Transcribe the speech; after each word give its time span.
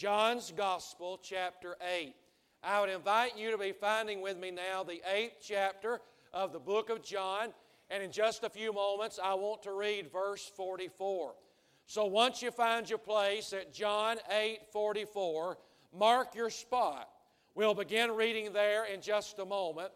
John's 0.00 0.50
Gospel, 0.56 1.20
chapter 1.22 1.76
8. 1.94 2.14
I 2.62 2.80
would 2.80 2.88
invite 2.88 3.36
you 3.36 3.50
to 3.50 3.58
be 3.58 3.72
finding 3.72 4.22
with 4.22 4.38
me 4.38 4.50
now 4.50 4.82
the 4.82 5.02
eighth 5.14 5.42
chapter 5.42 6.00
of 6.32 6.54
the 6.54 6.58
book 6.58 6.88
of 6.88 7.02
John, 7.02 7.48
and 7.90 8.02
in 8.02 8.10
just 8.10 8.42
a 8.42 8.48
few 8.48 8.72
moments, 8.72 9.20
I 9.22 9.34
want 9.34 9.62
to 9.64 9.72
read 9.72 10.10
verse 10.10 10.50
44. 10.56 11.34
So 11.84 12.06
once 12.06 12.40
you 12.40 12.50
find 12.50 12.88
your 12.88 12.98
place 12.98 13.52
at 13.52 13.74
John 13.74 14.16
8 14.30 14.60
44, 14.72 15.58
mark 15.94 16.34
your 16.34 16.48
spot. 16.48 17.06
We'll 17.54 17.74
begin 17.74 18.10
reading 18.12 18.54
there 18.54 18.86
in 18.86 19.02
just 19.02 19.38
a 19.38 19.44
moment. 19.44 19.90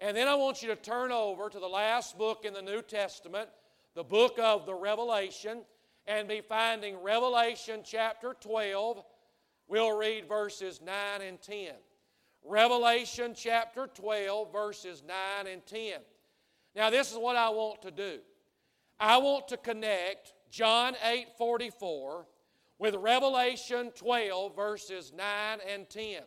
And 0.00 0.16
then 0.16 0.26
I 0.26 0.36
want 0.36 0.62
you 0.62 0.68
to 0.68 0.76
turn 0.76 1.12
over 1.12 1.50
to 1.50 1.58
the 1.58 1.68
last 1.68 2.16
book 2.16 2.46
in 2.46 2.54
the 2.54 2.62
New 2.62 2.80
Testament, 2.80 3.50
the 3.94 4.04
book 4.04 4.38
of 4.38 4.64
the 4.64 4.74
Revelation, 4.74 5.64
and 6.06 6.26
be 6.26 6.40
finding 6.40 7.02
Revelation 7.02 7.80
chapter 7.84 8.34
12. 8.40 9.04
We'll 9.70 9.96
read 9.96 10.28
verses 10.28 10.80
9 10.84 10.94
and 11.22 11.40
10. 11.40 11.74
Revelation 12.44 13.34
chapter 13.36 13.86
12, 13.86 14.52
verses 14.52 15.04
9 15.06 15.46
and 15.46 15.64
10. 15.64 16.00
Now, 16.74 16.90
this 16.90 17.12
is 17.12 17.16
what 17.16 17.36
I 17.36 17.50
want 17.50 17.82
to 17.82 17.92
do. 17.92 18.18
I 18.98 19.18
want 19.18 19.46
to 19.48 19.56
connect 19.56 20.32
John 20.50 20.96
8 21.04 21.28
44 21.38 22.26
with 22.80 22.96
Revelation 22.96 23.92
12, 23.94 24.56
verses 24.56 25.12
9 25.16 25.58
and 25.72 25.88
10. 25.88 26.22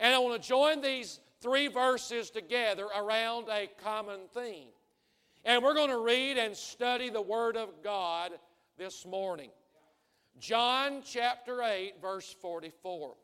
And 0.00 0.12
I 0.12 0.18
want 0.18 0.42
to 0.42 0.48
join 0.48 0.80
these 0.80 1.20
three 1.40 1.68
verses 1.68 2.30
together 2.30 2.88
around 2.98 3.46
a 3.48 3.68
common 3.84 4.22
theme. 4.34 4.70
And 5.44 5.62
we're 5.62 5.74
going 5.74 5.90
to 5.90 6.00
read 6.00 6.36
and 6.36 6.56
study 6.56 7.10
the 7.10 7.22
Word 7.22 7.56
of 7.56 7.84
God 7.84 8.32
this 8.76 9.06
morning. 9.06 9.50
John 10.38 11.02
chapter 11.04 11.62
8, 11.62 11.94
verse 12.00 12.34
44. 12.40 13.14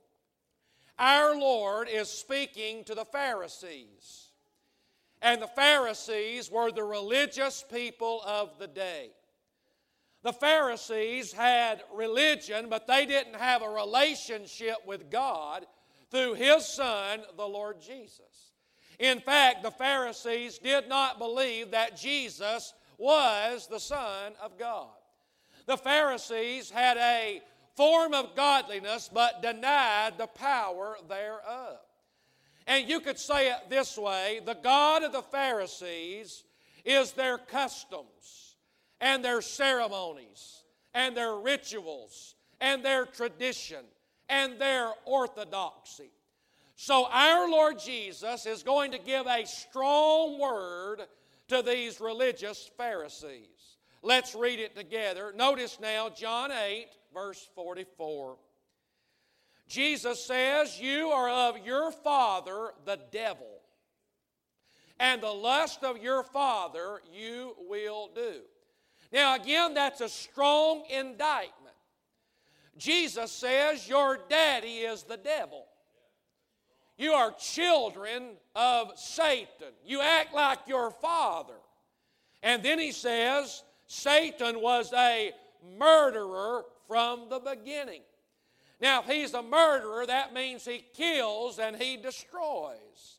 Our 0.98 1.36
Lord 1.36 1.88
is 1.88 2.08
speaking 2.08 2.84
to 2.84 2.94
the 2.94 3.04
Pharisees. 3.04 4.28
And 5.20 5.40
the 5.40 5.46
Pharisees 5.48 6.50
were 6.50 6.72
the 6.72 6.82
religious 6.82 7.64
people 7.72 8.22
of 8.26 8.58
the 8.58 8.66
day. 8.66 9.10
The 10.22 10.32
Pharisees 10.32 11.32
had 11.32 11.82
religion, 11.92 12.66
but 12.68 12.86
they 12.86 13.06
didn't 13.06 13.36
have 13.36 13.62
a 13.62 13.68
relationship 13.68 14.76
with 14.86 15.10
God 15.10 15.66
through 16.10 16.34
His 16.34 16.66
Son, 16.66 17.22
the 17.36 17.46
Lord 17.46 17.80
Jesus. 17.80 18.52
In 18.98 19.20
fact, 19.20 19.62
the 19.62 19.70
Pharisees 19.70 20.58
did 20.58 20.88
not 20.88 21.18
believe 21.18 21.72
that 21.72 21.96
Jesus 21.96 22.72
was 22.98 23.66
the 23.66 23.80
Son 23.80 24.32
of 24.40 24.58
God. 24.58 24.90
The 25.66 25.76
Pharisees 25.76 26.70
had 26.70 26.96
a 26.96 27.42
form 27.76 28.14
of 28.14 28.34
godliness 28.34 29.08
but 29.12 29.42
denied 29.42 30.18
the 30.18 30.26
power 30.26 30.96
thereof. 31.08 31.78
And 32.66 32.88
you 32.88 33.00
could 33.00 33.18
say 33.18 33.50
it 33.50 33.68
this 33.68 33.96
way 33.98 34.40
the 34.44 34.54
God 34.54 35.02
of 35.02 35.12
the 35.12 35.22
Pharisees 35.22 36.44
is 36.84 37.12
their 37.12 37.38
customs 37.38 38.56
and 39.00 39.24
their 39.24 39.42
ceremonies 39.42 40.62
and 40.94 41.16
their 41.16 41.36
rituals 41.36 42.34
and 42.60 42.84
their 42.84 43.04
tradition 43.06 43.84
and 44.28 44.58
their 44.58 44.90
orthodoxy. 45.04 46.10
So, 46.76 47.06
our 47.10 47.48
Lord 47.48 47.78
Jesus 47.78 48.46
is 48.46 48.62
going 48.62 48.92
to 48.92 48.98
give 48.98 49.26
a 49.26 49.46
strong 49.46 50.38
word 50.38 51.02
to 51.48 51.62
these 51.62 52.00
religious 52.00 52.70
Pharisees. 52.76 53.51
Let's 54.02 54.34
read 54.34 54.58
it 54.58 54.74
together. 54.74 55.32
Notice 55.34 55.78
now 55.80 56.08
John 56.08 56.50
8, 56.50 56.88
verse 57.14 57.48
44. 57.54 58.36
Jesus 59.68 60.24
says, 60.24 60.80
You 60.80 61.08
are 61.08 61.48
of 61.48 61.64
your 61.64 61.92
father, 61.92 62.72
the 62.84 62.98
devil, 63.12 63.60
and 64.98 65.22
the 65.22 65.30
lust 65.30 65.84
of 65.84 66.02
your 66.02 66.24
father 66.24 67.00
you 67.14 67.54
will 67.68 68.10
do. 68.14 68.40
Now, 69.12 69.36
again, 69.36 69.74
that's 69.74 70.00
a 70.00 70.08
strong 70.08 70.84
indictment. 70.90 71.76
Jesus 72.76 73.30
says, 73.30 73.88
Your 73.88 74.18
daddy 74.28 74.78
is 74.78 75.04
the 75.04 75.16
devil. 75.16 75.64
You 76.96 77.12
are 77.12 77.32
children 77.32 78.36
of 78.54 78.92
Satan. 78.96 79.72
You 79.84 80.00
act 80.00 80.34
like 80.34 80.58
your 80.66 80.90
father. 80.90 81.54
And 82.42 82.62
then 82.62 82.78
he 82.78 82.92
says, 82.92 83.62
Satan 83.92 84.62
was 84.62 84.90
a 84.94 85.32
murderer 85.78 86.64
from 86.88 87.28
the 87.28 87.38
beginning. 87.38 88.00
Now, 88.80 89.00
if 89.00 89.06
he's 89.06 89.34
a 89.34 89.42
murderer, 89.42 90.06
that 90.06 90.32
means 90.32 90.64
he 90.64 90.82
kills 90.94 91.58
and 91.58 91.76
he 91.76 91.98
destroys. 91.98 93.18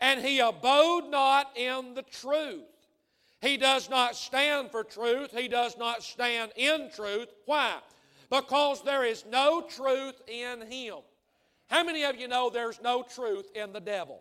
And 0.00 0.20
he 0.20 0.40
abode 0.40 1.08
not 1.10 1.56
in 1.56 1.94
the 1.94 2.02
truth. 2.02 2.64
He 3.40 3.56
does 3.56 3.88
not 3.88 4.16
stand 4.16 4.72
for 4.72 4.82
truth. 4.82 5.30
He 5.30 5.46
does 5.46 5.78
not 5.78 6.02
stand 6.02 6.50
in 6.56 6.90
truth. 6.92 7.28
Why? 7.46 7.76
Because 8.30 8.82
there 8.82 9.04
is 9.04 9.24
no 9.30 9.62
truth 9.62 10.20
in 10.26 10.62
him. 10.68 10.96
How 11.68 11.84
many 11.84 12.02
of 12.02 12.16
you 12.16 12.26
know 12.26 12.50
there's 12.50 12.82
no 12.82 13.04
truth 13.04 13.48
in 13.54 13.72
the 13.72 13.80
devil? 13.80 14.20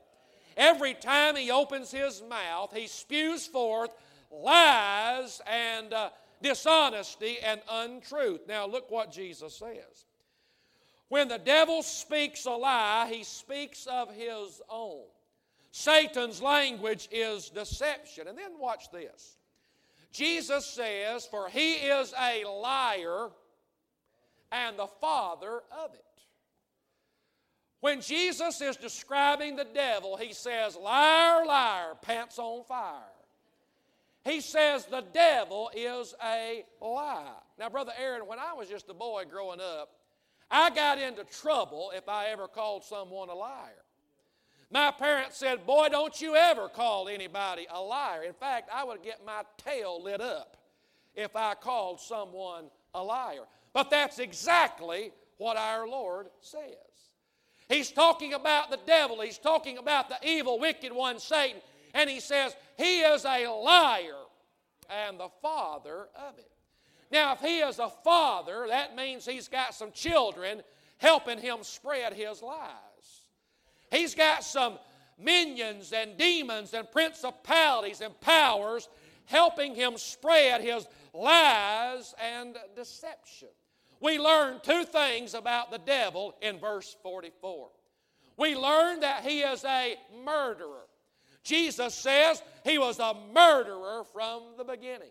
Every 0.55 0.93
time 0.93 1.35
he 1.35 1.49
opens 1.49 1.89
his 1.89 2.21
mouth, 2.29 2.73
he 2.75 2.85
spews 2.85 3.47
forth 3.47 3.89
lies 4.31 5.41
and 5.47 5.93
uh, 5.93 6.09
dishonesty 6.41 7.37
and 7.43 7.61
untruth. 7.69 8.41
Now, 8.47 8.67
look 8.67 8.89
what 8.91 9.11
Jesus 9.11 9.55
says. 9.55 10.05
When 11.09 11.27
the 11.27 11.39
devil 11.39 11.81
speaks 11.81 12.45
a 12.45 12.51
lie, 12.51 13.09
he 13.11 13.23
speaks 13.23 13.87
of 13.87 14.13
his 14.13 14.61
own. 14.69 15.03
Satan's 15.71 16.41
language 16.41 17.09
is 17.11 17.49
deception. 17.49 18.27
And 18.27 18.37
then 18.37 18.59
watch 18.59 18.91
this. 18.91 19.37
Jesus 20.11 20.65
says, 20.65 21.25
For 21.25 21.49
he 21.49 21.75
is 21.75 22.13
a 22.19 22.43
liar 22.45 23.29
and 24.51 24.77
the 24.77 24.87
father 24.87 25.61
of 25.83 25.93
it. 25.93 26.03
When 27.81 28.01
Jesus 28.01 28.59
is 28.61 28.75
describing 28.75 29.55
the 29.55 29.65
devil, 29.65 30.17
he 30.17 30.33
says, 30.33 30.75
Liar, 30.75 31.45
liar, 31.45 31.93
pants 32.01 32.37
on 32.37 32.63
fire. 32.65 33.18
He 34.25 34.41
says 34.41 34.85
the 34.85 35.03
devil 35.13 35.71
is 35.75 36.13
a 36.23 36.65
lie. 36.81 37.31
Now, 37.57 37.69
Brother 37.69 37.93
Aaron, 37.97 38.27
when 38.27 38.39
I 38.39 38.53
was 38.53 38.67
just 38.67 38.89
a 38.89 38.93
boy 38.93 39.23
growing 39.29 39.59
up, 39.61 39.89
I 40.51 40.69
got 40.71 40.99
into 40.99 41.23
trouble 41.23 41.91
if 41.95 42.09
I 42.09 42.27
ever 42.27 42.47
called 42.47 42.83
someone 42.83 43.29
a 43.29 43.35
liar. 43.35 43.83
My 44.71 44.91
parents 44.91 45.37
said, 45.37 45.65
Boy, 45.65 45.89
don't 45.89 46.19
you 46.21 46.35
ever 46.35 46.69
call 46.69 47.07
anybody 47.07 47.65
a 47.71 47.81
liar. 47.81 48.23
In 48.23 48.33
fact, 48.33 48.69
I 48.73 48.83
would 48.83 49.01
get 49.01 49.25
my 49.25 49.43
tail 49.57 50.01
lit 50.03 50.21
up 50.21 50.57
if 51.15 51.35
I 51.35 51.55
called 51.55 51.99
someone 51.99 52.65
a 52.93 53.03
liar. 53.03 53.45
But 53.73 53.89
that's 53.89 54.19
exactly 54.19 55.11
what 55.37 55.57
our 55.57 55.87
Lord 55.87 56.27
says. 56.41 56.75
He's 57.67 57.91
talking 57.91 58.33
about 58.33 58.71
the 58.71 58.79
devil, 58.85 59.21
he's 59.21 59.37
talking 59.37 59.77
about 59.77 60.09
the 60.09 60.17
evil, 60.23 60.59
wicked 60.59 60.91
one, 60.91 61.19
Satan, 61.19 61.61
and 61.93 62.09
he 62.09 62.19
says, 62.19 62.55
He 62.79 63.01
is 63.01 63.25
a 63.25 63.45
liar 63.47 64.23
and 64.89 65.19
the 65.19 65.27
father 65.41 66.07
of 66.15 66.39
it. 66.39 66.49
Now, 67.11 67.33
if 67.33 67.41
he 67.41 67.59
is 67.59 67.77
a 67.77 67.89
father, 67.89 68.67
that 68.69 68.95
means 68.95 69.25
he's 69.25 69.49
got 69.49 69.73
some 69.73 69.91
children 69.91 70.61
helping 70.97 71.39
him 71.39 71.57
spread 71.63 72.13
his 72.13 72.41
lies. 72.41 72.69
He's 73.91 74.15
got 74.15 74.45
some 74.45 74.79
minions 75.17 75.91
and 75.91 76.17
demons 76.17 76.73
and 76.73 76.89
principalities 76.89 77.99
and 77.99 78.17
powers 78.21 78.87
helping 79.25 79.75
him 79.75 79.97
spread 79.97 80.61
his 80.61 80.87
lies 81.13 82.15
and 82.17 82.55
deception. 82.77 83.49
We 83.99 84.19
learn 84.19 84.61
two 84.63 84.85
things 84.85 85.33
about 85.33 85.69
the 85.69 85.79
devil 85.79 86.33
in 86.41 86.57
verse 86.59 86.95
44. 87.03 87.71
We 88.37 88.55
learn 88.55 89.01
that 89.01 89.25
he 89.25 89.41
is 89.41 89.65
a 89.65 89.97
murderer. 90.23 90.88
Jesus 91.49 91.95
says 91.95 92.43
he 92.63 92.77
was 92.77 92.99
a 92.99 93.15
murderer 93.33 94.03
from 94.13 94.43
the 94.55 94.63
beginning. 94.63 95.09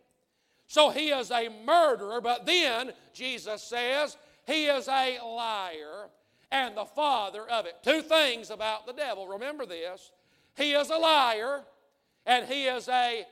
So 0.68 0.90
he 0.90 1.08
is 1.08 1.32
a 1.32 1.48
murderer, 1.66 2.20
but 2.20 2.46
then 2.46 2.92
Jesus 3.12 3.60
says 3.60 4.16
he 4.46 4.66
is 4.66 4.86
a 4.86 5.18
liar 5.20 6.10
and 6.52 6.76
the 6.76 6.84
father 6.84 7.42
of 7.50 7.66
it. 7.66 7.74
Two 7.82 8.02
things 8.02 8.50
about 8.50 8.86
the 8.86 8.92
devil. 8.92 9.26
Remember 9.26 9.66
this 9.66 10.12
he 10.56 10.72
is 10.72 10.90
a 10.90 10.96
liar 10.96 11.64
and 12.24 12.46
he 12.46 12.66
is 12.66 12.88
a 12.88 13.24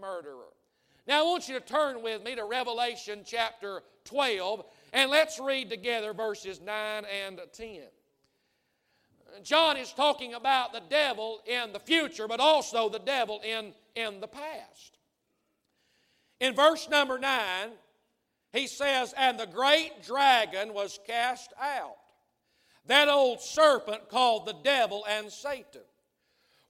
murderer. 0.00 0.52
Now, 1.08 1.20
I 1.20 1.22
want 1.24 1.48
you 1.48 1.54
to 1.54 1.60
turn 1.60 2.00
with 2.00 2.22
me 2.22 2.36
to 2.36 2.44
Revelation 2.44 3.22
chapter 3.26 3.82
12 4.04 4.64
and 4.92 5.10
let's 5.10 5.40
read 5.40 5.68
together 5.68 6.12
verses 6.14 6.60
9 6.60 7.04
and 7.26 7.40
10. 7.52 7.80
John 9.42 9.76
is 9.76 9.92
talking 9.92 10.34
about 10.34 10.72
the 10.72 10.82
devil 10.88 11.40
in 11.46 11.72
the 11.72 11.80
future, 11.80 12.28
but 12.28 12.40
also 12.40 12.88
the 12.88 12.98
devil 12.98 13.40
in, 13.44 13.72
in 13.94 14.20
the 14.20 14.28
past. 14.28 14.98
In 16.40 16.54
verse 16.54 16.88
number 16.88 17.18
9, 17.18 17.70
he 18.52 18.66
says, 18.66 19.14
And 19.16 19.38
the 19.38 19.46
great 19.46 20.02
dragon 20.02 20.74
was 20.74 20.98
cast 21.06 21.52
out 21.60 21.96
that 22.86 23.08
old 23.08 23.40
serpent 23.40 24.08
called 24.08 24.46
the 24.46 24.56
devil 24.64 25.04
and 25.08 25.30
Satan, 25.30 25.82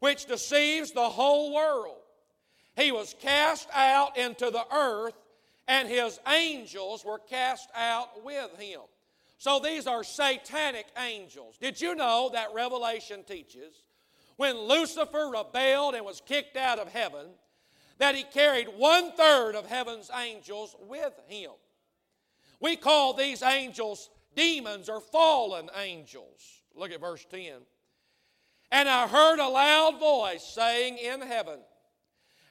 which 0.00 0.26
deceives 0.26 0.93
the 0.93 1.09
whole 1.09 1.55
world. 1.55 1.97
He 2.76 2.93
was 2.93 3.14
cast 3.20 3.69
out 3.73 4.17
into 4.17 4.50
the 4.50 4.64
earth, 4.75 5.14
and 5.69 5.88
his 5.88 6.19
angels 6.26 7.05
were 7.05 7.19
cast 7.19 7.69
out 7.75 8.25
with 8.25 8.59
him. 8.59 8.81
So 9.43 9.59
these 9.59 9.89
are 9.89 10.05
satanic 10.05 10.87
angels. 10.97 11.59
Did 11.61 11.81
you 11.81 11.97
know 11.97 12.31
that 12.33 12.55
Revelation 12.55 13.25
teaches 13.25 13.83
when 14.37 14.56
Lucifer 14.56 15.33
rebelled 15.35 15.97
and 15.97 16.05
was 16.05 16.23
kicked 16.25 16.56
out 16.56 16.79
of 16.79 16.87
heaven, 16.87 17.27
that 17.99 18.15
he 18.15 18.23
carried 18.23 18.69
one 18.69 19.11
third 19.17 19.56
of 19.56 19.67
heaven's 19.67 20.12
angels 20.17 20.77
with 20.89 21.12
him? 21.27 21.50
We 22.61 22.77
call 22.77 23.15
these 23.15 23.43
angels 23.43 24.11
demons 24.37 24.89
or 24.89 25.00
fallen 25.00 25.71
angels. 25.77 26.62
Look 26.77 26.93
at 26.93 27.00
verse 27.00 27.27
10. 27.29 27.55
And 28.71 28.88
I 28.88 29.09
heard 29.09 29.41
a 29.41 29.49
loud 29.49 29.99
voice 29.99 30.45
saying 30.45 30.99
in 30.99 31.21
heaven, 31.21 31.59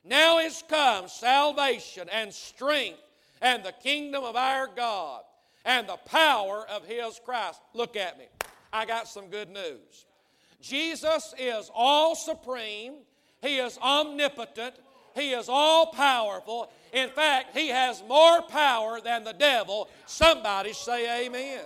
Now 0.04 0.40
is 0.40 0.62
come 0.68 1.08
salvation 1.08 2.10
and 2.12 2.34
strength 2.34 3.00
and 3.42 3.64
the 3.64 3.72
kingdom 3.82 4.26
of 4.26 4.36
our 4.36 4.68
God 4.68 5.22
and 5.66 5.88
the 5.88 5.98
power 6.06 6.66
of 6.70 6.86
his 6.86 7.20
Christ. 7.24 7.62
Look 7.74 7.96
at 7.96 8.18
me. 8.18 8.26
I 8.74 8.86
got 8.86 9.08
some 9.08 9.28
good 9.28 9.50
news. 9.50 10.06
Jesus 10.62 11.34
is 11.38 11.70
all 11.74 12.16
supreme, 12.16 12.94
he 13.42 13.58
is 13.58 13.78
omnipotent, 13.80 14.76
he 15.16 15.32
is 15.32 15.50
all 15.50 15.88
powerful. 15.88 16.72
In 16.94 17.10
fact, 17.10 17.58
he 17.58 17.70
has 17.70 18.04
more 18.08 18.42
power 18.44 19.02
than 19.02 19.24
the 19.24 19.34
devil. 19.34 19.90
Somebody 20.06 20.74
say 20.74 21.26
amen. 21.26 21.62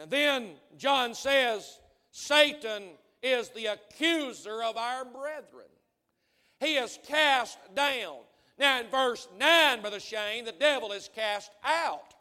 And 0.00 0.10
then 0.10 0.50
John 0.76 1.14
says, 1.14 1.78
Satan 2.10 2.84
is 3.22 3.50
the 3.50 3.66
accuser 3.66 4.62
of 4.62 4.76
our 4.76 5.04
brethren. 5.04 5.66
He 6.60 6.76
is 6.76 6.98
cast 7.06 7.58
down. 7.74 8.16
Now, 8.58 8.80
in 8.80 8.88
verse 8.88 9.28
9, 9.38 9.80
Brother 9.80 10.00
Shane, 10.00 10.44
the 10.44 10.52
devil 10.52 10.92
is 10.92 11.08
cast 11.14 11.52
out. 11.62 12.14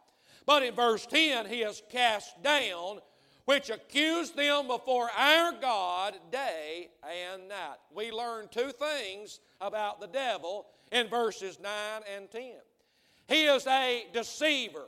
But 0.47 0.63
in 0.63 0.73
verse 0.73 1.05
10, 1.05 1.45
he 1.45 1.61
is 1.61 1.83
cast 1.91 2.41
down 2.41 3.01
which 3.45 3.69
accused 3.69 4.35
them 4.35 4.67
before 4.67 5.09
our 5.15 5.53
God 5.61 6.15
day 6.31 6.89
and 7.03 7.47
night. 7.47 7.77
We 7.93 8.11
learn 8.11 8.47
two 8.49 8.71
things 8.71 9.39
about 9.61 10.01
the 10.01 10.07
devil 10.07 10.65
in 10.91 11.07
verses 11.07 11.59
9 11.61 11.71
and 12.13 12.31
10. 12.31 12.51
He 13.27 13.45
is 13.45 13.65
a 13.67 14.05
deceiver. 14.13 14.85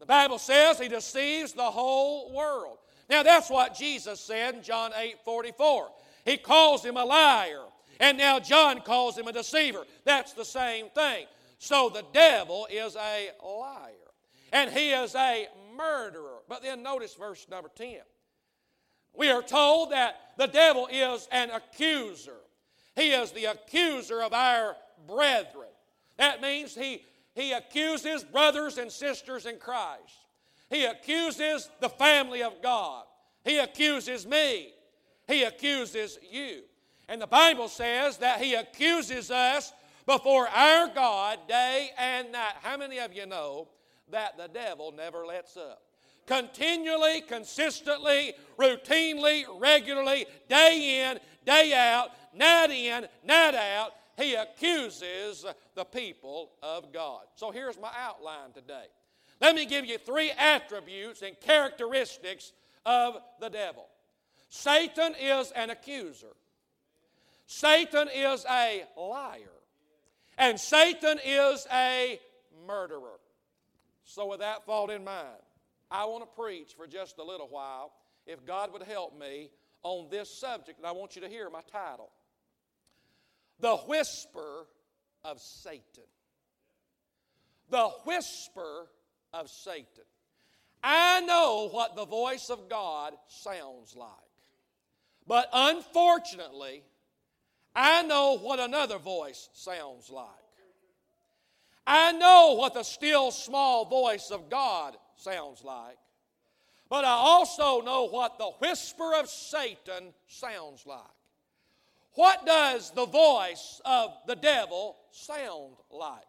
The 0.00 0.06
Bible 0.06 0.38
says 0.38 0.80
he 0.80 0.88
deceives 0.88 1.52
the 1.52 1.62
whole 1.62 2.32
world. 2.32 2.78
Now 3.08 3.22
that's 3.22 3.50
what 3.50 3.76
Jesus 3.76 4.20
said 4.20 4.56
in 4.56 4.62
John 4.62 4.92
8 4.96 5.16
44. 5.24 5.88
He 6.24 6.36
calls 6.36 6.84
him 6.84 6.96
a 6.96 7.04
liar. 7.04 7.62
And 8.00 8.18
now 8.18 8.40
John 8.40 8.80
calls 8.80 9.16
him 9.16 9.26
a 9.26 9.32
deceiver. 9.32 9.84
That's 10.04 10.32
the 10.32 10.44
same 10.44 10.90
thing. 10.90 11.26
So 11.58 11.88
the 11.88 12.04
devil 12.12 12.66
is 12.70 12.96
a 12.96 13.30
liar. 13.44 14.05
And 14.56 14.70
he 14.70 14.90
is 14.90 15.14
a 15.14 15.48
murderer. 15.76 16.38
But 16.48 16.62
then 16.62 16.82
notice 16.82 17.14
verse 17.14 17.46
number 17.50 17.68
10. 17.76 17.98
We 19.12 19.28
are 19.28 19.42
told 19.42 19.92
that 19.92 20.16
the 20.38 20.46
devil 20.46 20.88
is 20.90 21.28
an 21.30 21.50
accuser. 21.50 22.38
He 22.94 23.10
is 23.10 23.32
the 23.32 23.44
accuser 23.44 24.22
of 24.22 24.32
our 24.32 24.74
brethren. 25.06 25.68
That 26.16 26.40
means 26.40 26.74
he, 26.74 27.02
he 27.34 27.52
accuses 27.52 28.24
brothers 28.24 28.78
and 28.78 28.90
sisters 28.90 29.44
in 29.44 29.58
Christ. 29.58 30.16
He 30.70 30.86
accuses 30.86 31.68
the 31.80 31.90
family 31.90 32.42
of 32.42 32.62
God. 32.62 33.04
He 33.44 33.58
accuses 33.58 34.26
me. 34.26 34.72
He 35.28 35.42
accuses 35.42 36.18
you. 36.32 36.62
And 37.10 37.20
the 37.20 37.26
Bible 37.26 37.68
says 37.68 38.16
that 38.18 38.40
he 38.40 38.54
accuses 38.54 39.30
us 39.30 39.74
before 40.06 40.48
our 40.48 40.88
God 40.88 41.40
day 41.46 41.90
and 41.98 42.32
night. 42.32 42.54
How 42.62 42.78
many 42.78 42.98
of 43.00 43.12
you 43.12 43.26
know 43.26 43.68
that 44.10 44.36
the 44.36 44.48
devil 44.48 44.92
never 44.92 45.26
lets 45.26 45.56
up. 45.56 45.82
Continually, 46.26 47.20
consistently, 47.20 48.34
routinely, 48.58 49.44
regularly, 49.58 50.26
day 50.48 51.08
in, 51.08 51.20
day 51.44 51.72
out, 51.72 52.10
night 52.34 52.70
in, 52.70 53.06
night 53.24 53.54
out, 53.54 53.92
he 54.16 54.34
accuses 54.34 55.44
the 55.74 55.84
people 55.84 56.50
of 56.62 56.92
God. 56.92 57.22
So 57.36 57.50
here's 57.50 57.78
my 57.78 57.90
outline 57.96 58.52
today. 58.54 58.86
Let 59.40 59.54
me 59.54 59.66
give 59.66 59.84
you 59.84 59.98
three 59.98 60.32
attributes 60.36 61.22
and 61.22 61.38
characteristics 61.40 62.52
of 62.84 63.18
the 63.40 63.50
devil. 63.50 63.86
Satan 64.48 65.14
is 65.20 65.52
an 65.52 65.70
accuser. 65.70 66.34
Satan 67.46 68.08
is 68.12 68.44
a 68.50 68.84
liar. 68.96 69.50
And 70.38 70.58
Satan 70.58 71.18
is 71.24 71.66
a 71.72 72.18
murderer. 72.66 73.15
So, 74.06 74.26
with 74.26 74.38
that 74.38 74.64
thought 74.64 74.90
in 74.90 75.04
mind, 75.04 75.42
I 75.90 76.04
want 76.04 76.22
to 76.22 76.40
preach 76.40 76.74
for 76.76 76.86
just 76.86 77.18
a 77.18 77.24
little 77.24 77.48
while, 77.48 77.92
if 78.24 78.46
God 78.46 78.72
would 78.72 78.84
help 78.84 79.18
me, 79.18 79.50
on 79.82 80.06
this 80.10 80.30
subject. 80.30 80.78
And 80.78 80.86
I 80.86 80.92
want 80.92 81.16
you 81.16 81.22
to 81.22 81.28
hear 81.28 81.50
my 81.50 81.60
title 81.72 82.10
The 83.60 83.76
Whisper 83.76 84.66
of 85.24 85.40
Satan. 85.40 86.04
The 87.68 87.88
Whisper 88.04 88.86
of 89.34 89.50
Satan. 89.50 90.04
I 90.84 91.20
know 91.22 91.68
what 91.72 91.96
the 91.96 92.06
voice 92.06 92.48
of 92.48 92.68
God 92.68 93.12
sounds 93.26 93.96
like. 93.96 94.10
But 95.26 95.48
unfortunately, 95.52 96.84
I 97.74 98.02
know 98.04 98.38
what 98.38 98.60
another 98.60 98.98
voice 98.98 99.48
sounds 99.52 100.10
like. 100.10 100.28
I 101.86 102.12
know 102.12 102.54
what 102.58 102.74
the 102.74 102.82
still 102.82 103.30
small 103.30 103.84
voice 103.84 104.30
of 104.30 104.50
God 104.50 104.96
sounds 105.16 105.62
like, 105.62 105.98
but 106.88 107.04
I 107.04 107.10
also 107.10 107.80
know 107.80 108.08
what 108.08 108.38
the 108.38 108.50
whisper 108.58 109.14
of 109.14 109.28
Satan 109.28 110.12
sounds 110.26 110.84
like. 110.86 111.00
What 112.14 112.46
does 112.46 112.90
the 112.92 113.06
voice 113.06 113.80
of 113.84 114.16
the 114.26 114.36
devil 114.36 114.96
sound 115.10 115.76
like? 115.90 116.24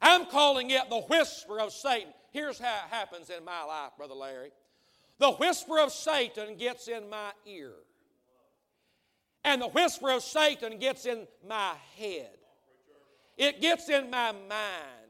I'm 0.00 0.26
calling 0.26 0.70
it 0.70 0.88
the 0.88 1.00
whisper 1.02 1.60
of 1.60 1.72
Satan. 1.72 2.12
Here's 2.30 2.58
how 2.58 2.74
it 2.86 2.90
happens 2.94 3.28
in 3.28 3.44
my 3.44 3.64
life, 3.64 3.90
Brother 3.96 4.14
Larry. 4.14 4.50
The 5.18 5.32
whisper 5.32 5.78
of 5.78 5.92
Satan 5.92 6.56
gets 6.56 6.88
in 6.88 7.08
my 7.10 7.32
ear. 7.46 7.72
And 9.44 9.60
the 9.60 9.68
whisper 9.68 10.10
of 10.10 10.22
Satan 10.22 10.78
gets 10.78 11.06
in 11.06 11.26
my 11.48 11.74
head. 11.98 12.30
It 13.36 13.60
gets 13.60 13.88
in 13.88 14.10
my 14.10 14.32
mind. 14.32 15.01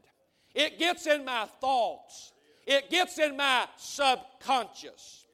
It 0.53 0.77
gets 0.79 1.07
in 1.07 1.25
my 1.25 1.45
thoughts, 1.59 2.33
it 2.65 2.89
gets 2.89 3.17
in 3.17 3.35
my 3.37 3.67
subconscious. 3.77 5.25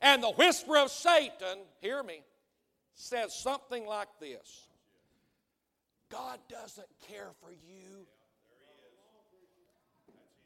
And 0.00 0.22
the 0.22 0.30
whisper 0.30 0.76
of 0.78 0.90
Satan, 0.90 1.58
hear 1.80 2.02
me, 2.04 2.22
says 2.94 3.34
something 3.34 3.86
like 3.86 4.08
this 4.20 4.68
God 6.10 6.38
doesn't 6.48 6.88
care 7.08 7.30
for 7.40 7.50
you. 7.50 8.06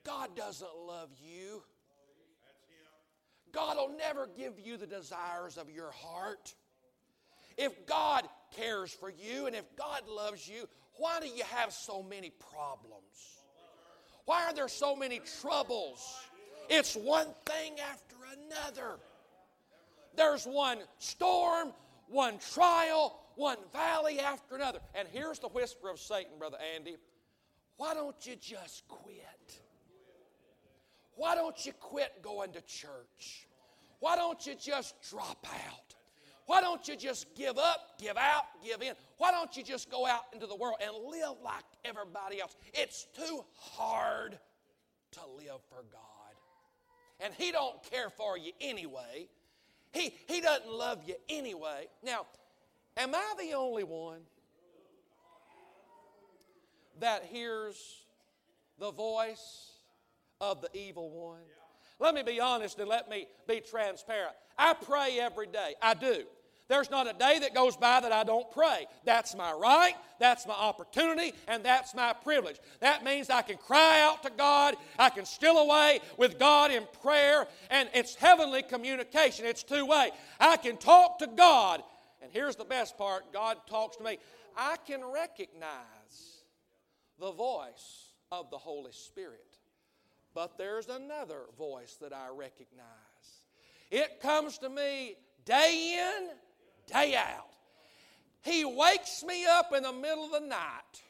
God 0.04 0.34
doesn't 0.34 0.76
love 0.86 1.10
you. 1.22 1.62
God 3.52 3.76
will 3.76 3.96
never 3.96 4.26
give 4.26 4.58
you 4.58 4.76
the 4.76 4.86
desires 4.86 5.58
of 5.58 5.70
your 5.70 5.90
heart. 5.92 6.54
If 7.58 7.86
God 7.86 8.26
cares 8.56 8.90
for 8.90 9.10
you 9.10 9.46
and 9.46 9.54
if 9.54 9.64
God 9.76 10.08
loves 10.08 10.48
you, 10.48 10.66
why 10.96 11.20
do 11.20 11.28
you 11.28 11.44
have 11.44 11.72
so 11.72 12.02
many 12.02 12.30
problems? 12.30 13.31
Why 14.24 14.44
are 14.44 14.54
there 14.54 14.68
so 14.68 14.94
many 14.94 15.20
troubles? 15.40 16.16
It's 16.68 16.94
one 16.94 17.28
thing 17.44 17.74
after 17.90 18.16
another. 18.46 18.98
There's 20.16 20.44
one 20.44 20.78
storm, 20.98 21.72
one 22.08 22.38
trial, 22.38 23.18
one 23.36 23.58
valley 23.72 24.20
after 24.20 24.54
another. 24.54 24.78
And 24.94 25.08
here's 25.10 25.38
the 25.38 25.48
whisper 25.48 25.90
of 25.90 25.98
Satan, 25.98 26.32
Brother 26.38 26.58
Andy. 26.74 26.96
Why 27.76 27.94
don't 27.94 28.16
you 28.24 28.36
just 28.36 28.86
quit? 28.88 29.60
Why 31.14 31.34
don't 31.34 31.66
you 31.66 31.72
quit 31.72 32.22
going 32.22 32.52
to 32.52 32.60
church? 32.62 33.46
Why 34.00 34.16
don't 34.16 34.44
you 34.46 34.54
just 34.54 34.94
drop 35.08 35.46
out? 35.46 35.94
Why 36.46 36.60
don't 36.60 36.86
you 36.88 36.96
just 36.96 37.34
give 37.34 37.58
up, 37.58 37.98
give 38.00 38.16
out, 38.16 38.44
give 38.64 38.82
in? 38.82 38.94
Why 39.22 39.30
don't 39.30 39.56
you 39.56 39.62
just 39.62 39.88
go 39.88 40.04
out 40.04 40.22
into 40.32 40.48
the 40.48 40.56
world 40.56 40.78
and 40.82 40.90
live 41.08 41.36
like 41.44 41.62
everybody 41.84 42.40
else? 42.40 42.56
It's 42.74 43.06
too 43.16 43.44
hard 43.56 44.36
to 45.12 45.20
live 45.38 45.60
for 45.68 45.84
God. 45.92 46.34
And 47.20 47.32
He 47.32 47.52
don't 47.52 47.80
care 47.84 48.10
for 48.10 48.36
you 48.36 48.50
anyway. 48.60 49.28
He, 49.92 50.12
he 50.26 50.40
doesn't 50.40 50.68
love 50.68 51.04
you 51.06 51.14
anyway. 51.28 51.86
Now, 52.02 52.26
am 52.96 53.14
I 53.14 53.34
the 53.38 53.52
only 53.52 53.84
one 53.84 54.22
that 56.98 57.22
hears 57.22 57.76
the 58.80 58.90
voice 58.90 59.70
of 60.40 60.62
the 60.62 60.76
evil 60.76 61.10
one? 61.10 61.38
Let 62.00 62.16
me 62.16 62.24
be 62.24 62.40
honest 62.40 62.76
and 62.80 62.88
let 62.88 63.08
me 63.08 63.28
be 63.46 63.60
transparent. 63.60 64.34
I 64.58 64.74
pray 64.74 65.20
every 65.20 65.46
day. 65.46 65.76
I 65.80 65.94
do. 65.94 66.24
There's 66.72 66.90
not 66.90 67.06
a 67.06 67.12
day 67.12 67.38
that 67.40 67.52
goes 67.52 67.76
by 67.76 68.00
that 68.00 68.12
I 68.12 68.24
don't 68.24 68.50
pray. 68.50 68.86
That's 69.04 69.36
my 69.36 69.52
right, 69.52 69.92
that's 70.18 70.46
my 70.46 70.54
opportunity, 70.54 71.34
and 71.46 71.62
that's 71.62 71.94
my 71.94 72.14
privilege. 72.14 72.56
That 72.80 73.04
means 73.04 73.28
I 73.28 73.42
can 73.42 73.58
cry 73.58 74.00
out 74.00 74.22
to 74.22 74.30
God, 74.30 74.76
I 74.98 75.10
can 75.10 75.26
still 75.26 75.58
away 75.58 76.00
with 76.16 76.38
God 76.38 76.70
in 76.70 76.84
prayer, 77.02 77.46
and 77.68 77.90
it's 77.92 78.14
heavenly 78.14 78.62
communication. 78.62 79.44
It's 79.44 79.62
two 79.62 79.84
way. 79.84 80.12
I 80.40 80.56
can 80.56 80.78
talk 80.78 81.18
to 81.18 81.26
God, 81.26 81.82
and 82.22 82.32
here's 82.32 82.56
the 82.56 82.64
best 82.64 82.96
part 82.96 83.30
God 83.34 83.58
talks 83.68 83.98
to 83.98 84.02
me. 84.02 84.16
I 84.56 84.76
can 84.86 85.04
recognize 85.04 86.40
the 87.20 87.32
voice 87.32 88.14
of 88.30 88.50
the 88.50 88.56
Holy 88.56 88.92
Spirit. 88.92 89.58
But 90.32 90.56
there's 90.56 90.88
another 90.88 91.42
voice 91.58 91.98
that 92.00 92.14
I 92.14 92.28
recognize. 92.34 92.86
It 93.90 94.22
comes 94.22 94.56
to 94.56 94.70
me 94.70 95.16
day 95.44 95.98
in 96.00 96.28
day 96.86 97.14
out. 97.16 97.48
He 98.42 98.64
wakes 98.64 99.22
me 99.22 99.44
up 99.46 99.72
in 99.74 99.82
the 99.84 99.92
middle 99.92 100.24
of 100.24 100.32
the 100.32 100.46
night 100.46 101.02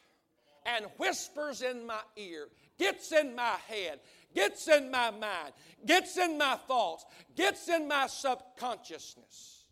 and 0.65 0.85
whispers 0.97 1.61
in 1.61 1.85
my 1.85 1.99
ear, 2.15 2.47
gets 2.77 3.11
in 3.11 3.35
my 3.35 3.55
head, 3.67 3.99
gets 4.35 4.67
in 4.67 4.91
my 4.91 5.11
mind, 5.11 5.53
gets 5.85 6.17
in 6.17 6.37
my 6.37 6.55
thoughts, 6.67 7.05
gets 7.35 7.67
in 7.69 7.87
my 7.87 8.07
subconsciousness. 8.07 9.65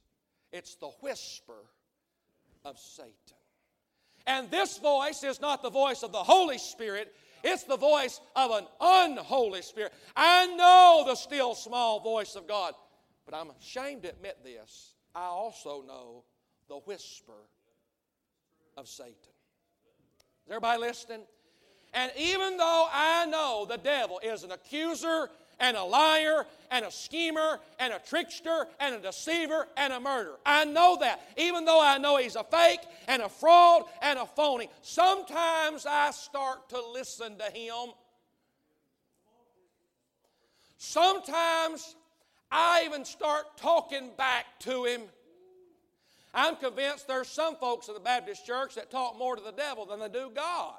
It's 0.51 0.75
the 0.75 0.89
whisper 1.01 1.65
of 2.65 2.77
Satan. 2.77 3.13
And 4.27 4.51
this 4.51 4.77
voice 4.77 5.23
is 5.23 5.41
not 5.41 5.63
the 5.63 5.69
voice 5.69 6.03
of 6.03 6.11
the 6.11 6.23
Holy 6.23 6.57
Spirit, 6.57 7.13
it's 7.43 7.63
the 7.63 7.77
voice 7.77 8.19
of 8.35 8.51
an 8.51 8.65
unholy 8.79 9.63
spirit. 9.63 9.93
I 10.15 10.45
know 10.55 11.03
the 11.07 11.15
still 11.15 11.55
small 11.55 11.99
voice 11.99 12.35
of 12.35 12.47
God, 12.47 12.73
but 13.25 13.33
I'm 13.33 13.49
ashamed 13.59 14.03
to 14.03 14.09
admit 14.09 14.37
this. 14.43 14.93
I 15.13 15.25
also 15.25 15.83
know 15.87 16.23
the 16.67 16.77
whisper 16.77 17.33
of 18.77 18.87
Satan. 18.87 19.13
Is 20.45 20.51
everybody 20.51 20.79
listening? 20.79 21.21
And 21.93 22.11
even 22.17 22.57
though 22.57 22.87
I 22.91 23.25
know 23.25 23.65
the 23.67 23.77
devil 23.77 24.19
is 24.23 24.43
an 24.43 24.51
accuser 24.51 25.29
and 25.59 25.75
a 25.75 25.83
liar 25.83 26.45
and 26.71 26.85
a 26.85 26.91
schemer 26.91 27.59
and 27.79 27.93
a 27.93 27.99
trickster 27.99 28.65
and 28.79 28.95
a 28.95 28.99
deceiver 28.99 29.67
and 29.75 29.91
a 29.91 29.99
murderer, 29.99 30.39
I 30.45 30.65
know 30.65 30.97
that. 31.01 31.21
Even 31.37 31.65
though 31.65 31.81
I 31.81 31.97
know 31.97 32.17
he's 32.17 32.37
a 32.37 32.43
fake 32.43 32.79
and 33.07 33.21
a 33.21 33.29
fraud 33.29 33.83
and 34.01 34.17
a 34.17 34.25
phony, 34.25 34.69
sometimes 34.81 35.85
I 35.85 36.11
start 36.11 36.69
to 36.69 36.81
listen 36.93 37.37
to 37.37 37.51
him. 37.51 37.93
Sometimes 40.77 41.95
I 42.51 42.83
even 42.85 43.05
start 43.05 43.57
talking 43.57 44.11
back 44.17 44.45
to 44.59 44.85
him. 44.85 45.01
I'm 46.33 46.55
convinced 46.55 47.07
there's 47.07 47.27
some 47.27 47.55
folks 47.55 47.87
in 47.87 47.93
the 47.93 47.99
Baptist 47.99 48.45
church 48.45 48.75
that 48.75 48.91
talk 48.91 49.17
more 49.17 49.35
to 49.35 49.41
the 49.41 49.51
devil 49.51 49.85
than 49.85 49.99
they 49.99 50.09
do 50.09 50.31
God. 50.33 50.75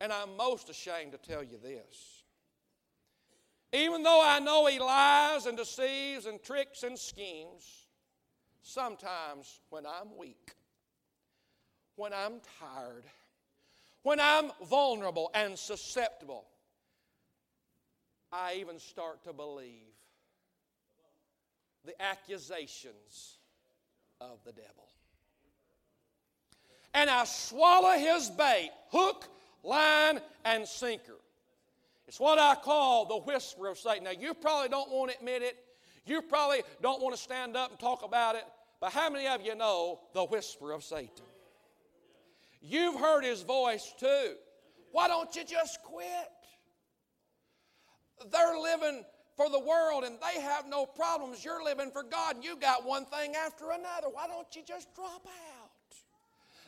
And 0.00 0.12
I'm 0.12 0.36
most 0.36 0.68
ashamed 0.68 1.12
to 1.12 1.18
tell 1.18 1.42
you 1.42 1.58
this. 1.62 2.22
Even 3.72 4.02
though 4.02 4.22
I 4.22 4.38
know 4.38 4.66
he 4.66 4.78
lies 4.78 5.46
and 5.46 5.56
deceives 5.56 6.26
and 6.26 6.42
tricks 6.42 6.82
and 6.82 6.98
schemes, 6.98 7.86
sometimes 8.62 9.60
when 9.70 9.86
I'm 9.86 10.16
weak, 10.18 10.54
when 11.96 12.12
I'm 12.12 12.40
tired, 12.60 13.04
when 14.02 14.20
I'm 14.20 14.50
vulnerable 14.68 15.30
and 15.34 15.58
susceptible, 15.58 16.46
I 18.32 18.56
even 18.60 18.78
start 18.78 19.22
to 19.24 19.32
believe 19.32 19.92
the 21.84 22.00
accusations 22.00 23.38
of 24.20 24.38
the 24.44 24.52
devil. 24.52 24.88
And 26.94 27.10
I 27.10 27.24
swallow 27.24 27.98
his 27.98 28.30
bait, 28.30 28.70
hook, 28.90 29.26
line, 29.62 30.20
and 30.44 30.66
sinker. 30.66 31.18
It's 32.06 32.20
what 32.20 32.38
I 32.38 32.54
call 32.54 33.06
the 33.06 33.18
whisper 33.18 33.68
of 33.68 33.78
Satan. 33.78 34.04
Now, 34.04 34.10
you 34.10 34.34
probably 34.34 34.68
don't 34.68 34.90
want 34.90 35.10
to 35.10 35.18
admit 35.18 35.42
it. 35.42 35.56
You 36.04 36.20
probably 36.22 36.62
don't 36.82 37.00
want 37.00 37.14
to 37.14 37.20
stand 37.20 37.56
up 37.56 37.70
and 37.70 37.78
talk 37.78 38.02
about 38.04 38.34
it. 38.34 38.44
But 38.80 38.92
how 38.92 39.08
many 39.08 39.26
of 39.28 39.42
you 39.42 39.54
know 39.54 40.00
the 40.12 40.24
whisper 40.24 40.72
of 40.72 40.82
Satan? 40.82 41.24
You've 42.60 42.98
heard 42.98 43.24
his 43.24 43.42
voice 43.42 43.94
too. 43.98 44.34
Why 44.90 45.08
don't 45.08 45.34
you 45.34 45.44
just 45.44 45.82
quit? 45.82 46.08
They're 48.30 48.58
living 48.58 49.04
for 49.36 49.48
the 49.48 49.58
world 49.58 50.04
and 50.04 50.16
they 50.20 50.40
have 50.40 50.68
no 50.68 50.86
problems. 50.86 51.44
You're 51.44 51.64
living 51.64 51.90
for 51.90 52.02
God 52.02 52.36
and 52.36 52.44
you 52.44 52.56
got 52.56 52.84
one 52.84 53.06
thing 53.06 53.34
after 53.34 53.70
another. 53.70 54.08
Why 54.10 54.26
don't 54.26 54.46
you 54.54 54.62
just 54.66 54.94
drop 54.94 55.26
out? 55.26 55.70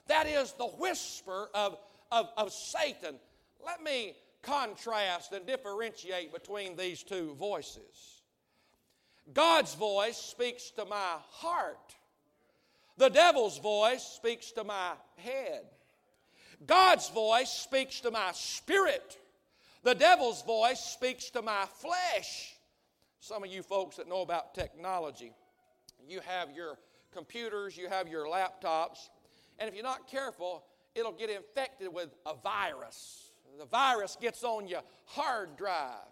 That 0.06 0.26
is 0.26 0.52
the 0.52 0.66
whisper 0.66 1.48
of, 1.54 1.78
of, 2.10 2.28
of 2.36 2.52
Satan. 2.52 3.16
Let 3.64 3.82
me 3.82 4.14
contrast 4.42 5.32
and 5.32 5.46
differentiate 5.46 6.32
between 6.32 6.76
these 6.76 7.02
two 7.02 7.34
voices. 7.34 8.22
God's 9.32 9.74
voice 9.74 10.18
speaks 10.18 10.70
to 10.72 10.84
my 10.84 11.16
heart. 11.30 11.94
The 12.98 13.08
devil's 13.08 13.58
voice 13.58 14.02
speaks 14.02 14.52
to 14.52 14.64
my 14.64 14.92
head. 15.16 15.62
God's 16.66 17.08
voice 17.10 17.50
speaks 17.50 18.00
to 18.00 18.10
my 18.10 18.30
spirit. 18.32 19.18
The 19.84 19.94
devil's 19.94 20.42
voice 20.42 20.80
speaks 20.80 21.28
to 21.30 21.42
my 21.42 21.66
flesh. 21.66 22.54
Some 23.20 23.44
of 23.44 23.50
you 23.50 23.62
folks 23.62 23.96
that 23.96 24.08
know 24.08 24.22
about 24.22 24.54
technology, 24.54 25.32
you 26.08 26.20
have 26.20 26.50
your 26.50 26.78
computers, 27.12 27.76
you 27.76 27.88
have 27.90 28.08
your 28.08 28.26
laptops, 28.26 29.10
and 29.58 29.68
if 29.68 29.74
you're 29.74 29.84
not 29.84 30.08
careful, 30.10 30.64
it'll 30.94 31.12
get 31.12 31.28
infected 31.28 31.92
with 31.92 32.08
a 32.24 32.34
virus. 32.34 33.30
The 33.58 33.66
virus 33.66 34.16
gets 34.18 34.42
on 34.42 34.66
your 34.68 34.80
hard 35.04 35.56
drive. 35.58 36.08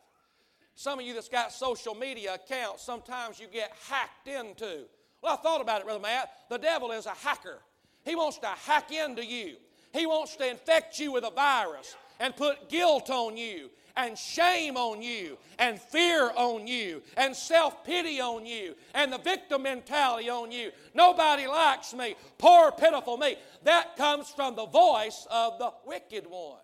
Some 0.75 0.99
of 0.99 1.07
you 1.07 1.15
that's 1.15 1.31
got 1.31 1.51
social 1.51 1.95
media 1.95 2.35
accounts, 2.35 2.83
sometimes 2.83 3.41
you 3.41 3.47
get 3.51 3.73
hacked 3.89 4.29
into. 4.29 4.85
Well, 5.23 5.33
I 5.33 5.37
thought 5.37 5.63
about 5.63 5.81
it, 5.81 5.85
Brother 5.85 6.01
Matt. 6.01 6.31
The 6.51 6.59
devil 6.59 6.93
is 6.93 7.07
a 7.07 7.11
hacker. 7.11 7.61
He 8.05 8.17
wants 8.17 8.39
to 8.39 8.49
hack 8.49 8.93
into 8.93 9.25
you. 9.25 9.57
He 9.95 10.05
wants 10.05 10.37
to 10.37 10.49
infect 10.49 10.99
you 10.99 11.13
with 11.13 11.25
a 11.25 11.31
virus 11.31 11.97
and 12.23 12.35
put 12.37 12.69
guilt 12.71 13.11
on 13.11 13.37
you 13.37 13.69
and 13.97 14.17
shame 14.17 14.77
on 14.77 15.03
you 15.03 15.37
and 15.59 15.79
fear 15.79 16.31
on 16.37 16.67
you 16.67 17.03
and 17.17 17.35
self 17.35 17.85
pity 17.85 18.21
on 18.21 18.47
you 18.47 18.75
and 18.95 19.13
the 19.13 19.19
victim 19.19 19.65
mentality 19.65 20.31
on 20.31 20.51
you. 20.51 20.71
Nobody 20.95 21.47
likes 21.47 21.93
me. 21.93 22.15
Poor, 22.39 22.71
pitiful 22.73 23.19
me. 23.19 23.37
That 23.65 23.97
comes 23.97 24.31
from 24.31 24.55
the 24.55 24.67
voice 24.67 25.27
of 25.31 25.59
the 25.59 25.73
wicked 25.85 26.27
one. 26.29 26.61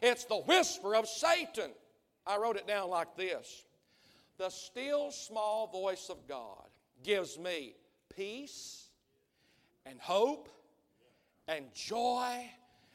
It's 0.00 0.24
the 0.24 0.38
whisper 0.38 0.96
of 0.96 1.06
Satan. 1.06 1.70
I 2.26 2.38
wrote 2.38 2.56
it 2.56 2.66
down 2.66 2.88
like 2.88 3.14
this 3.14 3.64
The 4.38 4.48
still 4.48 5.10
small 5.10 5.66
voice 5.66 6.08
of 6.08 6.26
God 6.26 6.68
gives 7.04 7.38
me 7.38 7.74
peace 8.16 8.88
and 9.84 10.00
hope 10.00 10.48
and 11.46 11.66
joy 11.74 12.50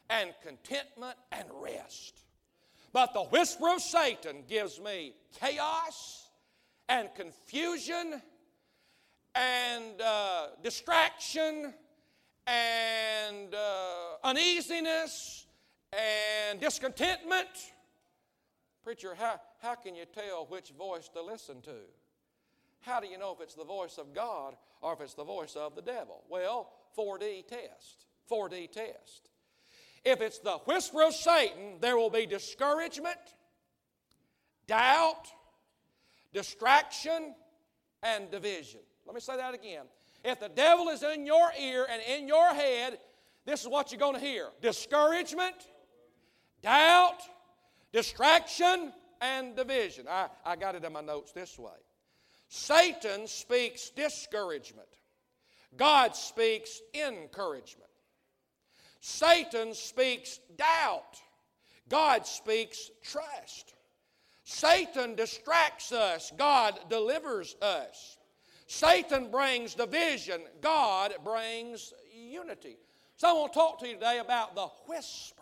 and 0.10 0.34
contentment 0.44 1.18
and 1.32 1.46
rest. 1.62 2.24
But 2.94 3.14
the 3.14 3.24
whisper 3.24 3.70
of 3.70 3.82
Satan 3.82 4.44
gives 4.48 4.80
me 4.80 5.14
chaos 5.40 6.30
and 6.90 7.10
confusion 7.16 8.22
and 9.36 10.02
uh, 10.02 10.48
distraction 10.64 11.74
and 12.48 13.54
uh, 13.54 14.16
uneasiness 14.24 15.46
and 15.92 16.60
discontentment. 16.60 17.48
Preacher, 18.84 19.16
how, 19.16 19.40
how 19.62 19.76
can 19.76 19.96
you 19.96 20.06
tell 20.06 20.46
which 20.50 20.70
voice 20.70 21.10
to 21.10 21.22
listen 21.22 21.62
to? 21.62 21.76
How 22.82 23.00
do 23.02 23.08
you 23.08 23.18
know 23.18 23.34
if 23.34 23.42
it's 23.42 23.56
the 23.56 23.66
voice 23.66 23.98
of 23.98 24.14
God 24.14 24.56
or 24.82 24.94
if 24.94 25.02
it's 25.02 25.14
the 25.14 25.26
voice 25.26 25.56
of 25.56 25.76
the 25.76 25.82
devil? 25.82 26.24
Well, 26.30 26.72
4D 26.98 27.48
test. 27.48 28.06
4D 28.32 28.72
test. 28.72 29.30
If 30.08 30.22
it's 30.22 30.40
the 30.40 30.60
whisper 30.64 31.04
of 31.04 31.14
Satan, 31.14 31.80
there 31.82 31.98
will 31.98 32.10
be 32.10 32.26
discouragement, 32.26 33.18
doubt, 34.66 35.28
distraction, 36.32 37.36
and 38.02 38.32
division. 38.32 38.80
Let 39.06 39.16
me 39.16 39.20
say 39.20 39.36
that 39.36 39.54
again. 39.54 39.84
If 40.24 40.40
the 40.40 40.48
devil 40.48 40.88
is 40.88 41.04
in 41.04 41.26
your 41.26 41.52
ear 41.62 41.86
and 41.92 42.02
in 42.04 42.26
your 42.26 42.54
head, 42.54 43.00
this 43.46 43.64
is 43.64 43.68
what 43.68 43.92
you're 43.92 44.00
going 44.00 44.14
to 44.14 44.22
hear 44.22 44.48
discouragement, 44.62 45.56
doubt, 46.62 47.20
distraction, 47.92 48.94
and 49.20 49.58
division. 49.58 50.06
I, 50.10 50.28
I 50.46 50.56
got 50.56 50.76
it 50.76 50.86
in 50.86 50.94
my 50.94 51.02
notes 51.02 51.34
this 51.34 51.60
way 51.60 51.76
Satan 52.48 53.28
speaks 53.28 53.90
discouragement, 53.90 54.88
God 55.76 56.16
speaks 56.16 56.80
encouragement. 56.94 57.87
Satan 59.08 59.74
speaks 59.74 60.42
doubt, 60.58 61.22
God 61.88 62.28
speaks 62.28 62.92
trust. 63.02 63.74
Satan 64.44 65.16
distracts 65.16 65.94
us, 65.94 66.34
God 66.38 66.78
delivers 66.90 67.56
us. 67.62 68.18
Satan 68.68 69.32
brings 69.32 69.76
division, 69.76 70.42
God 70.60 71.14
brings 71.24 71.94
unity. 72.14 72.76
So 73.16 73.30
I 73.30 73.32
want 73.32 73.54
to 73.54 73.58
talk 73.58 73.80
to 73.80 73.88
you 73.88 73.94
today 73.94 74.20
about 74.20 74.56
the 74.56 74.68
whisper 74.90 75.42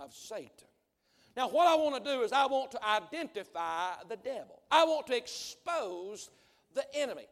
of 0.00 0.12
Satan. 0.12 0.68
Now, 1.36 1.48
what 1.48 1.68
I 1.68 1.76
want 1.76 2.04
to 2.04 2.12
do 2.12 2.22
is 2.22 2.32
I 2.32 2.46
want 2.46 2.72
to 2.72 2.84
identify 2.84 3.92
the 4.08 4.16
devil. 4.16 4.62
I 4.68 4.82
want 4.82 5.06
to 5.06 5.16
expose 5.16 6.28
the 6.74 6.84
enemy. 6.92 7.28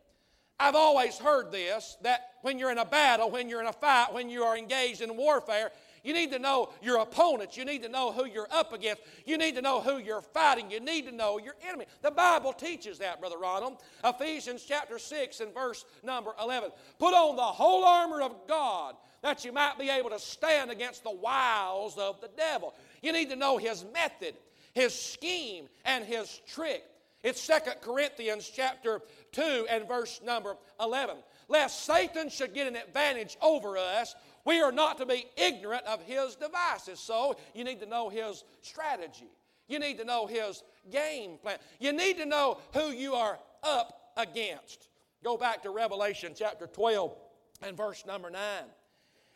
I've 0.58 0.76
always 0.76 1.18
heard 1.18 1.50
this 1.50 1.96
that 2.02 2.30
when 2.42 2.58
you're 2.58 2.70
in 2.70 2.78
a 2.78 2.84
battle, 2.84 3.30
when 3.30 3.48
you're 3.48 3.60
in 3.60 3.66
a 3.66 3.72
fight, 3.72 4.12
when 4.12 4.28
you 4.28 4.44
are 4.44 4.56
engaged 4.56 5.00
in 5.00 5.16
warfare, 5.16 5.70
you 6.04 6.12
need 6.12 6.32
to 6.32 6.38
know 6.38 6.68
your 6.82 7.00
opponents. 7.00 7.56
You 7.56 7.64
need 7.64 7.82
to 7.82 7.88
know 7.88 8.12
who 8.12 8.26
you're 8.26 8.46
up 8.50 8.74
against. 8.74 9.02
You 9.24 9.38
need 9.38 9.56
to 9.56 9.62
know 9.62 9.80
who 9.80 9.96
you're 9.98 10.20
fighting. 10.20 10.70
You 10.70 10.78
need 10.78 11.06
to 11.06 11.12
know 11.12 11.38
your 11.38 11.54
enemy. 11.66 11.86
The 12.02 12.10
Bible 12.10 12.52
teaches 12.52 12.98
that, 12.98 13.20
Brother 13.20 13.38
Ronald. 13.38 13.78
Ephesians 14.04 14.64
chapter 14.68 14.98
6 14.98 15.40
and 15.40 15.54
verse 15.54 15.86
number 16.02 16.32
11. 16.40 16.70
Put 16.98 17.14
on 17.14 17.36
the 17.36 17.42
whole 17.42 17.84
armor 17.84 18.20
of 18.20 18.34
God 18.46 18.96
that 19.22 19.44
you 19.46 19.52
might 19.52 19.78
be 19.78 19.88
able 19.88 20.10
to 20.10 20.18
stand 20.18 20.70
against 20.70 21.02
the 21.02 21.10
wiles 21.10 21.96
of 21.96 22.20
the 22.20 22.28
devil. 22.36 22.74
You 23.02 23.12
need 23.14 23.30
to 23.30 23.36
know 23.36 23.56
his 23.56 23.82
method, 23.94 24.34
his 24.74 24.94
scheme, 24.94 25.68
and 25.86 26.04
his 26.04 26.42
trick. 26.46 26.84
It's 27.22 27.40
Second 27.40 27.76
Corinthians 27.80 28.52
chapter 28.54 29.00
2 29.34 29.66
and 29.70 29.86
verse 29.86 30.20
number 30.24 30.56
11. 30.80 31.16
Lest 31.48 31.84
Satan 31.84 32.30
should 32.30 32.54
get 32.54 32.66
an 32.66 32.76
advantage 32.76 33.36
over 33.42 33.76
us, 33.76 34.14
we 34.44 34.60
are 34.60 34.72
not 34.72 34.98
to 34.98 35.06
be 35.06 35.26
ignorant 35.36 35.84
of 35.86 36.02
his 36.02 36.36
devices. 36.36 37.00
So 37.00 37.36
you 37.54 37.64
need 37.64 37.80
to 37.80 37.86
know 37.86 38.08
his 38.08 38.44
strategy. 38.62 39.30
You 39.68 39.78
need 39.78 39.98
to 39.98 40.04
know 40.04 40.26
his 40.26 40.62
game 40.90 41.38
plan. 41.42 41.58
You 41.80 41.92
need 41.92 42.18
to 42.18 42.26
know 42.26 42.58
who 42.72 42.90
you 42.90 43.14
are 43.14 43.38
up 43.62 44.12
against. 44.16 44.88
Go 45.22 45.36
back 45.36 45.62
to 45.62 45.70
Revelation 45.70 46.32
chapter 46.36 46.66
12 46.66 47.16
and 47.62 47.76
verse 47.76 48.04
number 48.06 48.30
9. 48.30 48.40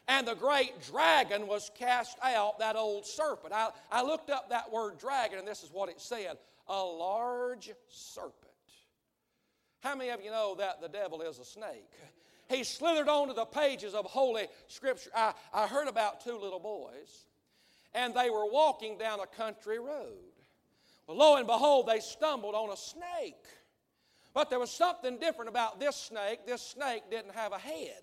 And 0.07 0.27
the 0.27 0.35
great 0.35 0.73
dragon 0.91 1.47
was 1.47 1.71
cast 1.75 2.19
out, 2.23 2.59
that 2.59 2.77
old 2.77 3.07
serpent. 3.07 3.53
I, 3.53 3.69
I 3.93 4.03
looked 4.03 4.31
up 4.31 4.51
that 4.51 4.73
word 4.73 4.99
dragon, 4.99 5.39
and 5.39 5.47
this 5.47 5.63
is 5.63 5.71
what 5.71 5.89
it 5.89 6.01
said 6.01 6.39
a 6.71 6.83
large 6.83 7.71
serpent. 7.89 8.48
How 9.81 9.95
many 9.95 10.11
of 10.11 10.23
you 10.23 10.31
know 10.31 10.55
that 10.57 10.81
the 10.81 10.89
devil 10.89 11.23
is 11.23 11.39
a 11.39 11.45
snake? 11.45 11.91
he 12.49 12.65
slithered 12.65 13.09
onto 13.09 13.35
the 13.35 13.45
pages 13.45 13.95
of 13.95 14.07
Holy 14.07 14.47
Scripture. 14.67 15.11
I, 15.15 15.35
I 15.53 15.67
heard 15.67 15.89
about 15.89 16.25
two 16.25 16.39
little 16.39 16.59
boys, 16.59 17.27
and 17.95 18.15
they 18.15 18.31
were 18.31 18.47
walking 18.47 18.99
down 18.99 19.21
a 19.21 19.27
country 19.27 19.79
road. 19.79 20.33
Well, 21.07 21.17
lo 21.17 21.37
and 21.37 21.47
behold, 21.47 21.87
they 21.87 22.01
stumbled 22.01 22.55
on 22.55 22.71
a 22.71 22.77
snake. 22.77 23.45
But 24.35 24.51
there 24.51 24.59
was 24.59 24.71
something 24.71 25.19
different 25.19 25.49
about 25.49 25.81
this 25.81 25.97
snake. 25.97 26.47
This 26.47 26.63
snake 26.63 27.05
didn't 27.11 27.35
have 27.35 27.53
a 27.53 27.59
head. 27.59 28.03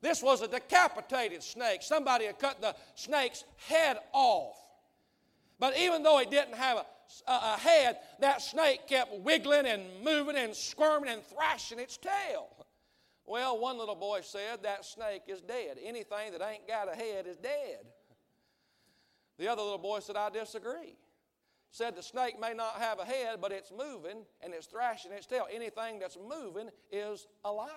This 0.00 0.22
was 0.22 0.42
a 0.42 0.48
decapitated 0.48 1.42
snake. 1.42 1.82
Somebody 1.82 2.26
had 2.26 2.38
cut 2.38 2.60
the 2.60 2.74
snake's 2.94 3.44
head 3.68 3.98
off. 4.12 4.56
But 5.58 5.76
even 5.78 6.02
though 6.02 6.18
it 6.18 6.30
didn't 6.30 6.54
have 6.54 6.78
a, 6.78 6.86
Uh, 7.26 7.30
uh, 7.30 7.34
a, 7.34 7.54
a 7.54 7.58
head, 7.58 7.98
that 8.20 8.42
snake 8.42 8.86
kept 8.86 9.12
wiggling 9.20 9.66
and 9.66 9.82
moving 10.02 10.36
and 10.36 10.54
squirming 10.54 11.10
and 11.10 11.22
thrashing 11.22 11.78
its 11.78 11.96
tail. 11.96 12.48
Well, 13.26 13.58
one 13.58 13.78
little 13.78 13.96
boy 13.96 14.20
said 14.22 14.62
that 14.62 14.84
snake 14.84 15.22
is 15.26 15.40
dead. 15.40 15.78
Anything 15.82 16.32
that 16.32 16.42
ain't 16.48 16.68
got 16.68 16.92
a 16.92 16.94
head 16.94 17.26
is 17.26 17.36
dead. 17.36 17.84
The 19.38 19.48
other 19.48 19.62
little 19.62 19.78
boy 19.78 20.00
said, 20.00 20.16
I 20.16 20.30
disagree. 20.30 20.96
Said 21.70 21.96
the 21.96 22.02
snake 22.02 22.40
may 22.40 22.54
not 22.54 22.76
have 22.76 23.00
a 23.00 23.04
head, 23.04 23.38
but 23.40 23.52
it's 23.52 23.70
moving 23.70 24.24
and 24.40 24.54
it's 24.54 24.66
thrashing 24.66 25.12
its 25.12 25.26
tail. 25.26 25.46
Anything 25.52 25.98
that's 25.98 26.16
moving 26.16 26.70
is 26.90 27.26
alive. 27.44 27.70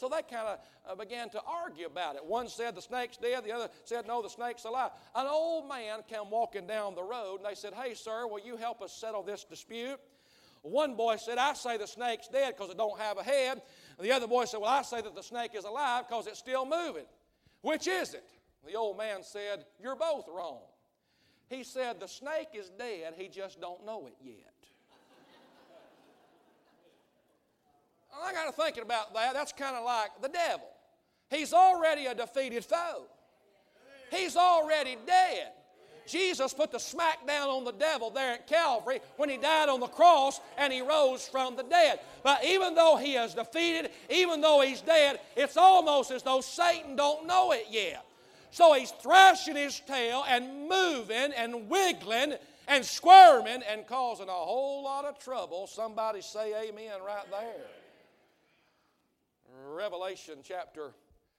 So 0.00 0.08
they 0.08 0.22
kind 0.22 0.48
of 0.48 0.58
uh, 0.88 0.94
began 0.94 1.28
to 1.28 1.42
argue 1.46 1.84
about 1.84 2.16
it. 2.16 2.24
One 2.24 2.48
said 2.48 2.74
the 2.74 2.80
snake's 2.80 3.18
dead, 3.18 3.44
the 3.44 3.52
other 3.52 3.68
said 3.84 4.06
no, 4.06 4.22
the 4.22 4.30
snake's 4.30 4.64
alive. 4.64 4.92
An 5.14 5.26
old 5.26 5.68
man 5.68 5.98
came 6.08 6.30
walking 6.30 6.66
down 6.66 6.94
the 6.94 7.02
road 7.02 7.40
and 7.40 7.44
they 7.44 7.54
said, 7.54 7.74
Hey, 7.74 7.92
sir, 7.92 8.26
will 8.26 8.40
you 8.40 8.56
help 8.56 8.80
us 8.80 8.94
settle 8.94 9.22
this 9.22 9.44
dispute? 9.44 10.00
One 10.62 10.94
boy 10.94 11.16
said, 11.16 11.36
I 11.36 11.52
say 11.52 11.76
the 11.76 11.86
snake's 11.86 12.28
dead 12.28 12.54
because 12.56 12.70
it 12.70 12.78
don't 12.78 12.98
have 12.98 13.18
a 13.18 13.22
head. 13.22 13.60
And 13.98 14.06
the 14.06 14.12
other 14.12 14.26
boy 14.26 14.46
said, 14.46 14.60
Well, 14.62 14.70
I 14.70 14.80
say 14.80 15.02
that 15.02 15.14
the 15.14 15.22
snake 15.22 15.50
is 15.54 15.64
alive 15.64 16.06
because 16.08 16.26
it's 16.26 16.38
still 16.38 16.64
moving. 16.64 17.04
Which 17.60 17.86
is 17.86 18.14
it? 18.14 18.24
The 18.66 18.76
old 18.76 18.96
man 18.96 19.22
said, 19.22 19.66
You're 19.78 19.96
both 19.96 20.24
wrong. 20.34 20.62
He 21.50 21.62
said, 21.62 22.00
The 22.00 22.08
snake 22.08 22.48
is 22.54 22.70
dead, 22.70 23.16
he 23.18 23.28
just 23.28 23.60
don't 23.60 23.84
know 23.84 24.06
it 24.06 24.14
yet. 24.22 24.49
I 28.12 28.32
got 28.32 28.46
to 28.46 28.52
thinking 28.52 28.82
about 28.82 29.14
that. 29.14 29.34
That's 29.34 29.52
kind 29.52 29.76
of 29.76 29.84
like 29.84 30.10
the 30.20 30.28
devil. 30.28 30.66
He's 31.30 31.52
already 31.52 32.06
a 32.06 32.14
defeated 32.14 32.64
foe. 32.64 33.04
He's 34.10 34.36
already 34.36 34.96
dead. 35.06 35.52
Jesus 36.06 36.52
put 36.52 36.72
the 36.72 36.80
smack 36.80 37.24
down 37.24 37.48
on 37.48 37.64
the 37.64 37.72
devil 37.72 38.10
there 38.10 38.32
at 38.32 38.48
Calvary 38.48 39.00
when 39.16 39.28
he 39.28 39.36
died 39.36 39.68
on 39.68 39.78
the 39.78 39.86
cross 39.86 40.40
and 40.58 40.72
he 40.72 40.80
rose 40.80 41.28
from 41.28 41.54
the 41.54 41.62
dead. 41.62 42.00
But 42.24 42.44
even 42.44 42.74
though 42.74 42.96
he 42.96 43.14
is 43.14 43.34
defeated, 43.34 43.90
even 44.08 44.40
though 44.40 44.60
he's 44.60 44.80
dead, 44.80 45.20
it's 45.36 45.56
almost 45.56 46.10
as 46.10 46.24
though 46.24 46.40
Satan 46.40 46.96
don't 46.96 47.28
know 47.28 47.52
it 47.52 47.66
yet. 47.70 48.04
So 48.50 48.74
he's 48.74 48.90
thrashing 48.90 49.54
his 49.54 49.78
tail 49.80 50.24
and 50.28 50.68
moving 50.68 51.32
and 51.36 51.68
wiggling 51.68 52.34
and 52.66 52.84
squirming 52.84 53.62
and 53.70 53.86
causing 53.86 54.28
a 54.28 54.32
whole 54.32 54.82
lot 54.82 55.04
of 55.04 55.18
trouble. 55.20 55.68
Somebody 55.68 56.22
say 56.22 56.68
amen 56.68 57.00
right 57.06 57.30
there. 57.30 57.79
Revelation 59.52 60.38
chapter 60.42 60.92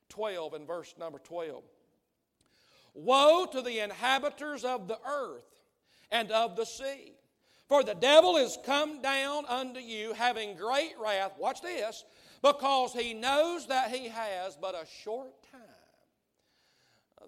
12 0.10 0.54
and 0.54 0.68
verse 0.68 0.94
number 1.00 1.20
12. 1.20 1.64
Woe 2.94 3.46
to 3.52 3.62
the 3.62 3.80
inhabitants 3.80 4.64
of 4.64 4.88
the 4.88 5.00
earth 5.08 5.46
and 6.12 6.32
of 6.32 6.56
the 6.56 6.66
sea. 6.66 7.14
For 7.68 7.84
the 7.84 7.96
devil 7.96 8.36
is 8.36 8.58
come 8.66 9.02
down 9.02 9.46
unto 9.46 9.80
you, 9.80 10.14
having 10.14 10.58
great 10.58 10.94
wrath, 11.02 11.32
watch 11.38 11.62
this, 11.62 12.04
because 12.42 12.92
he 12.92 13.14
knows 13.14 13.68
that 13.68 13.92
he 13.92 14.10
has 14.10 14.58
but 14.60 14.76
a 14.76 14.86
short 15.04 15.32
time. 15.50 15.62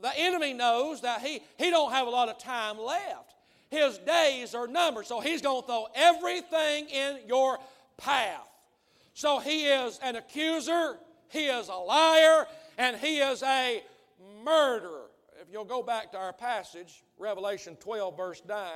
The 0.02 0.12
enemy 0.18 0.54
knows 0.54 1.02
that 1.02 1.22
he, 1.22 1.42
he 1.58 1.70
don't 1.70 1.92
have 1.94 2.08
a 2.08 2.10
lot 2.10 2.28
of 2.28 2.40
time 2.40 2.78
left. 2.78 3.36
His 3.70 3.98
days 4.00 4.54
are 4.54 4.68
numbered, 4.68 5.06
so 5.06 5.22
he's 5.22 5.42
going 5.42 5.62
to 5.62 5.68
throw 5.68 5.88
everything 5.96 6.90
in 6.90 7.20
your 7.26 7.58
path. 7.98 8.48
So 9.14 9.40
he 9.40 9.66
is 9.66 10.00
an 10.04 10.16
accuser, 10.16 10.98
he 11.30 11.46
is 11.46 11.70
a 11.70 11.76
liar, 11.76 12.48
and 12.78 12.98
he 12.98 13.20
is 13.20 13.44
a 13.44 13.84
murderer 14.44 15.10
if 15.44 15.52
you'll 15.52 15.66
go 15.66 15.84
back 15.84 16.12
to 16.14 16.18
our 16.18 16.32
passage, 16.32 17.04
Revelation 17.18 17.76
12, 17.76 18.16
verse 18.16 18.42
9, 18.48 18.68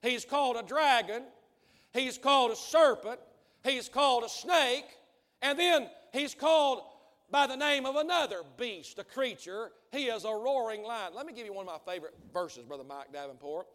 he's 0.00 0.24
called 0.24 0.56
a 0.56 0.62
dragon, 0.62 1.24
he's 1.92 2.18
called 2.18 2.52
a 2.52 2.56
serpent, 2.56 3.18
he's 3.64 3.88
called 3.88 4.22
a 4.22 4.28
snake, 4.28 4.86
and 5.42 5.58
then 5.58 5.88
he's 6.12 6.34
called 6.34 6.82
by 7.30 7.48
the 7.48 7.56
name 7.56 7.84
of 7.84 7.96
another 7.96 8.42
beast, 8.56 8.98
a 9.00 9.04
creature. 9.04 9.72
He 9.90 10.04
is 10.04 10.24
a 10.24 10.30
roaring 10.30 10.84
lion. 10.84 11.14
Let 11.16 11.26
me 11.26 11.32
give 11.32 11.46
you 11.46 11.52
one 11.52 11.66
of 11.66 11.72
my 11.72 11.92
favorite 11.92 12.14
verses, 12.32 12.64
Brother 12.64 12.84
Mike 12.84 13.12
Davenport. 13.12 13.66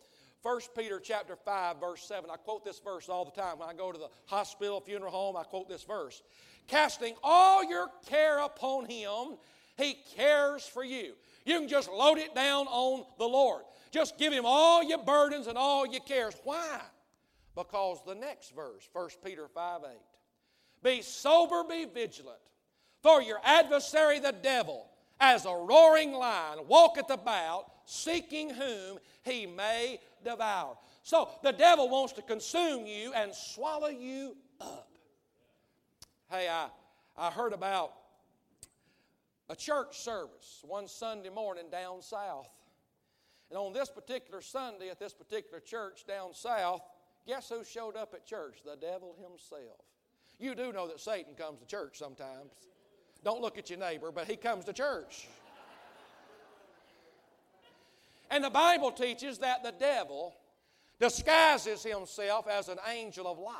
1 0.41 0.61
Peter 0.77 0.99
chapter 0.99 1.35
5, 1.35 1.79
verse 1.79 2.03
7. 2.03 2.29
I 2.29 2.37
quote 2.37 2.63
this 2.63 2.79
verse 2.79 3.09
all 3.09 3.25
the 3.25 3.31
time. 3.31 3.59
When 3.59 3.69
I 3.69 3.73
go 3.73 3.91
to 3.91 3.97
the 3.97 4.09
hospital, 4.25 4.79
funeral 4.79 5.11
home, 5.11 5.35
I 5.35 5.43
quote 5.43 5.67
this 5.67 5.83
verse. 5.83 6.21
Casting 6.67 7.15
all 7.23 7.63
your 7.63 7.87
care 8.07 8.39
upon 8.39 8.85
him, 8.85 9.37
he 9.77 9.97
cares 10.15 10.65
for 10.65 10.83
you. 10.83 11.13
You 11.45 11.59
can 11.59 11.67
just 11.67 11.89
load 11.89 12.17
it 12.17 12.35
down 12.35 12.67
on 12.67 13.05
the 13.17 13.25
Lord. 13.25 13.63
Just 13.91 14.17
give 14.17 14.33
Him 14.33 14.43
all 14.45 14.83
your 14.83 14.99
burdens 14.99 15.47
and 15.47 15.57
all 15.57 15.87
your 15.87 16.01
cares. 16.01 16.35
Why? 16.43 16.81
Because 17.55 17.99
the 18.05 18.15
next 18.15 18.53
verse, 18.55 18.87
1 18.93 19.09
Peter 19.25 19.47
5 19.47 19.81
8. 19.83 19.97
Be 20.83 21.01
sober, 21.01 21.63
be 21.67 21.85
vigilant, 21.85 22.39
for 23.01 23.21
your 23.21 23.39
adversary 23.43 24.19
the 24.19 24.31
devil, 24.31 24.89
as 25.19 25.45
a 25.45 25.53
roaring 25.53 26.13
lion, 26.13 26.59
walketh 26.67 27.09
about, 27.09 27.65
seeking 27.89 28.51
whom 28.51 28.99
he 29.23 29.47
may 29.47 29.99
devour. 30.23 30.77
So 31.01 31.29
the 31.41 31.51
devil 31.51 31.89
wants 31.89 32.13
to 32.13 32.21
consume 32.21 32.85
you 32.85 33.11
and 33.13 33.33
swallow 33.33 33.87
you 33.87 34.37
up. 34.61 34.91
Hey, 36.29 36.47
I, 36.47 36.67
I 37.17 37.31
heard 37.31 37.51
about 37.51 37.93
a 39.49 39.55
church 39.55 39.97
service 39.97 40.63
one 40.63 40.87
Sunday 40.87 41.29
morning 41.29 41.65
down 41.71 42.03
south. 42.03 42.47
And 43.49 43.57
on 43.57 43.73
this 43.73 43.89
particular 43.89 44.41
Sunday 44.41 44.89
at 44.89 44.99
this 44.99 45.13
particular 45.13 45.59
church 45.59 46.05
down 46.07 46.35
south, 46.35 46.81
guess 47.25 47.49
who 47.49 47.63
showed 47.63 47.95
up 47.95 48.13
at 48.13 48.23
church? 48.23 48.59
The 48.63 48.75
devil 48.75 49.15
himself. 49.19 49.81
You 50.37 50.53
do 50.53 50.71
know 50.71 50.87
that 50.87 50.99
Satan 50.99 51.33
comes 51.33 51.59
to 51.59 51.65
church 51.65 51.97
sometimes. 51.97 52.51
Don't 53.23 53.41
look 53.41 53.57
at 53.57 53.71
your 53.71 53.79
neighbor, 53.79 54.11
but 54.11 54.27
he 54.27 54.35
comes 54.35 54.65
to 54.65 54.73
church. 54.73 55.27
And 58.29 58.43
the 58.43 58.49
Bible 58.49 58.91
teaches 58.91 59.39
that 59.39 59.63
the 59.63 59.71
devil 59.71 60.35
disguises 60.99 61.83
himself 61.83 62.47
as 62.47 62.67
an 62.67 62.77
angel 62.91 63.27
of 63.27 63.39
light. 63.39 63.55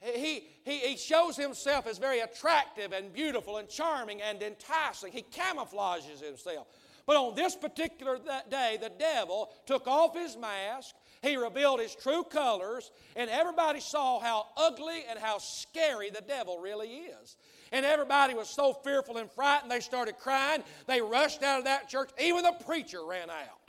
He, 0.00 0.46
he, 0.64 0.78
he 0.78 0.96
shows 0.96 1.36
himself 1.36 1.86
as 1.86 1.98
very 1.98 2.20
attractive 2.20 2.92
and 2.92 3.12
beautiful 3.12 3.58
and 3.58 3.68
charming 3.68 4.22
and 4.22 4.42
enticing. 4.42 5.12
He 5.12 5.22
camouflages 5.22 6.24
himself. 6.24 6.68
But 7.06 7.16
on 7.16 7.34
this 7.34 7.54
particular 7.54 8.18
day, 8.50 8.78
the 8.80 8.92
devil 8.98 9.50
took 9.66 9.86
off 9.86 10.16
his 10.16 10.36
mask, 10.36 10.94
he 11.22 11.36
revealed 11.36 11.80
his 11.80 11.94
true 11.94 12.24
colors, 12.24 12.90
and 13.14 13.28
everybody 13.28 13.80
saw 13.80 14.20
how 14.20 14.46
ugly 14.56 15.04
and 15.08 15.18
how 15.18 15.38
scary 15.38 16.10
the 16.10 16.22
devil 16.22 16.58
really 16.58 16.88
is. 16.88 17.36
And 17.72 17.86
everybody 17.86 18.34
was 18.34 18.48
so 18.48 18.72
fearful 18.72 19.16
and 19.18 19.30
frightened, 19.30 19.70
they 19.70 19.80
started 19.80 20.18
crying. 20.18 20.64
They 20.86 21.00
rushed 21.00 21.42
out 21.42 21.60
of 21.60 21.64
that 21.66 21.88
church. 21.88 22.10
Even 22.20 22.42
the 22.42 22.54
preacher 22.64 23.04
ran 23.04 23.30
out. 23.30 23.60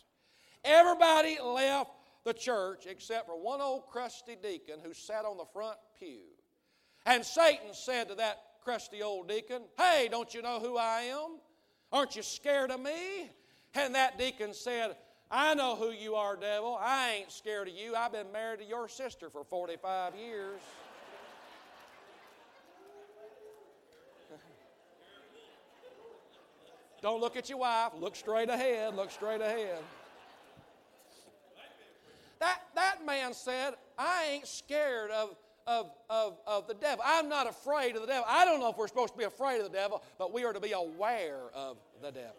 Everybody 0.64 1.38
left 1.44 1.92
the 2.24 2.34
church 2.34 2.86
except 2.88 3.28
for 3.28 3.40
one 3.40 3.62
old 3.62 3.88
crusty 3.88 4.36
deacon 4.42 4.80
who 4.84 4.94
sat 4.94 5.26
on 5.26 5.38
the 5.38 5.46
front 5.54 5.78
pew. 6.00 6.22
And 7.06 7.26
Satan 7.26 7.74
said 7.74 8.10
to 8.10 8.16
that 8.16 8.40
crusty 8.64 9.02
old 9.02 9.28
deacon, 9.28 9.64
Hey, 9.78 10.08
don't 10.10 10.34
you 10.34 10.42
know 10.42 10.60
who 10.60 10.78
I 10.78 11.02
am? 11.02 11.40
Aren't 11.92 12.16
you 12.16 12.24
scared 12.24 12.72
of 12.72 12.80
me? 12.80 13.30
And 13.74 13.96
that 13.96 14.18
deacon 14.18 14.54
said, 14.54 14.96
I 15.30 15.54
know 15.54 15.76
who 15.76 15.92
you 15.92 16.16
are, 16.16 16.36
devil. 16.36 16.78
I 16.80 17.14
ain't 17.20 17.32
scared 17.32 17.70
of 17.70 17.74
you. 17.74 17.96
I've 17.96 18.12
been 18.12 18.32
married 18.32 18.60
to 18.60 18.66
your 18.66 18.90
sister 18.90 19.30
for 19.30 19.44
45 19.44 20.16
years. 20.16 20.60
Don't 27.02 27.20
look 27.20 27.36
at 27.36 27.50
your 27.50 27.58
wife. 27.58 27.94
Look 28.00 28.16
straight 28.16 28.50
ahead. 28.50 28.96
Look 28.96 29.10
straight 29.12 29.42
ahead. 29.42 29.80
That, 32.40 32.60
that 32.76 33.06
man 33.06 33.34
said, 33.34 33.74
I 33.98 34.30
ain't 34.32 34.48
scared 34.48 35.12
of, 35.12 35.36
of, 35.68 35.92
of, 36.10 36.38
of 36.48 36.68
the 36.68 36.74
devil. 36.74 37.04
I'm 37.06 37.30
not 37.30 37.48
afraid 37.48 37.96
of 37.96 38.02
the 38.02 38.08
devil. 38.08 38.26
I 38.28 38.46
don't 38.46 38.60
know 38.60 38.70
if 38.70 38.78
we're 38.78 38.88
supposed 38.88 39.14
to 39.14 39.18
be 39.18 39.26
afraid 39.26 39.58
of 39.58 39.72
the 39.72 39.78
devil, 39.78 40.04
but 40.18 40.34
we 40.34 40.44
are 40.44 40.54
to 40.54 40.60
be 40.60 40.72
aware 40.72 41.42
of 41.54 41.78
the 42.02 42.12
devil. 42.12 42.36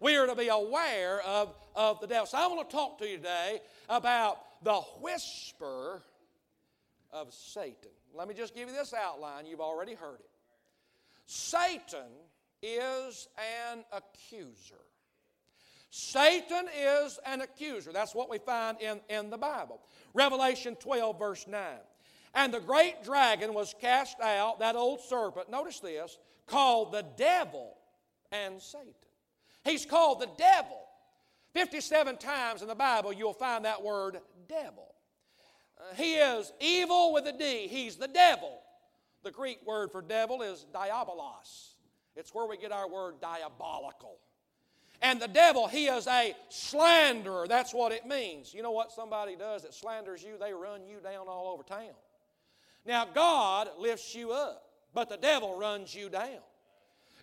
We 0.00 0.16
are 0.16 0.26
to 0.26 0.34
be 0.34 0.48
aware 0.48 1.22
of, 1.22 1.54
of 1.74 2.00
the 2.00 2.06
devil. 2.06 2.26
So 2.26 2.36
I 2.36 2.46
want 2.46 2.68
to 2.68 2.74
talk 2.74 2.98
to 2.98 3.08
you 3.08 3.16
today 3.16 3.60
about 3.88 4.38
the 4.62 4.80
whisper 5.00 6.02
of 7.12 7.32
Satan. 7.32 7.90
Let 8.14 8.28
me 8.28 8.34
just 8.34 8.54
give 8.54 8.68
you 8.68 8.74
this 8.74 8.92
outline. 8.92 9.46
You've 9.46 9.60
already 9.60 9.94
heard 9.94 10.20
it. 10.20 10.30
Satan 11.26 12.10
is 12.62 13.28
an 13.72 13.84
accuser. 13.92 14.80
Satan 15.90 16.66
is 16.76 17.18
an 17.24 17.40
accuser. 17.40 17.92
That's 17.92 18.14
what 18.14 18.28
we 18.28 18.38
find 18.38 18.80
in, 18.80 19.00
in 19.08 19.30
the 19.30 19.38
Bible. 19.38 19.80
Revelation 20.12 20.76
12, 20.76 21.18
verse 21.18 21.46
9. 21.46 21.60
And 22.34 22.52
the 22.52 22.60
great 22.60 23.04
dragon 23.04 23.54
was 23.54 23.74
cast 23.80 24.20
out, 24.20 24.58
that 24.58 24.74
old 24.74 25.00
serpent, 25.00 25.50
notice 25.50 25.78
this, 25.78 26.18
called 26.46 26.92
the 26.92 27.04
devil 27.16 27.76
and 28.32 28.60
Satan. 28.60 28.92
He's 29.62 29.86
called 29.86 30.20
the 30.20 30.28
devil. 30.36 30.80
57 31.54 32.16
times 32.16 32.62
in 32.62 32.68
the 32.68 32.74
Bible 32.74 33.12
you'll 33.12 33.32
find 33.32 33.64
that 33.64 33.82
word 33.82 34.18
devil. 34.48 34.94
Uh, 35.78 35.94
he 35.94 36.14
is 36.14 36.52
evil 36.60 37.12
with 37.12 37.26
a 37.26 37.32
D. 37.32 37.68
He's 37.68 37.96
the 37.96 38.08
devil. 38.08 38.60
The 39.24 39.32
Greek 39.32 39.58
word 39.66 39.90
for 39.90 40.02
devil 40.02 40.42
is 40.42 40.66
diabolos. 40.72 41.70
It's 42.14 42.32
where 42.32 42.46
we 42.46 42.56
get 42.56 42.70
our 42.70 42.88
word 42.88 43.20
diabolical. 43.20 44.18
And 45.02 45.20
the 45.20 45.28
devil, 45.28 45.66
he 45.66 45.86
is 45.86 46.06
a 46.06 46.34
slanderer. 46.48 47.46
That's 47.48 47.74
what 47.74 47.90
it 47.90 48.06
means. 48.06 48.54
You 48.54 48.62
know 48.62 48.70
what 48.70 48.92
somebody 48.92 49.34
does 49.34 49.62
that 49.62 49.74
slanders 49.74 50.22
you? 50.22 50.38
They 50.38 50.52
run 50.52 50.86
you 50.86 50.98
down 51.02 51.26
all 51.28 51.52
over 51.52 51.62
town. 51.62 51.94
Now, 52.86 53.06
God 53.06 53.68
lifts 53.78 54.14
you 54.14 54.32
up, 54.32 54.62
but 54.92 55.08
the 55.08 55.16
devil 55.16 55.58
runs 55.58 55.94
you 55.94 56.08
down. 56.08 56.40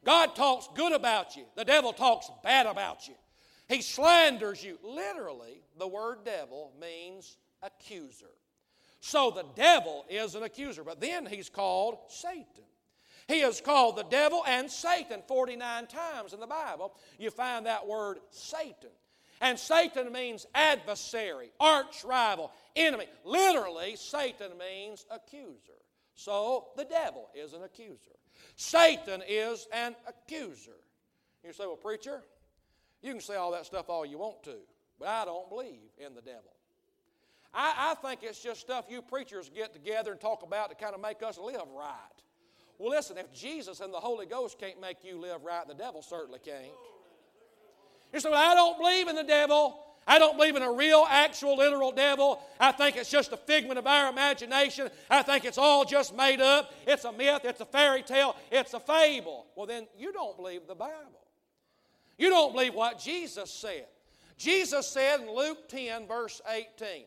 God 0.04 0.36
talks 0.36 0.68
good 0.76 0.94
about 0.94 1.36
you, 1.36 1.46
the 1.56 1.66
devil 1.66 1.94
talks 1.94 2.30
bad 2.44 2.66
about 2.66 3.08
you. 3.08 3.14
He 3.68 3.82
slanders 3.82 4.64
you. 4.64 4.78
Literally, 4.84 5.62
the 5.78 5.88
word 5.88 6.26
devil 6.26 6.74
means 6.82 7.38
accuser. 7.62 8.26
So 9.02 9.32
the 9.32 9.46
devil 9.56 10.06
is 10.10 10.36
an 10.36 10.44
accuser, 10.44 10.84
but 10.84 11.02
then 11.02 11.26
he's 11.26 11.50
called 11.50 11.98
Satan. 12.08 12.46
He 13.28 13.42
is 13.42 13.60
called 13.60 13.98
the 13.98 14.04
devil 14.04 14.44
and 14.48 14.70
Satan 14.70 15.22
49 15.28 15.88
times 15.88 16.34
in 16.34 16.40
the 16.40 16.48
Bible. 16.48 16.94
You 17.18 17.32
find 17.32 17.66
that 17.66 17.88
word 17.88 18.20
Satan. 18.30 18.92
And 19.42 19.58
Satan 19.58 20.12
means 20.12 20.46
adversary, 20.54 21.52
arch 21.60 22.04
rival, 22.06 22.52
enemy. 22.76 23.08
Literally, 23.26 23.96
Satan 23.96 24.52
means 24.60 25.06
accuser. 25.10 25.80
So 26.14 26.68
the 26.78 26.86
devil 26.86 27.30
is 27.34 27.54
an 27.54 27.64
accuser. 27.64 28.12
Satan 28.56 29.24
is 29.28 29.68
an 29.74 29.96
accuser. 30.08 30.78
You 31.44 31.54
say, 31.54 31.66
well, 31.66 31.76
preacher, 31.76 32.22
you 33.02 33.14
can 33.14 33.22
say 33.22 33.36
all 33.36 33.52
that 33.54 33.66
stuff 33.66 33.90
all 33.90 34.06
you 34.06 34.20
want 34.20 34.44
to, 34.44 34.58
but 35.00 35.08
I 35.08 35.26
don't 35.26 35.50
believe 35.50 35.90
in 35.98 36.14
the 36.14 36.22
devil. 36.22 36.54
I, 37.54 37.92
I 37.92 38.08
think 38.08 38.22
it's 38.24 38.42
just 38.42 38.62
stuff 38.62 38.86
you 38.90 39.02
preachers 39.02 39.50
get 39.54 39.74
together 39.74 40.12
and 40.12 40.22
talk 40.22 40.44
about 40.44 40.70
to 40.70 40.76
kind 40.76 40.96
of 40.96 41.02
make 41.02 41.22
us 41.22 41.38
live 41.38 41.68
right. 41.76 41.96
Well, 42.78 42.90
listen, 42.90 43.18
if 43.18 43.32
Jesus 43.34 43.80
and 43.80 43.94
the 43.94 44.00
Holy 44.00 44.26
Ghost 44.26 44.58
can't 44.58 44.80
make 44.82 45.04
you 45.04 45.20
live 45.20 45.44
right, 45.44 45.68
the 45.68 45.74
devil 45.74 46.02
certainly 46.02 46.40
can't. 46.40 46.72
You 48.14 48.20
say, 48.20 48.30
well, 48.30 48.52
I 48.52 48.56
don't 48.56 48.78
believe 48.80 49.08
in 49.08 49.16
the 49.16 49.24
devil. 49.24 49.80
I 50.08 50.18
don't 50.18 50.36
believe 50.36 50.56
in 50.56 50.64
a 50.64 50.72
real, 50.72 51.06
actual, 51.08 51.58
literal 51.58 51.92
devil. 51.92 52.42
I 52.60 52.72
think 52.72 52.98
it's 52.98 53.10
just 53.10 53.32
a 53.34 53.38
figment 53.38 53.78
of 53.78 53.86
our 53.86 54.10
imagination. 54.10 54.90
I 55.10 55.22
think 55.22 55.46
it's 55.46 55.58
all 55.58 55.86
just 55.86 56.16
made 56.16 56.42
up. 56.42 56.74
It's 56.88 57.06
a 57.06 57.12
myth, 57.12 57.42
it's 57.44 57.62
a 57.62 57.66
fairy 57.66 58.02
tale, 58.02 58.36
it's 58.52 58.74
a 58.74 58.80
fable. 58.80 59.46
Well, 59.56 59.68
then 59.68 59.88
you 59.98 60.12
don't 60.12 60.36
believe 60.36 60.68
the 60.68 60.76
Bible. 60.76 61.22
You 62.18 62.30
don't 62.30 62.54
believe 62.54 62.74
what 62.74 63.00
Jesus 63.00 63.52
said. 63.52 63.86
Jesus 64.38 64.88
said 64.88 65.20
in 65.22 65.32
Luke 65.32 65.70
10, 65.70 66.08
verse 66.08 66.42
18, 66.50 67.04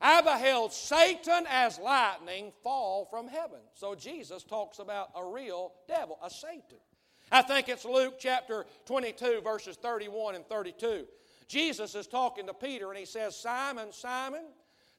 I 0.00 0.22
beheld 0.22 0.72
Satan 0.72 1.44
as 1.48 1.78
lightning 1.78 2.52
fall 2.62 3.06
from 3.10 3.28
heaven. 3.28 3.60
So 3.74 3.94
Jesus 3.94 4.42
talks 4.42 4.78
about 4.78 5.10
a 5.14 5.24
real 5.24 5.72
devil, 5.86 6.18
a 6.22 6.30
Satan. 6.30 6.78
I 7.30 7.42
think 7.42 7.68
it's 7.68 7.84
Luke 7.84 8.14
chapter 8.18 8.66
22, 8.86 9.40
verses 9.44 9.76
31 9.76 10.34
and 10.34 10.46
32. 10.46 11.06
Jesus 11.48 11.94
is 11.94 12.06
talking 12.06 12.46
to 12.46 12.54
Peter 12.54 12.88
and 12.90 12.98
he 12.98 13.04
says, 13.04 13.36
Simon, 13.36 13.92
Simon, 13.92 14.44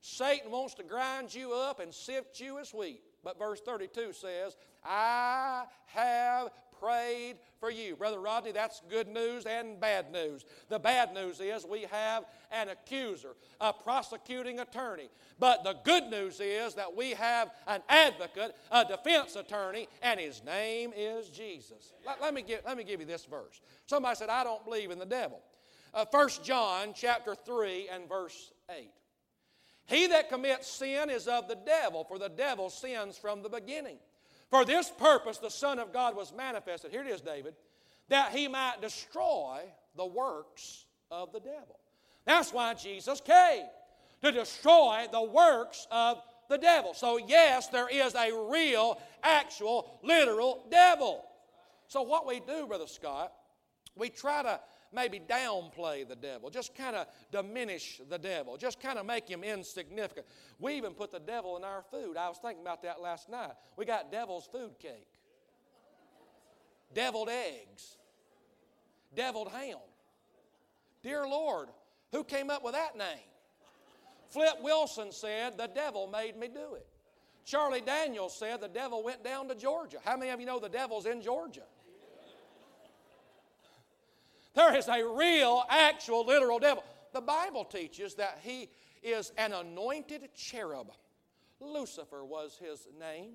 Satan 0.02 0.52
wants 0.52 0.76
to 0.76 0.84
grind 0.84 1.34
you 1.34 1.54
up 1.54 1.80
and 1.80 1.94
sift 1.94 2.40
you 2.40 2.60
as 2.60 2.74
wheat. 2.74 3.02
But 3.24 3.40
verse 3.40 3.62
32 3.62 4.14
says, 4.14 4.56
I 4.84 5.66
have. 5.88 6.50
Brother 8.12 8.24
Rodney, 8.24 8.52
that's 8.52 8.82
good 8.90 9.08
news 9.08 9.46
and 9.46 9.80
bad 9.80 10.12
news. 10.12 10.44
The 10.68 10.80
bad 10.80 11.14
news 11.14 11.40
is 11.40 11.66
we 11.66 11.84
have 11.90 12.26
an 12.52 12.68
accuser, 12.68 13.38
a 13.62 13.72
prosecuting 13.72 14.60
attorney. 14.60 15.10
But 15.40 15.64
the 15.64 15.78
good 15.86 16.10
news 16.10 16.42
is 16.42 16.74
that 16.74 16.94
we 16.94 17.12
have 17.12 17.52
an 17.68 17.82
advocate, 17.88 18.54
a 18.70 18.84
defense 18.84 19.38
attorney, 19.38 19.88
and 20.02 20.20
his 20.20 20.44
name 20.44 20.92
is 20.94 21.30
Jesus. 21.30 21.94
Let, 22.06 22.22
let 22.22 22.34
me, 22.34 22.42
give, 22.42 22.60
let 22.66 22.76
me 22.76 22.84
give 22.84 23.00
you 23.00 23.06
this 23.06 23.24
verse. 23.24 23.62
Somebody 23.86 24.18
said, 24.18 24.28
I 24.28 24.44
don't 24.44 24.66
believe 24.66 24.92
in 24.92 25.00
the 25.00 25.06
devil. 25.06 25.40
Uh, 25.94 26.04
1 26.12 26.30
John 26.44 26.92
chapter 26.94 27.34
3 27.34 27.88
and 27.94 28.10
verse 28.10 28.52
8. 28.70 28.90
He 29.86 30.08
that 30.08 30.28
commits 30.28 30.68
sin 30.68 31.10
is 31.10 31.30
of 31.30 31.48
the 31.48 31.58
devil, 31.66 32.04
for 32.04 32.20
the 32.20 32.28
devil 32.28 32.70
sins 32.70 33.18
from 33.18 33.42
the 33.42 33.50
beginning. 33.50 34.00
For 34.50 34.66
this 34.66 34.90
purpose 34.90 35.38
the 35.38 35.50
Son 35.50 35.80
of 35.80 35.94
God 35.94 36.14
was 36.14 36.34
manifested. 36.34 36.92
Here 36.92 37.04
it 37.04 37.08
is, 37.08 37.22
David, 37.22 37.56
that 38.12 38.34
he 38.34 38.50
might 38.50 38.82
destroy 38.82 39.62
the 39.96 40.06
works 40.06 40.86
of 41.10 41.32
the 41.32 41.40
devil. 41.40 41.80
That's 42.26 42.52
why 42.52 42.74
Jesus 42.74 43.22
came, 43.22 43.66
to 44.22 44.32
destroy 44.34 45.08
the 45.10 45.24
works 45.24 45.88
of 45.90 46.22
the 46.50 46.58
devil. 46.58 46.94
So, 46.94 47.18
yes, 47.18 47.70
there 47.70 47.88
is 47.90 48.14
a 48.14 48.32
real, 48.52 49.02
actual, 49.24 49.98
literal 50.04 50.66
devil. 50.70 51.24
So, 51.88 52.02
what 52.02 52.28
we 52.28 52.42
do, 52.42 52.68
Brother 52.68 52.86
Scott, 52.86 53.32
we 53.96 54.10
try 54.10 54.44
to 54.44 54.60
maybe 54.94 55.22
downplay 55.22 56.06
the 56.06 56.18
devil, 56.18 56.50
just 56.50 56.76
kind 56.76 56.98
of 56.98 57.08
diminish 57.32 58.02
the 58.10 58.18
devil, 58.20 58.58
just 58.58 58.82
kind 58.82 59.00
of 59.00 59.06
make 59.06 59.30
him 59.30 59.42
insignificant. 59.42 60.26
We 60.60 60.74
even 60.74 60.94
put 60.94 61.12
the 61.12 61.20
devil 61.20 61.56
in 61.56 61.64
our 61.64 61.82
food. 61.90 62.18
I 62.18 62.28
was 62.28 62.40
thinking 62.40 62.62
about 62.62 62.84
that 62.84 63.02
last 63.02 63.30
night. 63.30 63.54
We 63.78 63.86
got 63.86 64.12
devil's 64.12 64.48
food 64.48 64.78
cake, 64.80 65.08
deviled 66.94 67.30
eggs, 67.30 67.96
deviled 69.16 69.50
ham. 69.52 69.78
Dear 71.04 71.28
Lord, 71.28 71.70
who 72.12 72.24
came 72.24 72.50
up 72.50 72.64
with 72.64 72.74
that 72.74 72.98
name? 72.98 73.28
Flip 74.30 74.62
Wilson 74.62 75.12
said, 75.12 75.58
The 75.58 75.68
devil 75.68 76.08
made 76.08 76.38
me 76.38 76.48
do 76.48 76.76
it. 76.76 76.88
Charlie 77.44 77.82
Daniels 77.82 78.38
said, 78.38 78.62
The 78.62 78.68
devil 78.68 79.04
went 79.04 79.24
down 79.24 79.48
to 79.50 79.56
Georgia. 79.56 79.98
How 80.04 80.16
many 80.16 80.32
of 80.32 80.40
you 80.40 80.46
know 80.46 80.60
the 80.60 80.70
devil's 80.70 81.06
in 81.06 81.22
Georgia? 81.22 81.64
There 84.54 84.76
is 84.76 84.88
a 84.88 85.04
real, 85.06 85.64
actual, 85.70 86.26
literal 86.26 86.60
devil. 86.60 86.84
The 87.14 87.22
Bible 87.22 87.64
teaches 87.64 88.16
that 88.16 88.40
he 88.42 88.70
is 89.02 89.32
an 89.38 89.54
anointed 89.54 90.30
cherub. 90.36 90.92
Lucifer 91.60 92.26
was 92.26 92.60
his 92.62 92.88
name. 93.00 93.34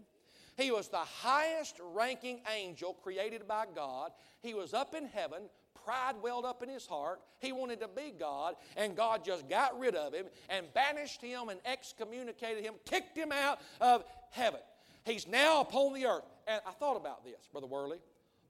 He 0.56 0.70
was 0.70 0.88
the 0.88 0.96
highest 0.98 1.76
ranking 1.82 2.40
angel 2.54 2.94
created 2.94 3.46
by 3.46 3.66
God. 3.74 4.12
He 4.40 4.54
was 4.54 4.72
up 4.72 4.94
in 4.94 5.06
heaven. 5.06 5.42
Pride 5.86 6.16
welled 6.20 6.44
up 6.44 6.64
in 6.64 6.68
his 6.68 6.84
heart. 6.84 7.20
He 7.38 7.52
wanted 7.52 7.78
to 7.80 7.86
be 7.86 8.12
God, 8.18 8.56
and 8.76 8.96
God 8.96 9.24
just 9.24 9.48
got 9.48 9.78
rid 9.78 9.94
of 9.94 10.12
him 10.12 10.26
and 10.50 10.66
banished 10.74 11.22
him 11.22 11.48
and 11.48 11.60
excommunicated 11.64 12.64
him, 12.64 12.74
kicked 12.84 13.16
him 13.16 13.30
out 13.30 13.60
of 13.80 14.04
heaven. 14.30 14.58
He's 15.04 15.28
now 15.28 15.60
upon 15.60 15.94
the 15.94 16.06
earth. 16.06 16.24
And 16.48 16.60
I 16.66 16.72
thought 16.72 16.96
about 16.96 17.24
this, 17.24 17.48
Brother 17.52 17.68
Worley. 17.68 17.98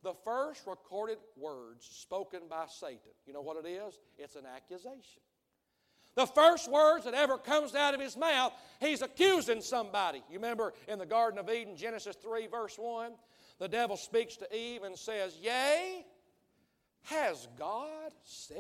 The 0.03 0.15
first 0.25 0.67
recorded 0.67 1.19
words 1.37 1.85
spoken 1.85 2.41
by 2.49 2.65
Satan, 2.71 3.13
you 3.27 3.35
know 3.35 3.43
what 3.43 3.63
it 3.63 3.69
is? 3.69 3.99
It's 4.17 4.37
an 4.37 4.45
accusation. 4.47 5.21
The 6.15 6.27
first 6.27 6.71
words 6.71 7.05
that 7.05 7.13
ever 7.13 7.37
comes 7.37 7.75
out 7.75 7.93
of 7.93 8.01
his 8.01 8.17
mouth, 8.17 8.55
he's 8.81 9.03
accusing 9.03 9.61
somebody. 9.61 10.23
You 10.31 10.37
remember 10.37 10.73
in 10.89 10.99
the 10.99 11.05
Garden 11.05 11.39
of 11.39 11.51
Eden, 11.51 11.77
Genesis 11.77 12.17
3, 12.17 12.47
verse 12.47 12.77
1, 12.79 13.13
the 13.59 13.69
devil 13.69 13.99
speaks 13.99 14.37
to 14.37 14.57
Eve 14.57 14.85
and 14.85 14.97
says, 14.97 15.37
Yea, 15.43 16.07
has 17.07 17.49
God 17.59 18.13
said? 18.25 18.57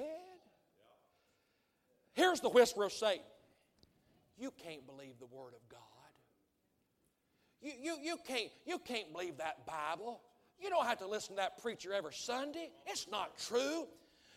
Here's 2.14 2.40
the 2.40 2.48
whisper 2.48 2.84
of 2.84 2.92
Satan. 2.92 3.24
You 4.38 4.52
can't 4.64 4.86
believe 4.86 5.18
the 5.18 5.26
Word 5.26 5.52
of 5.54 5.68
God. 5.70 5.80
You, 7.60 7.72
you, 7.80 7.96
you, 8.02 8.16
can't, 8.26 8.50
you 8.66 8.78
can't 8.78 9.12
believe 9.12 9.38
that 9.38 9.66
Bible. 9.66 10.20
You 10.58 10.70
don't 10.70 10.86
have 10.86 10.98
to 10.98 11.06
listen 11.06 11.36
to 11.36 11.42
that 11.42 11.60
preacher 11.62 11.92
every 11.92 12.12
Sunday. 12.14 12.70
It's 12.86 13.06
not 13.10 13.36
true. 13.38 13.86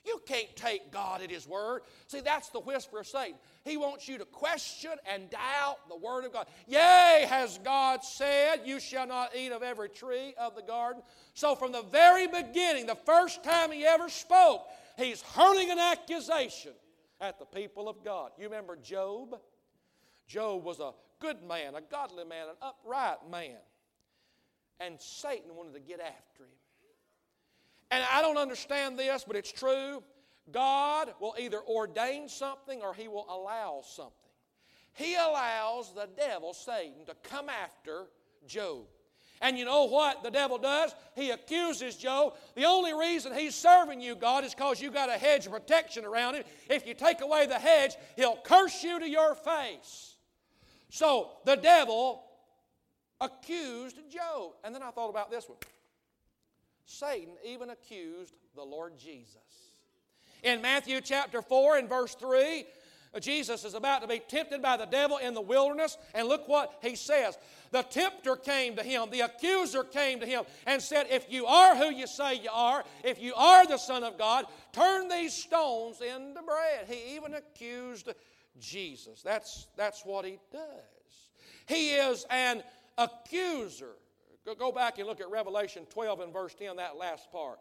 You 0.06 0.22
can't 0.26 0.56
take 0.56 0.92
God 0.92 1.22
at 1.22 1.30
His 1.30 1.48
word. 1.48 1.82
See, 2.08 2.22
that's 2.22 2.50
the 2.50 2.60
whisper 2.60 3.00
of 3.00 3.08
Satan. 3.08 3.38
He 3.64 3.78
wants 3.78 4.08
you 4.08 4.18
to 4.18 4.26
question 4.26 4.92
and 5.12 5.30
doubt 5.30 5.90
the 5.90 5.98
word 5.98 6.26
of 6.26 6.34
God. 6.34 6.48
Yea, 6.68 7.26
has 7.28 7.60
God 7.64 8.04
said, 8.04 8.62
You 8.66 8.80
shall 8.80 9.08
not 9.08 9.36
eat 9.36 9.52
of 9.52 9.62
every 9.62 9.90
tree 9.90 10.34
of 10.38 10.56
the 10.56 10.62
garden. 10.62 11.04
So, 11.34 11.56
from 11.56 11.72
the 11.72 11.84
very 11.84 12.28
beginning, 12.28 12.86
the 12.86 12.96
first 12.96 13.44
time 13.44 13.72
He 13.72 13.86
ever 13.86 14.10
spoke, 14.10 14.68
He's 14.98 15.22
hurling 15.22 15.70
an 15.70 15.80
accusation 15.80 16.72
at 17.22 17.40
the 17.40 17.46
people 17.46 17.90
of 17.90 18.04
God. 18.04 18.32
You 18.38 18.46
remember 18.46 18.78
Job? 18.78 19.40
Job 20.28 20.64
was 20.64 20.80
a 20.80 20.94
good 21.20 21.44
man, 21.44 21.76
a 21.76 21.82
godly 21.82 22.24
man, 22.24 22.48
an 22.50 22.56
upright 22.62 23.30
man. 23.30 23.58
And 24.80 25.00
Satan 25.00 25.56
wanted 25.56 25.74
to 25.74 25.80
get 25.80 26.00
after 26.00 26.44
him. 26.44 26.59
And 27.92 28.04
I 28.12 28.22
don't 28.22 28.38
understand 28.38 28.98
this, 28.98 29.24
but 29.26 29.36
it's 29.36 29.52
true. 29.52 30.04
God 30.52 31.14
will 31.20 31.36
either 31.40 31.60
ordain 31.60 32.30
something 32.30 32.82
or 32.82 32.94
He 32.94 33.08
will 33.08 33.26
allow 33.30 33.82
something. 33.84 34.14
He 34.94 35.16
allows 35.16 35.94
the 35.94 36.10
devil, 36.18 36.54
Satan, 36.54 37.06
to 37.06 37.16
come 37.24 37.48
after 37.50 38.08
Job. 38.48 38.86
And 39.42 39.58
you 39.58 39.64
know 39.64 39.86
what 39.86 40.24
the 40.24 40.32
devil 40.32 40.58
does? 40.58 40.94
He 41.16 41.30
accuses 41.30 41.96
Job. 41.96 42.36
The 42.56 42.66
only 42.66 42.94
reason 42.94 43.34
he's 43.34 43.56
serving 43.56 44.02
you, 44.02 44.16
God, 44.16 44.44
is 44.44 44.54
because 44.54 44.82
you 44.82 44.92
got 44.92 45.10
a 45.10 45.14
hedge 45.14 45.46
of 45.46 45.54
protection 45.54 46.04
around 46.04 46.36
him. 46.36 46.44
If 46.70 46.86
you 46.86 46.94
take 46.94 47.22
away 47.22 47.46
the 47.46 47.58
hedge, 47.58 47.96
he'll 48.18 48.38
curse 48.44 48.84
you 48.84 49.00
to 49.00 49.08
your 49.08 49.36
face. 49.36 50.16
So 50.90 51.30
the 51.46 51.56
devil 51.56 52.24
accused 53.22 53.98
Job. 54.12 54.52
And 54.64 54.76
then 54.76 54.84
I 54.84 54.92
thought 54.92 55.10
about 55.10 55.32
this 55.32 55.48
one. 55.48 55.58
Satan 56.90 57.36
even 57.46 57.70
accused 57.70 58.34
the 58.56 58.64
Lord 58.64 58.98
Jesus. 58.98 59.38
In 60.42 60.62
Matthew 60.62 61.02
chapter 61.02 61.42
4 61.42 61.78
and 61.78 61.88
verse 61.88 62.16
3, 62.16 62.66
Jesus 63.20 63.64
is 63.64 63.76
about 63.76 64.02
to 64.02 64.08
be 64.08 64.20
tempted 64.20 64.62
by 64.62 64.76
the 64.76 64.86
devil 64.86 65.18
in 65.18 65.36
the 65.36 65.42
wilderness, 65.42 65.98
and 66.16 66.28
look 66.28 66.48
what 66.48 66.80
he 66.82 66.96
says. 66.96 67.38
The 67.72 67.84
tempter 67.84 68.36
came 68.36 68.76
to 68.76 68.84
him, 68.84 69.10
the 69.12 69.22
accuser 69.22 69.84
came 69.84 70.20
to 70.20 70.26
him, 70.26 70.44
and 70.66 70.82
said, 70.82 71.08
If 71.12 71.32
you 71.32 71.46
are 71.46 71.76
who 71.76 71.92
you 71.92 72.08
say 72.08 72.36
you 72.36 72.50
are, 72.52 72.84
if 73.04 73.22
you 73.22 73.36
are 73.36 73.68
the 73.68 73.78
Son 73.78 74.04
of 74.04 74.18
God, 74.18 74.46
turn 74.74 75.10
these 75.10 75.34
stones 75.34 76.02
into 76.02 76.42
bread. 76.42 76.88
He 76.88 77.16
even 77.16 77.36
accused 77.36 78.10
Jesus. 78.60 79.22
That's, 79.22 79.68
that's 79.78 80.04
what 80.04 80.26
he 80.26 80.40
does. 80.52 80.60
He 81.68 81.92
is 81.92 82.26
an 82.32 82.64
accuser. 82.98 83.96
Go 84.56 84.72
back 84.72 85.00
and 85.00 85.08
look 85.08 85.22
at 85.22 85.30
Revelation 85.30 85.86
12 85.90 86.20
and 86.22 86.34
verse 86.34 86.54
10, 86.56 86.78
that 86.78 86.98
last 86.98 87.32
part. 87.32 87.60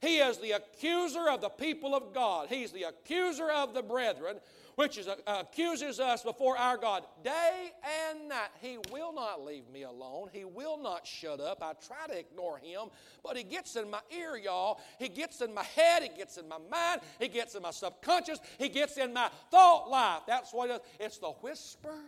He 0.00 0.18
is 0.18 0.38
the 0.38 0.52
accuser 0.52 1.28
of 1.28 1.40
the 1.42 1.50
people 1.50 1.94
of 1.94 2.14
God. 2.14 2.48
He's 2.48 2.72
the 2.72 2.84
accuser 2.84 3.50
of 3.50 3.74
the 3.74 3.82
brethren, 3.82 4.36
which 4.76 4.96
is, 4.96 5.06
uh, 5.06 5.16
accuses 5.26 6.00
us 6.00 6.22
before 6.22 6.56
our 6.56 6.78
God 6.78 7.04
day 7.22 7.72
and 8.08 8.30
night. 8.30 8.48
He 8.62 8.78
will 8.90 9.12
not 9.12 9.44
leave 9.44 9.68
me 9.68 9.82
alone. 9.82 10.30
He 10.32 10.46
will 10.46 10.78
not 10.78 11.06
shut 11.06 11.38
up. 11.38 11.62
I 11.62 11.74
try 11.86 12.06
to 12.06 12.18
ignore 12.18 12.56
him, 12.56 12.88
but 13.22 13.36
he 13.36 13.42
gets 13.42 13.76
in 13.76 13.90
my 13.90 14.00
ear, 14.10 14.38
y'all. 14.38 14.80
He 14.98 15.08
gets 15.08 15.42
in 15.42 15.52
my 15.52 15.64
head. 15.64 16.02
He 16.02 16.08
gets 16.08 16.38
in 16.38 16.48
my 16.48 16.58
mind. 16.70 17.02
He 17.18 17.28
gets 17.28 17.54
in 17.54 17.60
my 17.60 17.70
subconscious. 17.70 18.38
He 18.58 18.70
gets 18.70 18.96
in 18.96 19.12
my 19.12 19.28
thought 19.50 19.90
life. 19.90 20.22
That's 20.26 20.50
what 20.54 20.70
it 20.70 20.72
is. 20.72 20.80
It's 20.98 21.18
the 21.18 21.32
whisper 21.42 21.98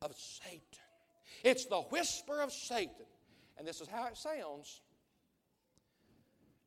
of 0.00 0.16
Satan. 0.16 0.62
It's 1.44 1.66
the 1.66 1.82
whisper 1.82 2.40
of 2.40 2.50
Satan. 2.50 3.04
And 3.58 3.66
this 3.66 3.80
is 3.80 3.88
how 3.88 4.06
it 4.06 4.16
sounds. 4.16 4.82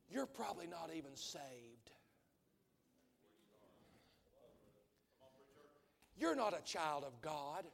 You're 0.09 0.25
probably 0.25 0.67
not 0.67 0.91
even 0.95 1.15
saved. 1.15 1.91
You're 6.17 6.35
not 6.35 6.53
a 6.53 6.61
child 6.63 7.03
of 7.03 7.19
God. 7.21 7.65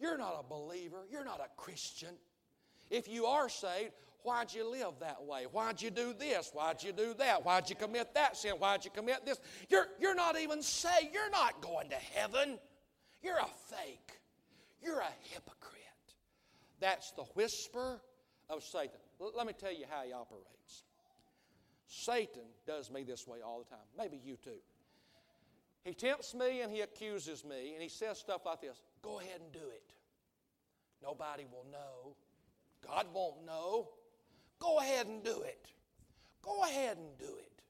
You're 0.00 0.18
not 0.18 0.36
a 0.40 0.42
believer. 0.42 1.06
You're 1.10 1.24
not 1.24 1.40
a 1.40 1.48
Christian. 1.60 2.14
If 2.90 3.08
you 3.08 3.26
are 3.26 3.48
saved, 3.48 3.92
why'd 4.22 4.52
you 4.52 4.68
live 4.68 4.94
that 5.00 5.22
way? 5.22 5.44
Why'd 5.50 5.80
you 5.80 5.90
do 5.90 6.14
this? 6.18 6.50
Why'd 6.52 6.82
you 6.82 6.92
do 6.92 7.14
that? 7.18 7.44
Why'd 7.44 7.68
you 7.70 7.76
commit 7.76 8.14
that 8.14 8.36
sin? 8.36 8.54
Why'd 8.58 8.84
you 8.84 8.90
commit 8.90 9.24
this? 9.24 9.38
You're, 9.68 9.86
you're 10.00 10.14
not 10.14 10.38
even 10.38 10.62
saved. 10.62 11.12
You're 11.12 11.30
not 11.30 11.60
going 11.60 11.90
to 11.90 11.96
heaven. 11.96 12.58
You're 13.22 13.38
a 13.38 13.48
fake. 13.68 14.20
You're 14.82 15.00
a 15.00 15.12
hypocrite. 15.32 15.75
That's 16.86 17.10
the 17.10 17.24
whisper 17.34 18.00
of 18.48 18.62
Satan. 18.62 19.00
Let 19.18 19.44
me 19.44 19.52
tell 19.52 19.72
you 19.72 19.86
how 19.90 20.02
he 20.06 20.12
operates. 20.12 20.84
Satan 21.88 22.44
does 22.64 22.92
me 22.92 23.02
this 23.02 23.26
way 23.26 23.38
all 23.44 23.58
the 23.58 23.64
time. 23.64 23.84
Maybe 23.98 24.20
you 24.24 24.36
too. 24.36 24.60
He 25.82 25.94
tempts 25.94 26.32
me 26.32 26.60
and 26.60 26.70
he 26.70 26.82
accuses 26.82 27.44
me 27.44 27.72
and 27.72 27.82
he 27.82 27.88
says 27.88 28.18
stuff 28.18 28.42
like 28.46 28.60
this 28.60 28.80
Go 29.02 29.18
ahead 29.18 29.40
and 29.40 29.50
do 29.52 29.68
it. 29.68 29.94
Nobody 31.02 31.44
will 31.50 31.66
know. 31.72 32.14
God 32.86 33.06
won't 33.12 33.44
know. 33.44 33.88
Go 34.60 34.78
ahead 34.78 35.08
and 35.08 35.24
do 35.24 35.42
it. 35.42 35.66
Go 36.40 36.62
ahead 36.62 36.98
and 36.98 37.18
do 37.18 37.34
it. 37.36 37.62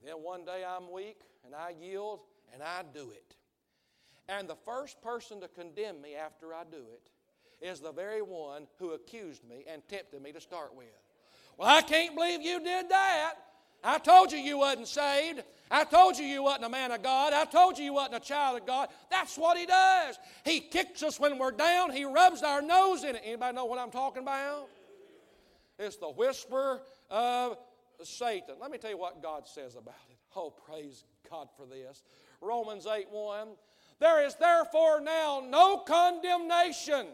And 0.00 0.08
then 0.08 0.22
one 0.22 0.46
day 0.46 0.64
I'm 0.66 0.90
weak 0.90 1.20
and 1.44 1.54
I 1.54 1.74
yield 1.78 2.20
and 2.54 2.62
I 2.62 2.82
do 2.94 3.10
it. 3.10 3.36
And 4.26 4.48
the 4.48 4.56
first 4.56 5.02
person 5.02 5.38
to 5.42 5.48
condemn 5.48 6.00
me 6.00 6.14
after 6.14 6.54
I 6.54 6.62
do 6.64 6.78
it 6.78 7.10
is 7.60 7.80
the 7.80 7.92
very 7.92 8.22
one 8.22 8.66
who 8.78 8.92
accused 8.92 9.42
me 9.48 9.64
and 9.68 9.82
tempted 9.88 10.22
me 10.22 10.32
to 10.32 10.40
start 10.40 10.74
with. 10.76 10.86
Well, 11.56 11.68
I 11.68 11.82
can't 11.82 12.14
believe 12.14 12.42
you 12.42 12.62
did 12.62 12.88
that. 12.88 13.34
I 13.82 13.98
told 13.98 14.32
you 14.32 14.38
you 14.38 14.58
wasn't 14.58 14.88
saved. 14.88 15.42
I 15.70 15.84
told 15.84 16.18
you 16.18 16.24
you 16.24 16.42
wasn't 16.42 16.64
a 16.64 16.68
man 16.68 16.90
of 16.90 17.02
God. 17.02 17.32
I 17.32 17.44
told 17.44 17.78
you 17.78 17.84
you 17.84 17.92
wasn't 17.92 18.16
a 18.16 18.20
child 18.20 18.60
of 18.60 18.66
God. 18.66 18.88
That's 19.10 19.36
what 19.36 19.56
he 19.56 19.66
does. 19.66 20.18
He 20.44 20.60
kicks 20.60 21.02
us 21.02 21.20
when 21.20 21.38
we're 21.38 21.52
down. 21.52 21.90
He 21.90 22.04
rubs 22.04 22.42
our 22.42 22.60
nose 22.60 23.04
in 23.04 23.14
it. 23.16 23.22
Anybody 23.24 23.54
know 23.54 23.66
what 23.66 23.78
I'm 23.78 23.90
talking 23.90 24.22
about? 24.22 24.68
It's 25.78 25.96
the 25.96 26.10
whisper 26.10 26.80
of 27.08 27.56
Satan. 28.02 28.56
Let 28.60 28.70
me 28.70 28.78
tell 28.78 28.90
you 28.90 28.98
what 28.98 29.22
God 29.22 29.46
says 29.46 29.74
about 29.74 29.94
it. 30.10 30.16
Oh, 30.34 30.50
praise 30.50 31.04
God 31.30 31.48
for 31.56 31.66
this. 31.66 32.02
Romans 32.40 32.86
8 32.86 33.06
1. 33.10 33.48
There 34.00 34.24
is 34.26 34.34
therefore 34.36 35.00
now 35.00 35.42
no 35.46 35.78
condemnation 35.78 37.06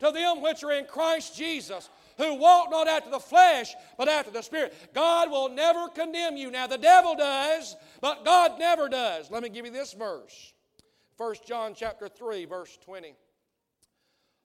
to 0.00 0.10
them 0.10 0.42
which 0.42 0.62
are 0.62 0.72
in 0.72 0.84
Christ 0.84 1.36
Jesus, 1.36 1.90
who 2.16 2.34
walk 2.34 2.70
not 2.70 2.88
after 2.88 3.10
the 3.10 3.18
flesh, 3.18 3.74
but 3.96 4.08
after 4.08 4.30
the 4.30 4.42
Spirit. 4.42 4.74
God 4.94 5.30
will 5.30 5.48
never 5.48 5.88
condemn 5.88 6.36
you. 6.36 6.50
Now, 6.50 6.66
the 6.66 6.78
devil 6.78 7.14
does, 7.14 7.76
but 8.00 8.24
God 8.24 8.58
never 8.58 8.88
does. 8.88 9.30
Let 9.30 9.42
me 9.42 9.48
give 9.48 9.66
you 9.66 9.72
this 9.72 9.92
verse 9.92 10.52
1 11.16 11.34
John 11.46 11.74
chapter 11.74 12.08
3, 12.08 12.44
verse 12.44 12.78
20. 12.84 13.14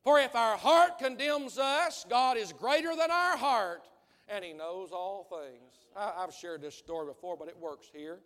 For 0.03 0.19
if 0.19 0.35
our 0.35 0.57
heart 0.57 0.97
condemns 0.97 1.57
us, 1.57 2.05
God 2.09 2.35
is 2.35 2.51
greater 2.51 2.95
than 2.95 3.09
our 3.09 3.37
heart, 3.37 3.87
and 4.27 4.43
He 4.43 4.53
knows 4.53 4.91
all 4.91 5.23
things. 5.29 5.71
I, 5.95 6.21
have 6.21 6.33
shared 6.33 6.61
this 6.61 6.75
story 6.75 7.05
before, 7.07 7.37
but 7.37 7.47
it 7.47 7.57
works 7.57 7.87
here. 7.93 8.19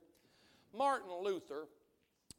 Martin 0.73 1.11
Luther 1.21 1.67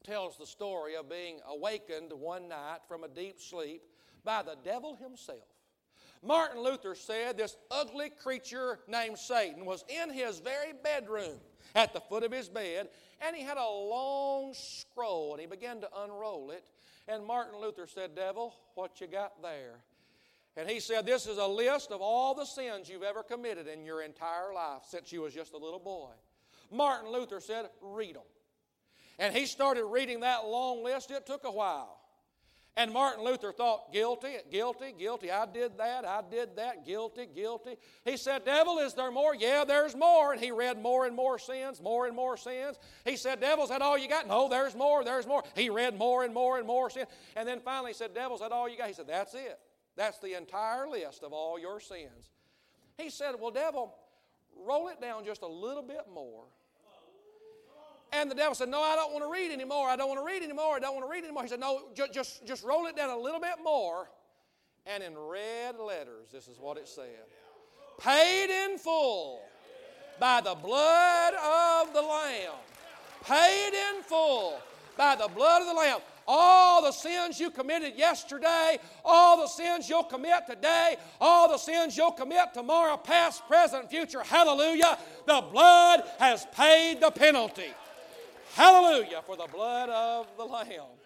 tells 0.04 0.38
the 0.38 0.46
story 0.46 0.96
of 0.96 1.08
being 1.08 1.40
awakened 1.46 2.12
one 2.12 2.48
night 2.48 2.78
from 2.88 3.04
a 3.04 3.08
deep 3.08 3.40
sleep 3.40 3.82
by 4.28 4.42
the 4.42 4.56
devil 4.62 4.94
himself. 4.96 5.38
Martin 6.22 6.62
Luther 6.62 6.94
said 6.94 7.38
this 7.38 7.56
ugly 7.70 8.10
creature 8.10 8.78
named 8.86 9.18
Satan 9.18 9.64
was 9.64 9.82
in 9.88 10.12
his 10.12 10.38
very 10.40 10.74
bedroom. 10.84 11.40
at 11.74 11.94
the 11.94 12.00
foot 12.00 12.22
of 12.22 12.32
his 12.32 12.48
bed, 12.48 12.88
and 13.20 13.34
he 13.34 13.42
had 13.42 13.56
a 13.56 13.70
long 13.70 14.52
scroll, 14.54 15.32
and 15.32 15.40
he 15.40 15.46
began 15.46 15.80
to 15.80 15.88
unroll 16.02 16.50
it. 16.50 16.64
And 17.06 17.24
Martin 17.24 17.58
Luther 17.60 17.86
said, 17.86 18.14
Devil, 18.14 18.54
what 18.74 19.00
you 19.00 19.06
got 19.06 19.40
there? 19.42 19.76
And 20.56 20.68
he 20.68 20.80
said, 20.80 21.06
This 21.06 21.26
is 21.26 21.38
a 21.38 21.46
list 21.46 21.90
of 21.90 22.00
all 22.00 22.34
the 22.34 22.44
sins 22.44 22.88
you've 22.88 23.02
ever 23.02 23.22
committed 23.22 23.66
in 23.66 23.84
your 23.84 24.02
entire 24.02 24.52
life 24.54 24.82
since 24.88 25.10
you 25.10 25.22
was 25.22 25.32
just 25.32 25.54
a 25.54 25.58
little 25.58 25.78
boy. 25.78 26.10
Martin 26.70 27.10
Luther 27.10 27.40
said, 27.40 27.66
Read 27.80 28.16
them. 28.16 28.22
And 29.18 29.34
he 29.34 29.46
started 29.46 29.84
reading 29.84 30.20
that 30.20 30.46
long 30.46 30.84
list. 30.84 31.10
It 31.10 31.26
took 31.26 31.44
a 31.44 31.50
while. 31.50 31.97
And 32.78 32.92
Martin 32.92 33.24
Luther 33.24 33.50
thought, 33.50 33.92
guilty, 33.92 34.36
guilty, 34.52 34.94
guilty. 34.96 35.32
I 35.32 35.46
did 35.46 35.76
that, 35.78 36.04
I 36.04 36.22
did 36.30 36.54
that, 36.54 36.86
guilty, 36.86 37.26
guilty. 37.26 37.74
He 38.04 38.16
said, 38.16 38.44
Devil, 38.44 38.78
is 38.78 38.94
there 38.94 39.10
more? 39.10 39.34
Yeah, 39.34 39.64
there's 39.66 39.96
more. 39.96 40.32
And 40.32 40.40
he 40.40 40.52
read 40.52 40.80
more 40.80 41.04
and 41.04 41.16
more 41.16 41.40
sins, 41.40 41.82
more 41.82 42.06
and 42.06 42.14
more 42.14 42.36
sins. 42.36 42.78
He 43.04 43.16
said, 43.16 43.40
Devil, 43.40 43.64
is 43.64 43.70
that 43.70 43.82
all 43.82 43.98
you 43.98 44.08
got? 44.08 44.28
No, 44.28 44.48
there's 44.48 44.76
more, 44.76 45.02
there's 45.02 45.26
more. 45.26 45.42
He 45.56 45.70
read 45.70 45.98
more 45.98 46.22
and 46.22 46.32
more 46.32 46.56
and 46.56 46.68
more 46.68 46.88
sins. 46.88 47.08
And 47.34 47.48
then 47.48 47.58
finally 47.58 47.90
he 47.90 47.94
said, 47.94 48.14
Devil, 48.14 48.36
is 48.36 48.42
that 48.42 48.52
all 48.52 48.68
you 48.68 48.78
got? 48.78 48.86
He 48.86 48.94
said, 48.94 49.08
That's 49.08 49.34
it. 49.34 49.58
That's 49.96 50.20
the 50.20 50.38
entire 50.38 50.88
list 50.88 51.24
of 51.24 51.32
all 51.32 51.58
your 51.58 51.80
sins. 51.80 52.30
He 52.96 53.10
said, 53.10 53.34
Well, 53.40 53.50
devil, 53.50 53.92
roll 54.56 54.86
it 54.86 55.00
down 55.00 55.24
just 55.24 55.42
a 55.42 55.48
little 55.48 55.82
bit 55.82 56.02
more. 56.14 56.44
And 58.12 58.30
the 58.30 58.34
devil 58.34 58.54
said, 58.54 58.68
No, 58.68 58.80
I 58.80 58.96
don't 58.96 59.12
want 59.12 59.24
to 59.24 59.30
read 59.30 59.52
anymore. 59.52 59.88
I 59.88 59.96
don't 59.96 60.08
want 60.08 60.20
to 60.20 60.26
read 60.26 60.42
anymore. 60.42 60.76
I 60.76 60.78
don't 60.78 60.94
want 60.94 61.06
to 61.06 61.10
read 61.10 61.24
anymore. 61.24 61.42
He 61.42 61.48
said, 61.48 61.60
No, 61.60 61.82
just, 61.94 62.12
just, 62.12 62.46
just 62.46 62.64
roll 62.64 62.86
it 62.86 62.96
down 62.96 63.10
a 63.10 63.16
little 63.16 63.40
bit 63.40 63.56
more. 63.62 64.08
And 64.86 65.02
in 65.02 65.16
red 65.18 65.78
letters, 65.78 66.28
this 66.32 66.48
is 66.48 66.58
what 66.58 66.78
it 66.78 66.88
said 66.88 67.26
Paid 68.00 68.50
in 68.50 68.78
full 68.78 69.40
by 70.18 70.40
the 70.40 70.54
blood 70.54 71.34
of 71.34 71.92
the 71.92 72.02
Lamb. 72.02 72.54
Paid 73.24 73.74
in 73.74 74.02
full 74.02 74.58
by 74.96 75.16
the 75.16 75.28
blood 75.28 75.62
of 75.62 75.68
the 75.68 75.74
Lamb 75.74 76.00
all 76.28 76.82
the 76.82 76.92
sins 76.92 77.40
you 77.40 77.50
committed 77.50 77.96
yesterday, 77.96 78.78
all 79.02 79.40
the 79.40 79.48
sins 79.48 79.88
you'll 79.88 80.04
commit 80.04 80.46
today, 80.46 80.96
all 81.20 81.48
the 81.48 81.56
sins 81.56 81.96
you'll 81.96 82.12
commit 82.12 82.52
tomorrow, 82.52 82.98
past, 82.98 83.46
present, 83.48 83.88
future. 83.88 84.22
Hallelujah. 84.22 84.98
The 85.26 85.42
blood 85.50 86.02
has 86.18 86.46
paid 86.54 87.00
the 87.00 87.10
penalty. 87.10 87.72
Hallelujah 88.54 89.22
for 89.26 89.36
the 89.36 89.46
blood 89.52 89.88
of 89.88 90.26
the 90.36 90.44
Lamb. 90.44 90.98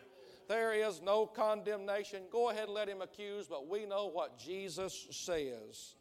There 0.49 0.73
is 0.73 1.01
no 1.03 1.27
condemnation. 1.27 2.23
Go 2.31 2.51
ahead 2.51 2.65
and 2.65 2.75
let 2.75 2.89
him 2.89 3.03
accuse, 3.03 3.47
but 3.47 3.69
we 3.69 3.87
know 3.87 4.07
what 4.07 4.39
Jesus 4.39 5.07
says. 5.11 5.95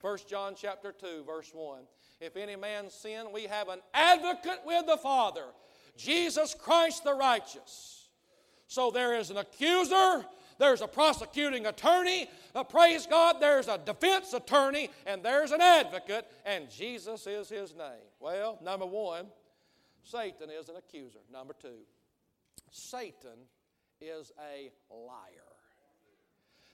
1 0.00 0.18
John 0.28 0.54
chapter 0.56 0.92
2, 0.92 1.24
verse 1.26 1.50
1. 1.52 1.80
If 2.20 2.36
any 2.36 2.56
man 2.56 2.90
sin, 2.90 3.26
we 3.32 3.44
have 3.44 3.68
an 3.68 3.80
advocate 3.94 4.60
with 4.64 4.86
the 4.86 4.96
Father, 4.96 5.46
Jesus 5.96 6.54
Christ 6.54 7.04
the 7.04 7.14
righteous. 7.14 8.08
So 8.66 8.90
there 8.90 9.16
is 9.16 9.30
an 9.30 9.38
accuser, 9.38 10.24
there's 10.58 10.82
a 10.82 10.86
prosecuting 10.86 11.66
attorney, 11.66 12.28
uh, 12.54 12.64
praise 12.64 13.06
God, 13.06 13.36
there's 13.40 13.66
a 13.66 13.78
defense 13.78 14.32
attorney, 14.32 14.90
and 15.06 15.22
there's 15.22 15.52
an 15.52 15.60
advocate, 15.60 16.26
and 16.44 16.70
Jesus 16.70 17.26
is 17.26 17.48
his 17.48 17.74
name. 17.74 18.06
Well, 18.20 18.58
number 18.62 18.86
one, 18.86 19.26
Satan 20.10 20.48
is 20.50 20.68
an 20.68 20.76
accuser. 20.76 21.18
Number 21.30 21.54
two, 21.60 21.80
Satan 22.70 23.38
is 24.00 24.32
a 24.38 24.70
liar. 24.90 25.48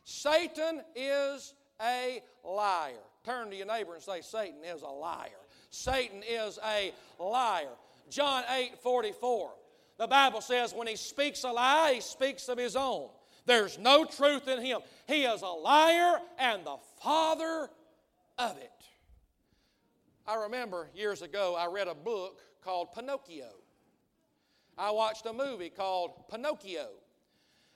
Satan 0.04 0.82
is 0.94 1.54
a 1.80 2.22
liar. 2.44 2.92
Turn 3.24 3.50
to 3.50 3.56
your 3.56 3.66
neighbor 3.66 3.94
and 3.94 4.02
say, 4.02 4.20
Satan 4.20 4.62
is 4.64 4.82
a 4.82 4.88
liar. 4.88 5.30
Satan 5.70 6.22
is 6.28 6.58
a 6.64 6.92
liar. 7.18 7.72
John 8.10 8.44
8 8.48 8.78
44. 8.82 9.50
The 9.98 10.06
Bible 10.06 10.40
says 10.40 10.74
when 10.74 10.86
he 10.86 10.96
speaks 10.96 11.44
a 11.44 11.50
lie, 11.50 11.94
he 11.94 12.00
speaks 12.00 12.48
of 12.48 12.58
his 12.58 12.76
own. 12.76 13.08
There's 13.46 13.78
no 13.78 14.04
truth 14.04 14.48
in 14.48 14.62
him. 14.64 14.80
He 15.06 15.24
is 15.24 15.42
a 15.42 15.46
liar 15.46 16.18
and 16.38 16.64
the 16.64 16.76
father 17.02 17.68
of 18.38 18.56
it. 18.58 18.70
I 20.26 20.36
remember 20.44 20.88
years 20.94 21.22
ago, 21.22 21.54
I 21.58 21.66
read 21.66 21.88
a 21.88 21.94
book 21.94 22.40
called 22.64 22.92
Pinocchio. 22.92 23.50
I 24.76 24.90
watched 24.90 25.26
a 25.26 25.32
movie 25.32 25.70
called 25.70 26.28
Pinocchio. 26.28 26.88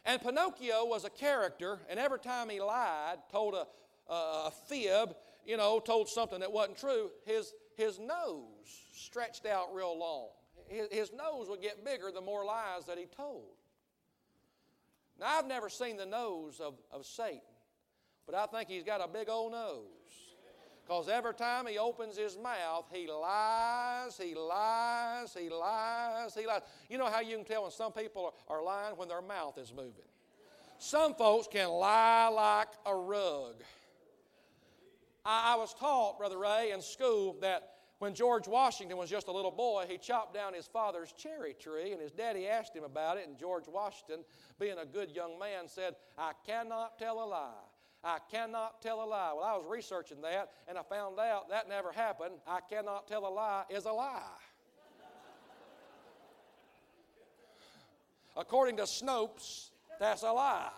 And 0.04 0.20
Pinocchio 0.20 0.84
was 0.86 1.04
a 1.04 1.10
character, 1.10 1.78
and 1.88 1.98
every 1.98 2.18
time 2.18 2.48
he 2.48 2.60
lied, 2.60 3.18
told 3.30 3.54
a, 3.54 3.66
a, 4.10 4.50
fib, 4.68 5.14
you 5.44 5.56
know, 5.56 5.80
told 5.80 6.08
something 6.08 6.40
that 6.40 6.50
wasn't 6.50 6.78
true, 6.78 7.10
his, 7.26 7.52
his 7.76 7.98
nose 7.98 8.46
stretched 8.94 9.44
out 9.44 9.74
real 9.74 9.98
long 9.98 10.28
his, 10.68 10.88
his 10.90 11.12
nose 11.12 11.48
would 11.48 11.62
get 11.62 11.84
bigger 11.84 12.10
the 12.12 12.20
more 12.20 12.44
lies 12.44 12.84
that 12.86 12.98
he 12.98 13.06
told. 13.06 13.44
Now, 15.18 15.38
I've 15.38 15.46
never 15.46 15.68
seen 15.68 15.96
the 15.96 16.06
nose 16.06 16.60
of, 16.60 16.74
of 16.92 17.04
Satan, 17.04 17.40
but 18.26 18.34
I 18.34 18.46
think 18.46 18.68
he's 18.68 18.84
got 18.84 19.00
a 19.02 19.08
big 19.08 19.28
old 19.28 19.52
nose. 19.52 20.27
Because 20.88 21.10
every 21.10 21.34
time 21.34 21.66
he 21.66 21.76
opens 21.76 22.16
his 22.16 22.38
mouth, 22.38 22.86
he 22.90 23.06
lies, 23.06 24.16
he 24.16 24.34
lies, 24.34 25.36
he 25.38 25.50
lies, 25.50 26.34
he 26.34 26.46
lies. 26.46 26.62
You 26.88 26.96
know 26.96 27.10
how 27.10 27.20
you 27.20 27.36
can 27.36 27.44
tell 27.44 27.64
when 27.64 27.72
some 27.72 27.92
people 27.92 28.32
are, 28.48 28.62
lying 28.62 28.96
when 28.96 29.06
their 29.06 29.20
mouth 29.20 29.58
is 29.58 29.70
moving? 29.70 29.92
Some 30.78 31.12
folks 31.14 31.46
can 31.46 31.68
lie 31.68 32.28
like 32.28 32.68
a 32.86 32.94
rug. 32.94 33.56
I, 35.26 35.52
I 35.52 35.56
was 35.56 35.74
taught, 35.74 36.16
Brother 36.16 36.38
Ray, 36.38 36.72
in 36.72 36.80
school 36.80 37.36
that 37.42 37.74
when 37.98 38.14
George 38.14 38.48
Washington 38.48 38.96
was 38.96 39.10
just 39.10 39.28
a 39.28 39.32
little 39.32 39.50
boy, 39.50 39.84
he 39.86 39.98
chopped 39.98 40.32
down 40.32 40.54
his 40.54 40.66
father's 40.66 41.12
cherry 41.12 41.52
tree, 41.52 41.92
and 41.92 42.00
his 42.00 42.12
daddy 42.12 42.48
asked 42.48 42.74
him 42.74 42.84
about 42.84 43.18
it. 43.18 43.28
And 43.28 43.36
George 43.36 43.68
Washington, 43.68 44.24
being 44.58 44.78
a 44.78 44.86
good 44.86 45.10
young 45.10 45.38
man, 45.38 45.68
said, 45.68 45.96
I 46.16 46.32
cannot 46.46 46.98
tell 46.98 47.22
a 47.22 47.26
lie. 47.26 47.67
I 48.04 48.18
cannot 48.30 48.80
tell 48.80 49.02
a 49.02 49.06
lie. 49.06 49.32
Well, 49.34 49.44
I 49.44 49.56
was 49.56 49.66
researching 49.68 50.20
that, 50.22 50.50
and 50.68 50.78
I 50.78 50.82
found 50.82 51.18
out 51.18 51.48
that 51.50 51.68
never 51.68 51.90
happened. 51.90 52.34
I 52.46 52.60
cannot 52.60 53.08
tell 53.08 53.26
a 53.26 53.28
lie 53.28 53.64
is 53.70 53.86
a 53.86 53.92
lie. 53.92 54.22
According 58.36 58.76
to 58.76 58.84
Snopes, 58.84 59.70
that's 59.98 60.22
a 60.22 60.30
lie. 60.30 60.70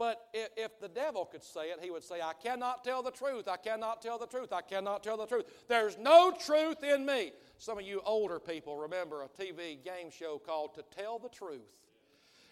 But 0.00 0.30
if 0.32 0.80
the 0.80 0.88
devil 0.88 1.26
could 1.26 1.44
say 1.44 1.72
it, 1.72 1.80
he 1.82 1.90
would 1.90 2.02
say, 2.02 2.22
I 2.22 2.32
cannot 2.32 2.82
tell 2.82 3.02
the 3.02 3.10
truth. 3.10 3.46
I 3.46 3.58
cannot 3.58 4.00
tell 4.00 4.18
the 4.18 4.26
truth. 4.26 4.50
I 4.50 4.62
cannot 4.62 5.02
tell 5.02 5.18
the 5.18 5.26
truth. 5.26 5.44
There's 5.68 5.98
no 5.98 6.32
truth 6.32 6.82
in 6.82 7.04
me. 7.04 7.32
Some 7.58 7.76
of 7.76 7.84
you 7.84 8.00
older 8.06 8.40
people 8.40 8.78
remember 8.78 9.24
a 9.24 9.28
TV 9.28 9.76
game 9.84 10.10
show 10.10 10.38
called 10.38 10.74
To 10.76 10.84
Tell 10.96 11.18
the 11.18 11.28
Truth. 11.28 11.68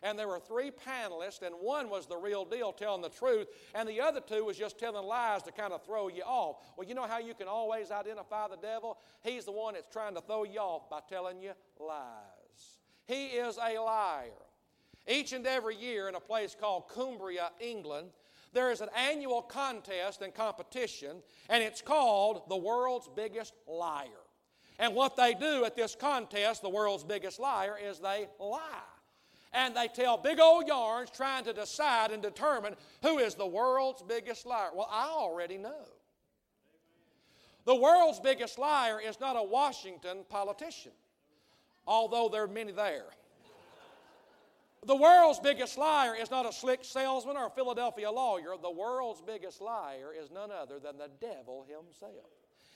And 0.02 0.18
there 0.18 0.28
were 0.28 0.38
three 0.38 0.70
panelists, 0.70 1.42
and 1.42 1.54
one 1.60 1.90
was 1.90 2.06
the 2.06 2.16
real 2.16 2.44
deal, 2.44 2.72
telling 2.72 3.02
the 3.02 3.08
truth, 3.08 3.48
and 3.74 3.88
the 3.88 4.00
other 4.00 4.20
two 4.20 4.44
was 4.44 4.56
just 4.56 4.78
telling 4.78 5.04
lies 5.04 5.42
to 5.42 5.52
kind 5.52 5.72
of 5.72 5.84
throw 5.84 6.08
you 6.08 6.22
off. 6.22 6.56
Well, 6.76 6.86
you 6.86 6.94
know 6.94 7.06
how 7.06 7.18
you 7.18 7.34
can 7.34 7.48
always 7.48 7.90
identify 7.90 8.46
the 8.48 8.56
devil? 8.56 8.98
He's 9.22 9.44
the 9.44 9.52
one 9.52 9.74
that's 9.74 9.92
trying 9.92 10.14
to 10.14 10.20
throw 10.20 10.44
you 10.44 10.60
off 10.60 10.88
by 10.88 11.00
telling 11.08 11.40
you 11.40 11.52
lies. 11.80 12.78
He 13.06 13.26
is 13.26 13.56
a 13.56 13.80
liar. 13.80 14.30
Each 15.08 15.32
and 15.32 15.46
every 15.46 15.74
year 15.74 16.08
in 16.08 16.14
a 16.14 16.20
place 16.20 16.54
called 16.58 16.88
Cumbria, 16.88 17.50
England, 17.60 18.10
there 18.52 18.70
is 18.70 18.80
an 18.80 18.88
annual 18.96 19.42
contest 19.42 20.22
and 20.22 20.34
competition, 20.34 21.22
and 21.48 21.62
it's 21.62 21.82
called 21.82 22.48
the 22.48 22.56
world's 22.56 23.08
biggest 23.14 23.54
liar. 23.66 24.06
And 24.78 24.94
what 24.94 25.16
they 25.16 25.34
do 25.34 25.64
at 25.64 25.74
this 25.74 25.96
contest, 25.96 26.62
the 26.62 26.68
world's 26.68 27.04
biggest 27.04 27.40
liar, 27.40 27.76
is 27.82 27.98
they 27.98 28.28
lie. 28.38 28.60
And 29.52 29.74
they 29.74 29.88
tell 29.88 30.18
big 30.18 30.40
old 30.40 30.66
yarns 30.66 31.10
trying 31.10 31.44
to 31.44 31.52
decide 31.52 32.10
and 32.10 32.22
determine 32.22 32.74
who 33.02 33.18
is 33.18 33.34
the 33.34 33.46
world's 33.46 34.02
biggest 34.02 34.46
liar. 34.46 34.70
Well, 34.74 34.88
I 34.90 35.08
already 35.08 35.56
know. 35.56 35.86
The 37.64 37.74
world's 37.74 38.20
biggest 38.20 38.58
liar 38.58 39.00
is 39.00 39.20
not 39.20 39.36
a 39.36 39.42
Washington 39.42 40.24
politician, 40.28 40.92
although 41.86 42.28
there 42.28 42.44
are 42.44 42.48
many 42.48 42.72
there. 42.72 43.06
The 44.86 44.96
world's 44.96 45.40
biggest 45.40 45.76
liar 45.76 46.14
is 46.14 46.30
not 46.30 46.46
a 46.46 46.52
slick 46.52 46.84
salesman 46.84 47.36
or 47.36 47.46
a 47.46 47.50
Philadelphia 47.50 48.10
lawyer. 48.10 48.54
The 48.62 48.70
world's 48.70 49.20
biggest 49.20 49.60
liar 49.60 50.12
is 50.18 50.30
none 50.30 50.50
other 50.50 50.78
than 50.78 50.96
the 50.98 51.10
devil 51.20 51.66
himself. 51.68 52.30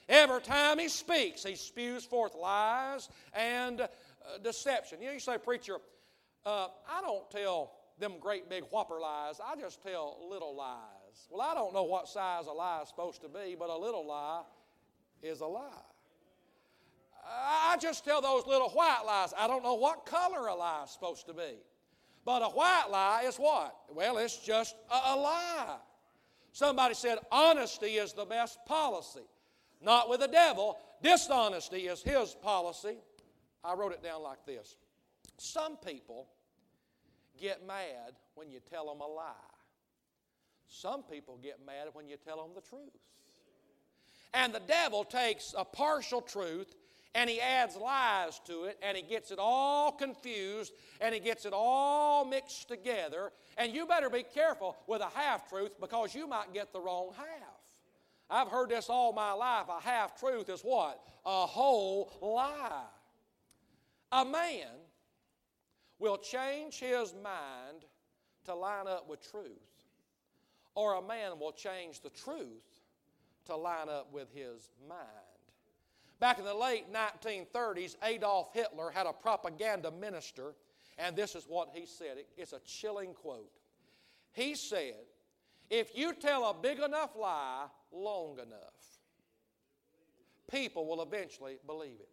Every 0.09 0.41
time 0.41 0.79
he 0.79 0.89
speaks, 0.89 1.45
he 1.45 1.55
spews 1.55 2.05
forth 2.05 2.35
lies 2.35 3.09
and 3.33 3.81
uh, 3.81 3.87
deception. 4.43 5.01
You 5.01 5.07
know, 5.07 5.13
you 5.15 5.21
say, 5.21 5.39
Preacher, 5.39 5.79
uh, 6.45 6.69
I 6.89 7.01
don't 7.01 7.31
tell 7.31 7.73
them 7.99 8.15
great 8.21 8.49
big 8.49 8.65
whopper 8.65 9.01
lies, 9.01 9.41
I 9.45 9.59
just 9.61 9.83
tell 9.83 10.19
little 10.29 10.57
lies. 10.57 11.29
Well, 11.31 11.41
I 11.41 11.55
don't 11.55 11.73
know 11.73 11.85
what 11.85 12.09
size 12.09 12.47
a 12.47 12.53
lie 12.53 12.81
is 12.83 12.89
supposed 12.89 13.23
to 13.23 13.29
be, 13.29 13.57
but 13.59 13.71
a 13.71 13.77
little 13.77 14.07
lie 14.07 14.43
is 15.23 15.41
a 15.41 15.47
lie. 15.47 15.71
I 17.25 17.77
just 17.81 18.05
tell 18.05 18.21
those 18.21 18.47
little 18.47 18.71
white 18.71 19.03
lies. 19.07 19.33
I 19.39 19.47
don't 19.47 19.63
know 19.63 19.75
what 19.75 20.07
color 20.07 20.49
a 20.49 20.55
lie 20.55 20.83
is 20.85 20.91
supposed 20.91 21.27
to 21.27 21.33
be. 21.33 21.59
But 22.25 22.43
a 22.43 22.47
white 22.47 22.87
lie 22.91 23.25
is 23.27 23.37
what? 23.37 23.77
Well, 23.93 24.19
it's 24.19 24.37
just 24.37 24.75
a, 24.91 24.95
a 24.95 25.17
lie. 25.17 25.77
Somebody 26.53 26.95
said 26.95 27.19
honesty 27.31 27.95
is 27.95 28.13
the 28.13 28.25
best 28.25 28.59
policy. 28.67 29.27
Not 29.81 30.09
with 30.09 30.21
the 30.21 30.29
devil. 30.29 30.79
Dishonesty 31.03 31.87
is 31.89 32.03
his 32.03 32.35
policy. 32.43 32.97
I 33.65 33.75
wrote 33.75 33.93
it 33.93 34.03
down 34.03 34.23
like 34.23 34.45
this 34.47 34.77
Some 35.39 35.77
people 35.77 36.29
get 37.41 37.67
mad 37.67 38.15
when 38.35 38.51
you 38.51 38.61
tell 38.71 38.87
them 38.87 39.01
a 39.01 39.07
lie. 39.07 39.33
Some 40.69 41.03
people 41.03 41.39
get 41.43 41.59
mad 41.65 41.89
when 41.93 42.09
you 42.09 42.17
tell 42.17 42.37
them 42.37 42.53
the 42.55 42.61
truth. 42.63 42.91
And 44.35 44.55
the 44.55 44.61
devil 44.61 45.05
takes 45.05 45.55
a 45.57 45.65
partial 45.65 46.23
truth 46.23 46.75
and 47.15 47.29
he 47.29 47.41
adds 47.41 47.77
lies 47.77 48.41
to 48.47 48.65
it 48.65 48.79
and 48.83 48.97
he 48.97 49.03
gets 49.03 49.31
it 49.31 49.39
all 49.39 49.93
confused 49.93 50.73
and 51.01 51.15
he 51.15 51.21
gets 51.21 51.45
it 51.45 51.53
all 51.55 52.25
mixed 52.25 52.69
together. 52.69 53.33
And 53.59 53.75
you 53.75 53.87
better 53.87 54.09
be 54.09 54.23
careful 54.23 54.77
with 54.87 55.03
a 55.03 55.11
half 55.15 55.49
truth 55.49 55.79
because 55.79 56.15
you 56.15 56.27
might 56.27 56.55
get 56.55 56.73
the 56.73 56.81
wrong 56.81 57.11
half. 57.15 57.27
I've 58.31 58.49
heard 58.49 58.71
this 58.71 58.89
all 58.89 59.13
my 59.13 59.33
life. 59.33 59.67
A 59.69 59.81
half 59.81 60.19
truth 60.19 60.49
is 60.49 60.63
what? 60.63 61.03
A 61.27 61.47
whole 61.47 62.11
lie. 62.23 62.87
A 64.11 64.25
man 64.25 64.69
will 66.03 66.19
change 66.19 66.81
his 66.81 67.15
mind 67.23 67.85
to 68.45 68.55
line 68.55 68.89
up 68.89 69.09
with 69.09 69.23
truth, 69.31 69.87
or 70.75 70.95
a 70.95 71.03
man 71.03 71.39
will 71.39 71.53
change 71.53 72.01
the 72.01 72.11
truth 72.11 72.81
to 73.47 73.55
line 73.55 73.89
up 73.89 74.13
with 74.13 74.29
his 74.35 74.69
mind. 74.89 75.01
Back 76.19 76.41
in 76.41 76.45
the 76.45 76.55
late 76.55 76.93
1930s, 76.93 77.95
Adolf 78.05 78.49
Hitler 78.53 78.91
had 78.91 79.07
a 79.07 79.13
propaganda 79.13 79.93
minister, 79.93 80.55
and 80.99 81.15
this 81.15 81.37
is 81.37 81.45
what 81.49 81.71
he 81.73 81.87
said. 81.87 82.17
It's 82.37 82.53
a 82.53 82.61
chilling 82.61 83.15
quote. 83.15 83.53
He 84.33 84.57
said, 84.57 85.05
If 85.71 85.97
you 85.97 86.15
tell 86.15 86.51
a 86.51 86.55
big 86.55 86.81
enough 86.81 87.11
lie 87.17 87.67
long 87.93 88.39
enough, 88.39 88.99
people 90.51 90.85
will 90.85 91.03
eventually 91.03 91.59
believe 91.65 92.01
it. 92.01 92.12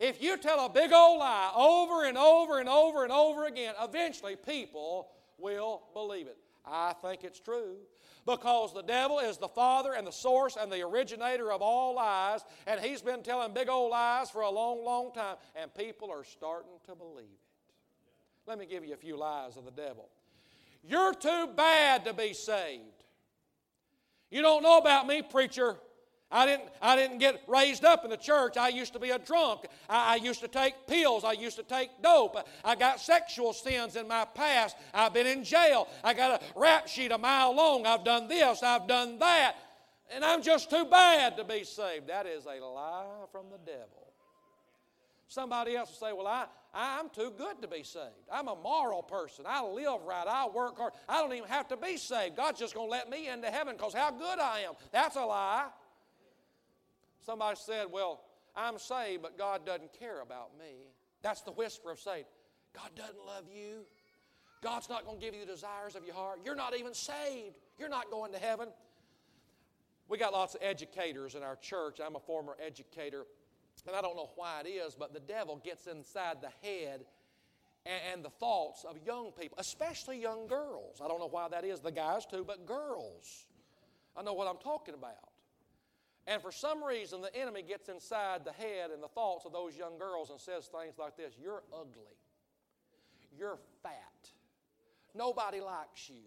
If 0.00 0.22
you 0.22 0.36
tell 0.38 0.66
a 0.66 0.68
big 0.68 0.92
old 0.92 1.18
lie 1.18 1.52
over 1.56 2.04
and 2.04 2.18
over 2.18 2.58
and 2.58 2.68
over 2.68 3.04
and 3.04 3.12
over 3.12 3.46
again, 3.46 3.74
eventually 3.80 4.36
people 4.36 5.08
will 5.38 5.82
believe 5.92 6.26
it. 6.26 6.36
I 6.66 6.94
think 7.02 7.24
it's 7.24 7.40
true 7.40 7.76
because 8.26 8.72
the 8.72 8.82
devil 8.82 9.18
is 9.18 9.36
the 9.36 9.48
father 9.48 9.92
and 9.92 10.06
the 10.06 10.12
source 10.12 10.56
and 10.58 10.72
the 10.72 10.82
originator 10.82 11.52
of 11.52 11.60
all 11.60 11.94
lies, 11.94 12.40
and 12.66 12.80
he's 12.80 13.02
been 13.02 13.22
telling 13.22 13.52
big 13.52 13.68
old 13.68 13.90
lies 13.90 14.30
for 14.30 14.42
a 14.42 14.50
long, 14.50 14.84
long 14.84 15.12
time, 15.12 15.36
and 15.54 15.72
people 15.74 16.10
are 16.10 16.24
starting 16.24 16.72
to 16.86 16.94
believe 16.94 17.24
it. 17.24 17.40
Let 18.46 18.58
me 18.58 18.66
give 18.66 18.84
you 18.84 18.94
a 18.94 18.96
few 18.96 19.16
lies 19.16 19.56
of 19.56 19.64
the 19.64 19.70
devil. 19.70 20.08
You're 20.82 21.14
too 21.14 21.48
bad 21.54 22.04
to 22.04 22.12
be 22.12 22.32
saved. 22.32 22.82
You 24.30 24.42
don't 24.42 24.62
know 24.62 24.78
about 24.78 25.06
me, 25.06 25.22
preacher. 25.22 25.76
I 26.34 26.46
didn't, 26.46 26.68
I 26.82 26.96
didn't 26.96 27.18
get 27.18 27.40
raised 27.46 27.84
up 27.84 28.02
in 28.02 28.10
the 28.10 28.16
church. 28.16 28.56
I 28.56 28.68
used 28.68 28.92
to 28.94 28.98
be 28.98 29.10
a 29.10 29.20
drunk. 29.20 29.66
I, 29.88 30.14
I, 30.14 30.16
used 30.16 30.40
to 30.40 30.48
take 30.48 30.74
pills. 30.88 31.22
I 31.22 31.30
used 31.30 31.56
to 31.58 31.62
take 31.62 31.90
dope. 32.02 32.36
I 32.64 32.74
got 32.74 32.98
sexual 32.98 33.52
sins 33.52 33.94
in 33.94 34.08
my 34.08 34.24
past. 34.34 34.76
I've 34.92 35.14
been 35.14 35.28
in 35.28 35.44
jail. 35.44 35.86
I 36.02 36.12
got 36.12 36.42
a 36.42 36.58
rap 36.58 36.88
sheet 36.88 37.12
a 37.12 37.18
mile 37.18 37.54
long. 37.54 37.86
I've 37.86 38.02
done 38.02 38.26
this. 38.26 38.64
I've 38.64 38.88
done 38.88 39.20
that. 39.20 39.54
And 40.12 40.24
I'm 40.24 40.42
just 40.42 40.70
too 40.70 40.84
bad 40.86 41.36
to 41.36 41.44
be 41.44 41.62
saved. 41.62 42.08
That 42.08 42.26
is 42.26 42.46
a 42.46 42.64
lie 42.64 43.04
from 43.30 43.46
the 43.52 43.58
devil. 43.58 44.12
Somebody 45.28 45.76
else 45.76 45.90
will 45.90 46.08
say, 46.08 46.12
Well, 46.12 46.26
I, 46.26 46.46
I'm 46.74 47.10
too 47.10 47.32
good 47.38 47.62
to 47.62 47.68
be 47.68 47.84
saved. 47.84 48.28
I'm 48.32 48.48
a 48.48 48.56
moral 48.56 49.04
person. 49.04 49.44
I 49.46 49.62
live 49.62 50.02
right. 50.04 50.26
I 50.26 50.48
work 50.48 50.78
hard. 50.78 50.94
I 51.08 51.20
don't 51.20 51.32
even 51.32 51.48
have 51.48 51.68
to 51.68 51.76
be 51.76 51.96
saved. 51.96 52.36
God's 52.36 52.58
just 52.58 52.74
going 52.74 52.88
to 52.88 52.90
let 52.90 53.08
me 53.08 53.28
into 53.28 53.52
heaven 53.52 53.76
because 53.76 53.94
how 53.94 54.10
good 54.10 54.40
I 54.40 54.60
am. 54.66 54.74
That's 54.90 55.14
a 55.14 55.24
lie. 55.24 55.66
Somebody 57.24 57.58
said, 57.60 57.86
Well, 57.90 58.20
I'm 58.56 58.78
saved, 58.78 59.22
but 59.22 59.38
God 59.38 59.66
doesn't 59.66 59.92
care 59.98 60.20
about 60.20 60.58
me. 60.58 60.86
That's 61.22 61.42
the 61.42 61.52
whisper 61.52 61.90
of 61.90 61.98
Satan. 61.98 62.26
God 62.74 62.90
doesn't 62.94 63.24
love 63.26 63.44
you. 63.52 63.84
God's 64.62 64.88
not 64.88 65.04
going 65.04 65.18
to 65.18 65.24
give 65.24 65.34
you 65.34 65.40
the 65.40 65.52
desires 65.52 65.94
of 65.94 66.04
your 66.04 66.14
heart. 66.14 66.40
You're 66.44 66.54
not 66.54 66.76
even 66.76 66.94
saved. 66.94 67.56
You're 67.78 67.88
not 67.88 68.10
going 68.10 68.32
to 68.32 68.38
heaven. 68.38 68.68
We 70.08 70.18
got 70.18 70.32
lots 70.32 70.54
of 70.54 70.62
educators 70.62 71.34
in 71.34 71.42
our 71.42 71.56
church. 71.56 71.98
I'm 72.04 72.16
a 72.16 72.20
former 72.20 72.56
educator, 72.64 73.24
and 73.86 73.96
I 73.96 74.00
don't 74.00 74.16
know 74.16 74.30
why 74.36 74.62
it 74.64 74.68
is, 74.68 74.94
but 74.94 75.12
the 75.12 75.20
devil 75.20 75.60
gets 75.64 75.86
inside 75.86 76.38
the 76.40 76.50
head 76.66 77.04
and, 77.86 78.24
the 78.24 78.30
thoughts 78.30 78.84
of 78.84 78.96
young 79.04 79.32
people, 79.32 79.58
especially 79.58 80.20
young 80.20 80.46
girls. 80.46 81.00
I 81.04 81.08
don't 81.08 81.20
know 81.20 81.28
why 81.28 81.48
that 81.48 81.64
is, 81.64 81.80
the 81.80 81.92
guys 81.92 82.24
too, 82.24 82.44
but 82.46 82.66
girls. 82.66 83.46
I 84.16 84.22
know 84.22 84.32
what 84.32 84.48
I'm 84.48 84.56
talking 84.56 84.94
about. 84.94 85.33
And 86.26 86.40
for 86.40 86.50
some 86.50 86.82
reason, 86.82 87.20
the 87.20 87.34
enemy 87.36 87.62
gets 87.62 87.88
inside 87.88 88.44
the 88.44 88.52
head 88.52 88.90
and 88.92 89.02
the 89.02 89.08
thoughts 89.08 89.44
of 89.44 89.52
those 89.52 89.76
young 89.76 89.98
girls 89.98 90.30
and 90.30 90.40
says 90.40 90.68
things 90.68 90.98
like 90.98 91.16
this 91.16 91.34
You're 91.40 91.62
ugly. 91.72 92.16
You're 93.36 93.58
fat. 93.82 93.92
Nobody 95.14 95.60
likes 95.60 96.08
you. 96.08 96.22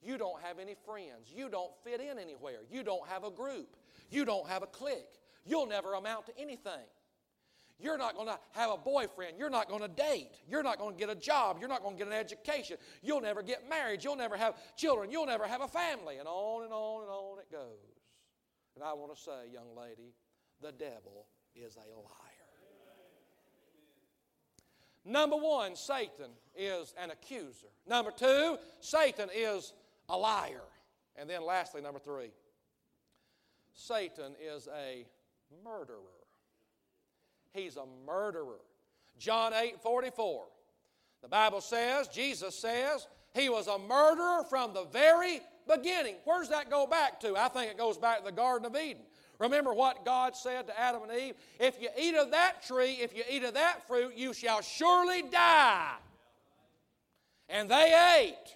You 0.00 0.18
don't 0.18 0.40
have 0.42 0.58
any 0.58 0.76
friends. 0.86 1.32
You 1.34 1.48
don't 1.48 1.72
fit 1.82 2.00
in 2.00 2.18
anywhere. 2.18 2.60
You 2.70 2.82
don't 2.82 3.06
have 3.08 3.24
a 3.24 3.30
group. 3.30 3.76
You 4.10 4.24
don't 4.24 4.46
have 4.48 4.62
a 4.62 4.66
clique. 4.66 5.20
You'll 5.44 5.66
never 5.66 5.94
amount 5.94 6.26
to 6.26 6.38
anything. 6.38 6.86
You're 7.80 7.98
not 7.98 8.14
going 8.14 8.26
to 8.26 8.38
have 8.52 8.70
a 8.70 8.76
boyfriend. 8.76 9.38
You're 9.38 9.50
not 9.50 9.68
going 9.68 9.82
to 9.82 9.88
date. 9.88 10.30
You're 10.48 10.64
not 10.64 10.78
going 10.78 10.94
to 10.94 10.98
get 10.98 11.10
a 11.10 11.14
job. 11.14 11.58
You're 11.60 11.68
not 11.68 11.82
going 11.82 11.96
to 11.96 11.98
get 11.98 12.08
an 12.08 12.18
education. 12.18 12.76
You'll 13.02 13.20
never 13.20 13.40
get 13.40 13.68
married. 13.68 14.02
You'll 14.02 14.16
never 14.16 14.36
have 14.36 14.54
children. 14.76 15.10
You'll 15.10 15.26
never 15.26 15.46
have 15.46 15.60
a 15.60 15.68
family. 15.68 16.16
And 16.18 16.26
on 16.26 16.64
and 16.64 16.72
on 16.72 17.02
and 17.02 17.10
on 17.10 17.38
it 17.38 17.50
goes. 17.52 17.97
And 18.78 18.86
I 18.86 18.92
want 18.92 19.12
to 19.12 19.20
say, 19.20 19.50
young 19.52 19.76
lady, 19.76 20.14
the 20.62 20.70
devil 20.70 21.26
is 21.56 21.74
a 21.74 21.80
liar. 21.80 22.06
Number 25.04 25.34
one, 25.34 25.74
Satan 25.74 26.30
is 26.56 26.94
an 26.96 27.10
accuser. 27.10 27.66
Number 27.88 28.12
two, 28.12 28.56
Satan 28.78 29.30
is 29.34 29.72
a 30.08 30.16
liar. 30.16 30.62
And 31.16 31.28
then 31.28 31.44
lastly, 31.44 31.80
number 31.80 31.98
three, 31.98 32.30
Satan 33.74 34.36
is 34.40 34.68
a 34.68 35.04
murderer. 35.64 35.96
He's 37.52 37.76
a 37.76 37.86
murderer. 38.06 38.60
John 39.18 39.54
8 39.54 39.80
44. 39.82 40.44
The 41.22 41.28
Bible 41.28 41.62
says, 41.62 42.06
Jesus 42.06 42.54
says, 42.56 43.08
he 43.34 43.48
was 43.48 43.66
a 43.66 43.76
murderer 43.76 44.44
from 44.48 44.72
the 44.72 44.84
very 44.84 45.40
beginning. 45.68 46.16
Where 46.24 46.40
does 46.40 46.48
that 46.48 46.70
go 46.70 46.86
back 46.86 47.20
to? 47.20 47.36
I 47.36 47.48
think 47.48 47.70
it 47.70 47.78
goes 47.78 47.98
back 47.98 48.18
to 48.18 48.24
the 48.24 48.32
Garden 48.32 48.66
of 48.66 48.76
Eden. 48.76 49.02
Remember 49.38 49.72
what 49.72 50.04
God 50.04 50.36
said 50.36 50.66
to 50.66 50.78
Adam 50.78 51.02
and 51.02 51.12
Eve? 51.12 51.34
If 51.60 51.80
you 51.80 51.88
eat 51.96 52.16
of 52.16 52.32
that 52.32 52.66
tree, 52.66 52.94
if 53.00 53.16
you 53.16 53.22
eat 53.30 53.44
of 53.44 53.54
that 53.54 53.86
fruit, 53.86 54.14
you 54.16 54.32
shall 54.32 54.62
surely 54.62 55.22
die. 55.22 55.94
And 57.48 57.70
they 57.70 58.16
ate. 58.18 58.54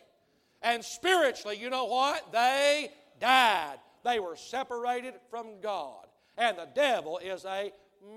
And 0.61 0.85
spiritually, 0.85 1.57
you 1.57 1.71
know 1.71 1.85
what? 1.85 2.33
They 2.33 2.91
died. 3.21 3.79
They 4.05 4.19
were 4.19 4.37
separated 4.37 5.15
from 5.31 5.61
God. 5.61 6.07
And 6.37 6.59
the 6.59 6.69
devil 6.75 7.19
is 7.19 7.45
a 7.45 7.73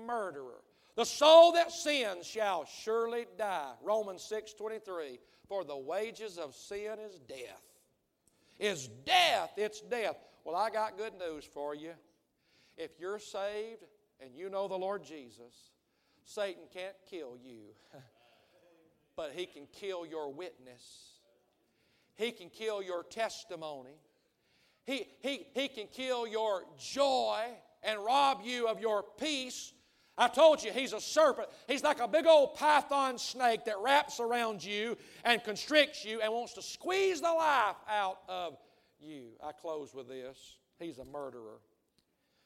murderer. 0.06 0.62
The 0.96 1.04
soul 1.04 1.52
that 1.52 1.70
sins 1.70 2.26
shall 2.26 2.64
surely 2.82 3.26
die. 3.38 3.72
Romans 3.82 4.22
6 4.22 4.54
23. 4.54 5.20
For 5.48 5.62
the 5.62 5.76
wages 5.76 6.38
of 6.38 6.54
sin 6.56 6.98
is 6.98 7.20
death 7.28 7.62
is 8.58 8.88
death. 9.04 9.52
It's 9.56 9.80
death. 9.80 10.16
Well, 10.44 10.56
I 10.56 10.70
got 10.70 10.96
good 10.96 11.12
news 11.18 11.44
for 11.44 11.74
you. 11.74 11.92
If 12.76 12.92
you're 13.00 13.18
saved 13.18 13.84
and 14.20 14.34
you 14.34 14.48
know 14.50 14.68
the 14.68 14.76
Lord 14.76 15.02
Jesus, 15.04 15.70
Satan 16.24 16.64
can't 16.72 16.96
kill 17.08 17.36
you, 17.42 17.74
but 19.16 19.32
he 19.34 19.46
can 19.46 19.66
kill 19.72 20.06
your 20.06 20.32
witness. 20.32 21.12
He 22.16 22.32
can 22.32 22.48
kill 22.48 22.82
your 22.82 23.02
testimony. 23.02 23.98
He, 24.84 25.06
he, 25.20 25.46
he 25.54 25.68
can 25.68 25.86
kill 25.88 26.26
your 26.26 26.62
joy 26.78 27.42
and 27.82 28.04
rob 28.04 28.40
you 28.44 28.68
of 28.68 28.80
your 28.80 29.04
peace 29.18 29.72
I 30.18 30.28
told 30.28 30.62
you, 30.62 30.72
he's 30.72 30.94
a 30.94 31.00
serpent. 31.00 31.48
He's 31.68 31.82
like 31.82 32.00
a 32.00 32.08
big 32.08 32.26
old 32.26 32.54
python 32.54 33.18
snake 33.18 33.66
that 33.66 33.76
wraps 33.82 34.18
around 34.18 34.64
you 34.64 34.96
and 35.24 35.42
constricts 35.44 36.04
you 36.04 36.20
and 36.22 36.32
wants 36.32 36.54
to 36.54 36.62
squeeze 36.62 37.20
the 37.20 37.32
life 37.32 37.76
out 37.88 38.20
of 38.28 38.56
you. 38.98 39.32
I 39.44 39.52
close 39.52 39.94
with 39.94 40.08
this. 40.08 40.56
He's 40.78 40.98
a 40.98 41.04
murderer. 41.04 41.60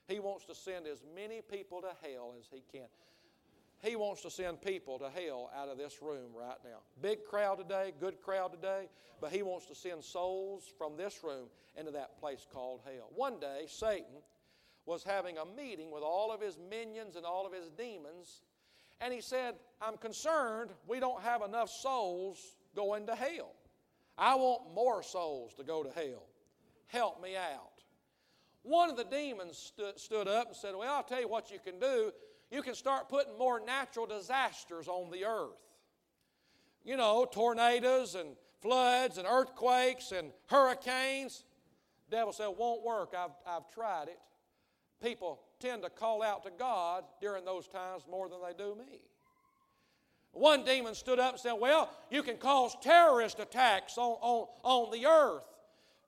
He 0.09 0.19
wants 0.19 0.45
to 0.47 0.55
send 0.55 0.89
as 0.89 1.05
many 1.15 1.41
people 1.41 1.81
to 1.83 1.91
hell 2.03 2.35
as 2.39 2.47
he 2.53 2.63
can. 2.77 2.89
He 3.83 3.97
wants 3.97 4.23
to 4.23 4.31
send 4.31 4.61
people 4.61 4.99
to 4.99 5.09
hell 5.09 5.51
out 5.57 5.69
of 5.69 5.79
this 5.79 6.03
room 6.03 6.33
right 6.37 6.59
now. 6.65 6.79
Big 7.01 7.25
crowd 7.25 7.59
today, 7.59 7.95
good 7.99 8.21
crowd 8.21 8.53
today, 8.53 8.89
but 9.21 9.31
he 9.31 9.43
wants 9.43 9.67
to 9.67 9.75
send 9.75 10.05
souls 10.05 10.65
from 10.77 10.97
this 10.97 11.21
room 11.23 11.47
into 11.79 11.93
that 11.93 12.19
place 12.19 12.47
called 12.53 12.81
hell. 12.85 13.09
One 13.15 13.39
day, 13.39 13.65
Satan 13.69 14.23
was 14.91 15.05
having 15.05 15.39
a 15.39 15.45
meeting 15.57 15.89
with 15.93 16.03
all 16.03 16.33
of 16.33 16.41
his 16.41 16.59
minions 16.69 17.15
and 17.15 17.25
all 17.25 17.47
of 17.47 17.53
his 17.53 17.71
demons. 17.79 18.43
And 19.01 19.15
he 19.15 19.21
said, 19.21 19.55
I'm 19.81 19.97
concerned 19.97 20.73
we 20.89 20.99
don't 20.99 21.23
have 21.23 21.43
enough 21.43 21.71
souls 21.71 22.57
going 22.75 23.07
to 23.07 23.15
hell. 23.15 23.55
I 24.19 24.35
want 24.35 24.75
more 24.75 25.05
souls 25.05 25.55
to 25.55 25.63
go 25.63 25.85
to 25.85 25.91
hell. 25.91 26.27
Help 26.89 27.23
me 27.23 27.37
out. 27.37 27.71
One 28.65 28.91
of 28.91 28.97
the 28.97 29.05
demons 29.05 29.73
stood 29.95 30.27
up 30.27 30.49
and 30.49 30.57
said, 30.57 30.75
Well, 30.77 30.93
I'll 30.93 31.05
tell 31.05 31.21
you 31.21 31.29
what 31.29 31.53
you 31.53 31.61
can 31.65 31.79
do. 31.79 32.11
You 32.51 32.61
can 32.61 32.75
start 32.75 33.09
putting 33.09 33.39
more 33.39 33.61
natural 33.65 34.07
disasters 34.07 34.89
on 34.89 35.13
the 35.13 35.25
earth. 35.25 35.57
You 36.85 36.97
know, 36.97 37.29
tornadoes 37.31 38.17
and 38.17 38.31
floods 38.61 39.19
and 39.19 39.27
earthquakes 39.29 40.11
and 40.11 40.33
hurricanes. 40.49 41.45
The 42.11 42.17
devil 42.17 42.33
said, 42.33 42.49
Won't 42.59 42.85
work. 42.85 43.15
I've, 43.17 43.31
I've 43.47 43.73
tried 43.73 44.09
it. 44.09 44.19
People 45.03 45.41
tend 45.61 45.83
to 45.83 45.91
call 45.91 46.23
out 46.23 46.45
to 46.45 46.51
God 46.51 47.05
during 47.21 47.45
those 47.45 47.67
times 47.69 48.03
more 48.11 48.29
than 48.29 48.39
they 48.47 48.53
do 48.53 48.75
me. 48.75 49.01
One 50.33 50.65
demon 50.65 50.95
stood 50.95 51.19
up 51.19 51.33
and 51.33 51.41
said, 51.41 51.55
Well, 51.55 51.91
you 52.11 52.23
can 52.23 52.37
cause 52.37 52.77
terrorist 52.83 53.41
attacks 53.41 53.99
on, 53.99 54.17
on, 54.21 54.47
on 54.63 54.93
the 54.93 55.07
earth, 55.07 55.43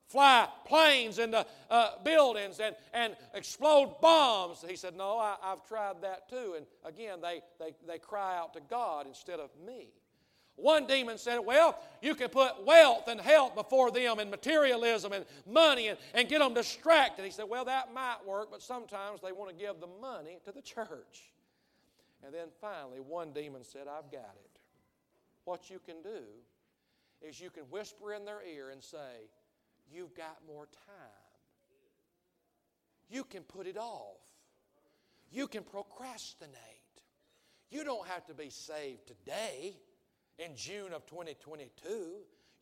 fly 0.06 0.48
planes 0.64 1.18
into 1.18 1.44
uh, 1.70 1.90
buildings, 2.04 2.60
and, 2.60 2.76
and 2.94 3.16
explode 3.34 3.96
bombs. 4.00 4.64
He 4.66 4.76
said, 4.76 4.94
No, 4.94 5.18
I, 5.18 5.36
have 5.42 5.66
tried 5.66 6.02
that 6.02 6.28
too. 6.28 6.54
And 6.56 6.66
again, 6.84 7.18
they, 7.20 7.40
they, 7.58 7.74
they 7.86 7.98
cry 7.98 8.38
out 8.38 8.54
to 8.54 8.60
God 8.60 9.06
instead 9.06 9.40
of 9.40 9.50
me. 9.66 9.88
One 10.56 10.86
demon 10.86 11.18
said, 11.18 11.38
Well, 11.38 11.78
you 12.00 12.14
can 12.14 12.28
put 12.28 12.64
wealth 12.64 13.08
and 13.08 13.20
health 13.20 13.54
before 13.54 13.90
them 13.90 14.18
and 14.18 14.30
materialism 14.30 15.12
and 15.12 15.24
money 15.46 15.88
and, 15.88 15.98
and 16.14 16.28
get 16.28 16.40
them 16.40 16.54
distracted. 16.54 17.24
He 17.24 17.30
said, 17.30 17.46
Well, 17.48 17.64
that 17.64 17.92
might 17.94 18.18
work, 18.26 18.50
but 18.50 18.62
sometimes 18.62 19.20
they 19.22 19.32
want 19.32 19.50
to 19.50 19.56
give 19.56 19.80
the 19.80 19.88
money 20.00 20.38
to 20.44 20.52
the 20.52 20.62
church. 20.62 21.32
And 22.24 22.32
then 22.32 22.48
finally, 22.60 23.00
one 23.00 23.32
demon 23.32 23.64
said, 23.64 23.88
I've 23.88 24.12
got 24.12 24.36
it. 24.36 24.60
What 25.44 25.70
you 25.70 25.80
can 25.84 26.02
do 26.02 26.22
is 27.20 27.40
you 27.40 27.50
can 27.50 27.64
whisper 27.64 28.12
in 28.12 28.24
their 28.24 28.42
ear 28.46 28.70
and 28.70 28.82
say, 28.82 29.28
You've 29.90 30.14
got 30.14 30.38
more 30.46 30.66
time. 30.86 31.32
You 33.10 33.24
can 33.24 33.42
put 33.42 33.66
it 33.66 33.76
off. 33.76 34.16
You 35.30 35.46
can 35.46 35.64
procrastinate. 35.64 36.56
You 37.70 37.84
don't 37.84 38.06
have 38.06 38.26
to 38.26 38.34
be 38.34 38.48
saved 38.50 39.06
today 39.06 39.76
in 40.38 40.56
June 40.56 40.92
of 40.92 41.06
2022. 41.06 41.68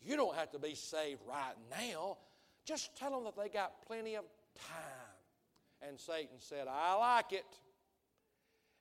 You 0.03 0.17
don't 0.17 0.35
have 0.35 0.51
to 0.53 0.59
be 0.59 0.75
saved 0.75 1.21
right 1.29 1.55
now. 1.71 2.19
Just 2.65 2.97
tell 2.97 3.11
them 3.11 3.25
that 3.25 3.37
they 3.37 3.49
got 3.49 3.87
plenty 3.87 4.17
of 4.17 4.25
time. 4.55 5.87
And 5.87 5.99
Satan 5.99 6.39
said, 6.39 6.67
I 6.69 6.95
like 6.95 7.33
it. 7.33 7.47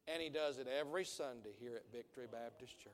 And 0.07 0.21
he 0.21 0.29
does 0.29 0.57
it 0.57 0.67
every 0.67 1.05
Sunday 1.05 1.51
here 1.59 1.75
at 1.75 1.91
Victory 1.91 2.25
Baptist 2.31 2.79
Church. 2.79 2.93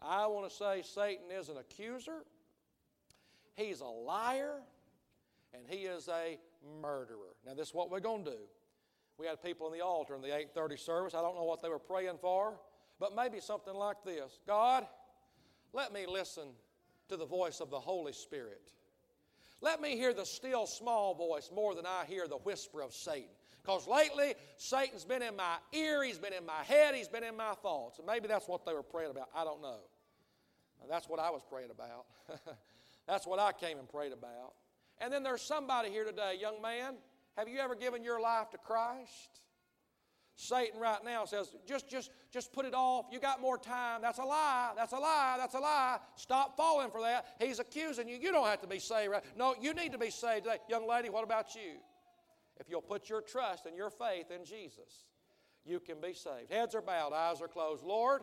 I 0.00 0.26
want 0.26 0.48
to 0.48 0.54
say 0.54 0.82
Satan 0.82 1.30
is 1.32 1.48
an 1.48 1.56
accuser, 1.56 2.24
he's 3.54 3.80
a 3.80 3.86
liar, 3.86 4.56
and 5.54 5.62
he 5.66 5.84
is 5.86 6.08
a 6.08 6.38
murderer. 6.80 7.34
Now, 7.46 7.54
this 7.54 7.68
is 7.68 7.74
what 7.74 7.90
we're 7.90 8.00
going 8.00 8.24
to 8.24 8.32
do. 8.32 8.36
We 9.16 9.26
had 9.26 9.42
people 9.42 9.66
in 9.66 9.72
the 9.72 9.84
altar 9.84 10.14
in 10.14 10.20
the 10.20 10.28
8:30 10.28 10.78
service. 10.78 11.14
I 11.14 11.22
don't 11.22 11.36
know 11.36 11.44
what 11.44 11.62
they 11.62 11.68
were 11.68 11.78
praying 11.78 12.18
for, 12.20 12.58
but 13.04 13.14
maybe 13.14 13.38
something 13.38 13.74
like 13.74 14.02
this. 14.02 14.40
God, 14.46 14.86
let 15.74 15.92
me 15.92 16.06
listen 16.08 16.44
to 17.10 17.18
the 17.18 17.26
voice 17.26 17.60
of 17.60 17.68
the 17.68 17.78
Holy 17.78 18.14
Spirit. 18.14 18.72
Let 19.60 19.82
me 19.82 19.94
hear 19.94 20.14
the 20.14 20.24
still 20.24 20.64
small 20.64 21.14
voice 21.14 21.50
more 21.54 21.74
than 21.74 21.84
I 21.84 22.06
hear 22.06 22.26
the 22.26 22.38
whisper 22.38 22.80
of 22.80 22.94
Satan. 22.94 23.28
Because 23.60 23.86
lately, 23.86 24.32
Satan's 24.56 25.04
been 25.04 25.20
in 25.20 25.36
my 25.36 25.56
ear, 25.74 26.02
he's 26.02 26.16
been 26.16 26.32
in 26.32 26.46
my 26.46 26.62
head, 26.62 26.94
he's 26.94 27.08
been 27.08 27.24
in 27.24 27.36
my 27.36 27.52
thoughts. 27.62 27.98
And 27.98 28.06
maybe 28.06 28.26
that's 28.26 28.48
what 28.48 28.64
they 28.64 28.72
were 28.72 28.82
praying 28.82 29.10
about. 29.10 29.28
I 29.36 29.44
don't 29.44 29.60
know. 29.60 29.80
That's 30.88 31.06
what 31.06 31.20
I 31.20 31.28
was 31.28 31.42
praying 31.46 31.72
about. 31.72 32.06
that's 33.06 33.26
what 33.26 33.38
I 33.38 33.52
came 33.52 33.78
and 33.78 33.86
prayed 33.86 34.14
about. 34.14 34.54
And 34.98 35.12
then 35.12 35.22
there's 35.22 35.42
somebody 35.42 35.90
here 35.90 36.06
today, 36.06 36.38
young 36.40 36.62
man, 36.62 36.94
have 37.36 37.48
you 37.48 37.58
ever 37.58 37.74
given 37.74 38.02
your 38.02 38.18
life 38.18 38.48
to 38.52 38.56
Christ? 38.56 39.40
Satan 40.36 40.80
right 40.80 40.98
now 41.04 41.24
says, 41.24 41.54
just, 41.66 41.88
just, 41.88 42.10
just 42.32 42.52
put 42.52 42.66
it 42.66 42.74
off. 42.74 43.06
You 43.12 43.20
got 43.20 43.40
more 43.40 43.56
time. 43.56 44.02
That's 44.02 44.18
a 44.18 44.24
lie. 44.24 44.72
That's 44.76 44.92
a 44.92 44.98
lie. 44.98 45.36
That's 45.38 45.54
a 45.54 45.60
lie. 45.60 45.98
Stop 46.16 46.56
falling 46.56 46.90
for 46.90 47.00
that. 47.02 47.26
He's 47.38 47.60
accusing 47.60 48.08
you. 48.08 48.16
You 48.16 48.32
don't 48.32 48.46
have 48.46 48.60
to 48.62 48.66
be 48.66 48.80
saved. 48.80 49.12
Right? 49.12 49.22
No, 49.36 49.54
you 49.60 49.72
need 49.74 49.92
to 49.92 49.98
be 49.98 50.10
saved 50.10 50.44
today. 50.44 50.58
Young 50.68 50.88
lady, 50.88 51.08
what 51.08 51.22
about 51.22 51.54
you? 51.54 51.78
If 52.58 52.68
you'll 52.68 52.82
put 52.82 53.08
your 53.08 53.20
trust 53.20 53.66
and 53.66 53.76
your 53.76 53.90
faith 53.90 54.30
in 54.30 54.44
Jesus, 54.44 55.06
you 55.64 55.80
can 55.80 56.00
be 56.00 56.14
saved. 56.14 56.50
Heads 56.50 56.74
are 56.74 56.82
bowed, 56.82 57.12
eyes 57.12 57.40
are 57.40 57.48
closed. 57.48 57.84
Lord, 57.84 58.22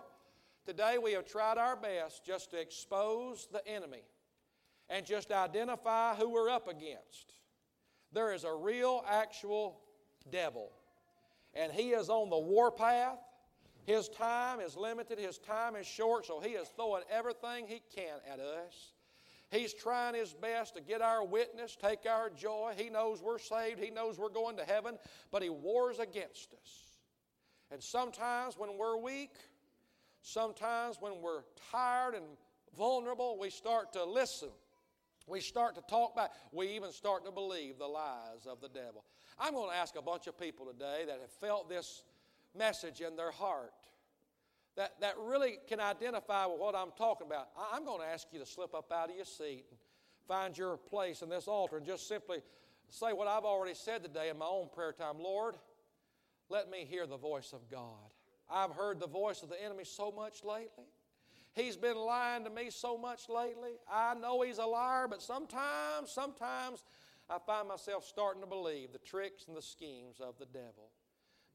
today 0.66 0.97
we 1.01 1.14
have 1.14 1.26
tried 1.26 1.57
our 1.57 1.76
best 1.76 2.26
just 2.26 2.51
to 2.51 2.59
expose 2.59 3.47
the 3.51 3.66
enemy 3.68 4.03
and 4.89 5.05
just 5.05 5.32
identify 5.32 6.16
who 6.16 6.30
we're 6.30 6.49
up 6.49 6.68
against. 6.68 7.34
There 8.12 8.34
is 8.34 8.43
a 8.43 8.53
real, 8.53 9.03
actual 9.09 9.80
devil, 10.30 10.72
and 11.54 11.72
he 11.72 11.89
is 11.91 12.10
on 12.10 12.30
the 12.30 12.38
warpath. 12.38 13.20
His 13.86 14.10
time 14.10 14.60
is 14.60 14.78
limited, 14.78 15.18
his 15.18 15.38
time 15.39 15.76
is 15.76 15.88
short, 15.88 16.26
so 16.26 16.39
he 16.39 16.52
is 16.52 16.68
throwing 16.76 17.04
everything 17.12 17.66
he 17.68 17.82
can 17.95 18.20
at 18.32 18.39
us. 18.39 18.93
He's 19.49 19.74
trying 19.74 20.14
his 20.14 20.34
best 20.34 20.76
to 20.76 20.82
get 20.82 21.02
our 21.02 21.26
witness, 21.26 21.76
take 21.76 22.06
our 22.10 22.30
joy. 22.30 22.74
He 22.78 22.89
knows 22.89 23.22
we're 23.22 23.39
saved, 23.39 23.80
he 23.80 23.89
knows 23.89 24.18
we're 24.18 24.30
going 24.30 24.56
to 24.58 24.64
heaven, 24.64 24.97
but 25.32 25.43
he 25.43 25.49
wars 25.49 25.99
against 25.99 26.54
us. 26.54 26.99
And 27.72 27.82
sometimes 27.82 28.58
when 28.58 28.78
we're 28.78 28.97
weak, 28.97 29.32
sometimes 30.22 30.97
when 30.99 31.22
we're 31.22 31.43
tired 31.72 32.16
and 32.16 32.26
vulnerable, 32.78 33.38
we 33.39 33.49
start 33.49 33.93
to 33.93 34.06
listen. 34.06 34.49
We 35.28 35.41
start 35.41 35.76
to 35.76 35.82
talk 35.89 36.16
back. 36.16 36.32
We 36.52 36.70
even 36.70 36.91
start 36.91 37.26
to 37.26 37.32
believe 37.32 37.78
the 37.78 37.88
lies 37.88 38.45
of 38.49 38.60
the 38.62 38.70
devil. 38.70 39.04
I'm 39.44 39.56
going 39.56 39.72
to 39.72 39.76
ask 39.76 39.96
a 39.96 40.04
bunch 40.04 40.28
of 40.28 40.39
people 40.39 40.68
today 40.68 41.06
that 41.08 41.20
have 41.20 41.32
felt 41.32 41.68
this 41.68 42.04
message 42.56 43.02
in 43.02 43.16
their 43.16 43.32
heart 43.32 43.74
that, 44.78 44.92
that 45.02 45.16
really 45.18 45.58
can 45.68 45.80
identify 45.80 46.46
with 46.46 46.60
what 46.60 46.76
I'm 46.76 46.92
talking 46.96 47.26
about, 47.26 47.48
I'm 47.74 47.84
going 47.84 48.02
to 48.02 48.06
ask 48.06 48.28
you 48.32 48.39
to 48.39 48.46
slip 48.46 48.76
up 48.76 48.92
out 48.92 49.10
of 49.10 49.16
your 49.16 49.26
seat 49.26 49.66
and 49.72 49.80
find 50.28 50.56
your 50.56 50.78
place 50.78 51.24
in 51.24 51.30
this 51.30 51.48
altar 51.48 51.78
and 51.78 51.86
just 51.86 52.08
simply 52.08 52.38
say 52.88 53.14
what 53.14 53.28
I've 53.28 53.44
already 53.44 53.74
said 53.74 54.04
today 54.04 54.30
in 54.30 54.38
my 54.38 54.46
own 54.46 54.70
prayer 54.72 54.94
time 54.94 55.16
Lord, 55.20 55.56
let 56.50 56.70
me 56.70 56.86
hear 56.88 57.08
the 57.08 57.18
voice 57.18 57.52
of 57.52 57.68
God. 57.70 58.12
I've 58.48 58.72
heard 58.72 59.00
the 59.00 59.08
voice 59.08 59.42
of 59.42 59.50
the 59.50 59.62
enemy 59.64 59.86
so 59.86 60.12
much 60.12 60.44
lately. 60.44 60.86
He's 61.54 61.76
been 61.76 61.98
lying 61.98 62.44
to 62.44 62.50
me 62.50 62.70
so 62.70 62.98
much 62.98 63.28
lately. 63.28 63.72
I 63.92 64.14
know 64.14 64.42
he's 64.42 64.58
a 64.58 64.66
liar, 64.66 65.08
but 65.10 65.22
sometimes, 65.22 66.12
sometimes 66.12 66.84
I 67.32 67.38
find 67.39 67.67
myself 67.67 68.05
starting 68.05 68.41
to 68.41 68.47
believe 68.47 68.91
the 68.91 68.99
tricks 68.99 69.45
and 69.47 69.55
the 69.55 69.61
schemes 69.61 70.19
of 70.19 70.38
the 70.38 70.45
devil. 70.45 70.91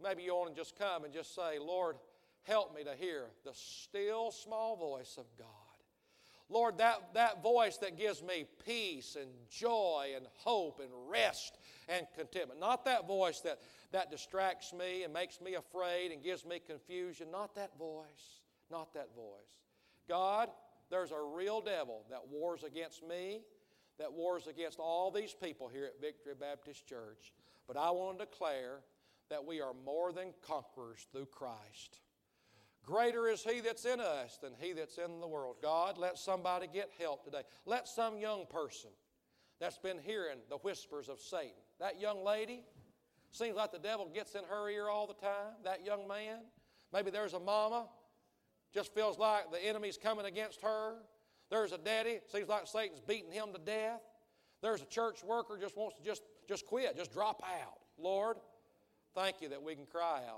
Maybe 0.03 0.23
you 0.23 0.35
want 0.35 0.55
to 0.55 0.61
just 0.61 0.79
come 0.79 1.05
and 1.05 1.13
just 1.13 1.35
say, 1.35 1.59
Lord, 1.61 1.97
help 2.45 2.75
me 2.75 2.83
to 2.85 2.95
hear 2.95 3.27
the 3.45 3.53
still 3.53 4.31
small 4.31 4.77
voice 4.77 5.17
of 5.19 5.25
God. 5.39 5.49
Lord, 6.49 6.79
that, 6.79 7.13
that 7.15 7.43
voice 7.43 7.77
that 7.79 7.99
gives 7.99 8.23
me 8.23 8.47
peace 8.65 9.17
and 9.21 9.29
joy 9.51 10.13
and 10.17 10.27
hope 10.45 10.81
and 10.81 10.91
rest 11.11 11.59
and 11.89 12.07
contentment. 12.17 12.61
Not 12.61 12.85
that 12.85 13.07
voice 13.07 13.41
that, 13.41 13.59
that 13.93 14.11
distracts 14.11 14.73
me 14.73 15.03
and 15.03 15.13
makes 15.13 15.41
me 15.41 15.55
afraid 15.55 16.13
and 16.13 16.23
gives 16.23 16.47
me 16.47 16.61
confusion. 16.65 17.31
Not 17.31 17.55
that 17.57 17.77
voice. 17.77 18.41
Not 18.71 18.95
that 18.95 19.15
voice. 19.15 19.61
God, 20.09 20.49
there's 20.89 21.11
a 21.11 21.21
real 21.21 21.61
devil 21.61 22.05
that 22.11 22.29
wars 22.31 22.63
against 22.63 23.07
me, 23.07 23.41
that 23.99 24.13
wars 24.13 24.47
against 24.47 24.79
all 24.79 25.11
these 25.11 25.35
people 25.35 25.69
here 25.69 25.87
at 25.87 26.01
Victory 26.01 26.35
Baptist 26.39 26.87
Church. 26.87 27.33
But 27.67 27.77
I 27.77 27.91
want 27.91 28.19
to 28.19 28.25
declare 28.25 28.81
that 29.31 29.45
we 29.45 29.61
are 29.61 29.73
more 29.85 30.13
than 30.13 30.35
conquerors 30.47 31.07
through 31.13 31.27
Christ. 31.27 32.01
Greater 32.85 33.29
is 33.29 33.43
He 33.43 33.61
that's 33.61 33.85
in 33.85 34.01
us 34.01 34.39
than 34.41 34.53
He 34.61 34.73
that's 34.73 34.99
in 34.99 35.21
the 35.21 35.27
world. 35.27 35.57
God, 35.61 35.99
let 35.99 36.19
somebody 36.19 36.69
get 36.73 36.91
help 36.99 37.25
today. 37.25 37.43
Let 37.65 37.89
some 37.89 38.19
young 38.19 38.47
person 38.47 38.91
that's 39.61 39.79
been 39.79 39.99
hearing 39.99 40.39
the 40.49 40.59
whispers 40.59 41.09
of 41.09 41.19
Satan, 41.19 41.51
that 41.81 42.01
young 42.01 42.25
lady, 42.25 42.63
seems 43.33 43.57
like 43.57 43.73
the 43.73 43.79
devil 43.79 44.09
gets 44.15 44.35
in 44.35 44.45
her 44.49 44.71
ear 44.71 44.89
all 44.89 45.07
the 45.07 45.15
time, 45.15 45.55
that 45.65 45.85
young 45.85 46.07
man. 46.07 46.39
Maybe 46.93 47.11
there's 47.11 47.35
a 47.35 47.41
mama, 47.41 47.87
just 48.73 48.95
feels 48.95 49.19
like 49.19 49.51
the 49.51 49.65
enemy's 49.65 49.99
coming 49.99 50.27
against 50.27 50.63
her. 50.63 50.95
There's 51.51 51.73
a 51.73 51.79
daddy, 51.79 52.19
seems 52.33 52.49
like 52.49 52.67
Satan's 52.67 53.01
beating 53.01 53.31
him 53.31 53.53
to 53.53 53.59
death. 53.59 54.01
There's 54.63 54.83
a 54.83 54.87
church 54.87 55.23
worker 55.23 55.59
just 55.61 55.77
wants 55.77 55.97
to 55.97 56.03
just, 56.03 56.23
just 56.49 56.67
quit, 56.67 56.97
just 56.97 57.13
drop 57.13 57.43
out. 57.45 57.79
Lord, 57.99 58.37
thank 59.15 59.41
you 59.41 59.49
that 59.51 59.63
we 59.63 59.75
can 59.75 59.87
cry 59.87 60.23
out 60.29 60.35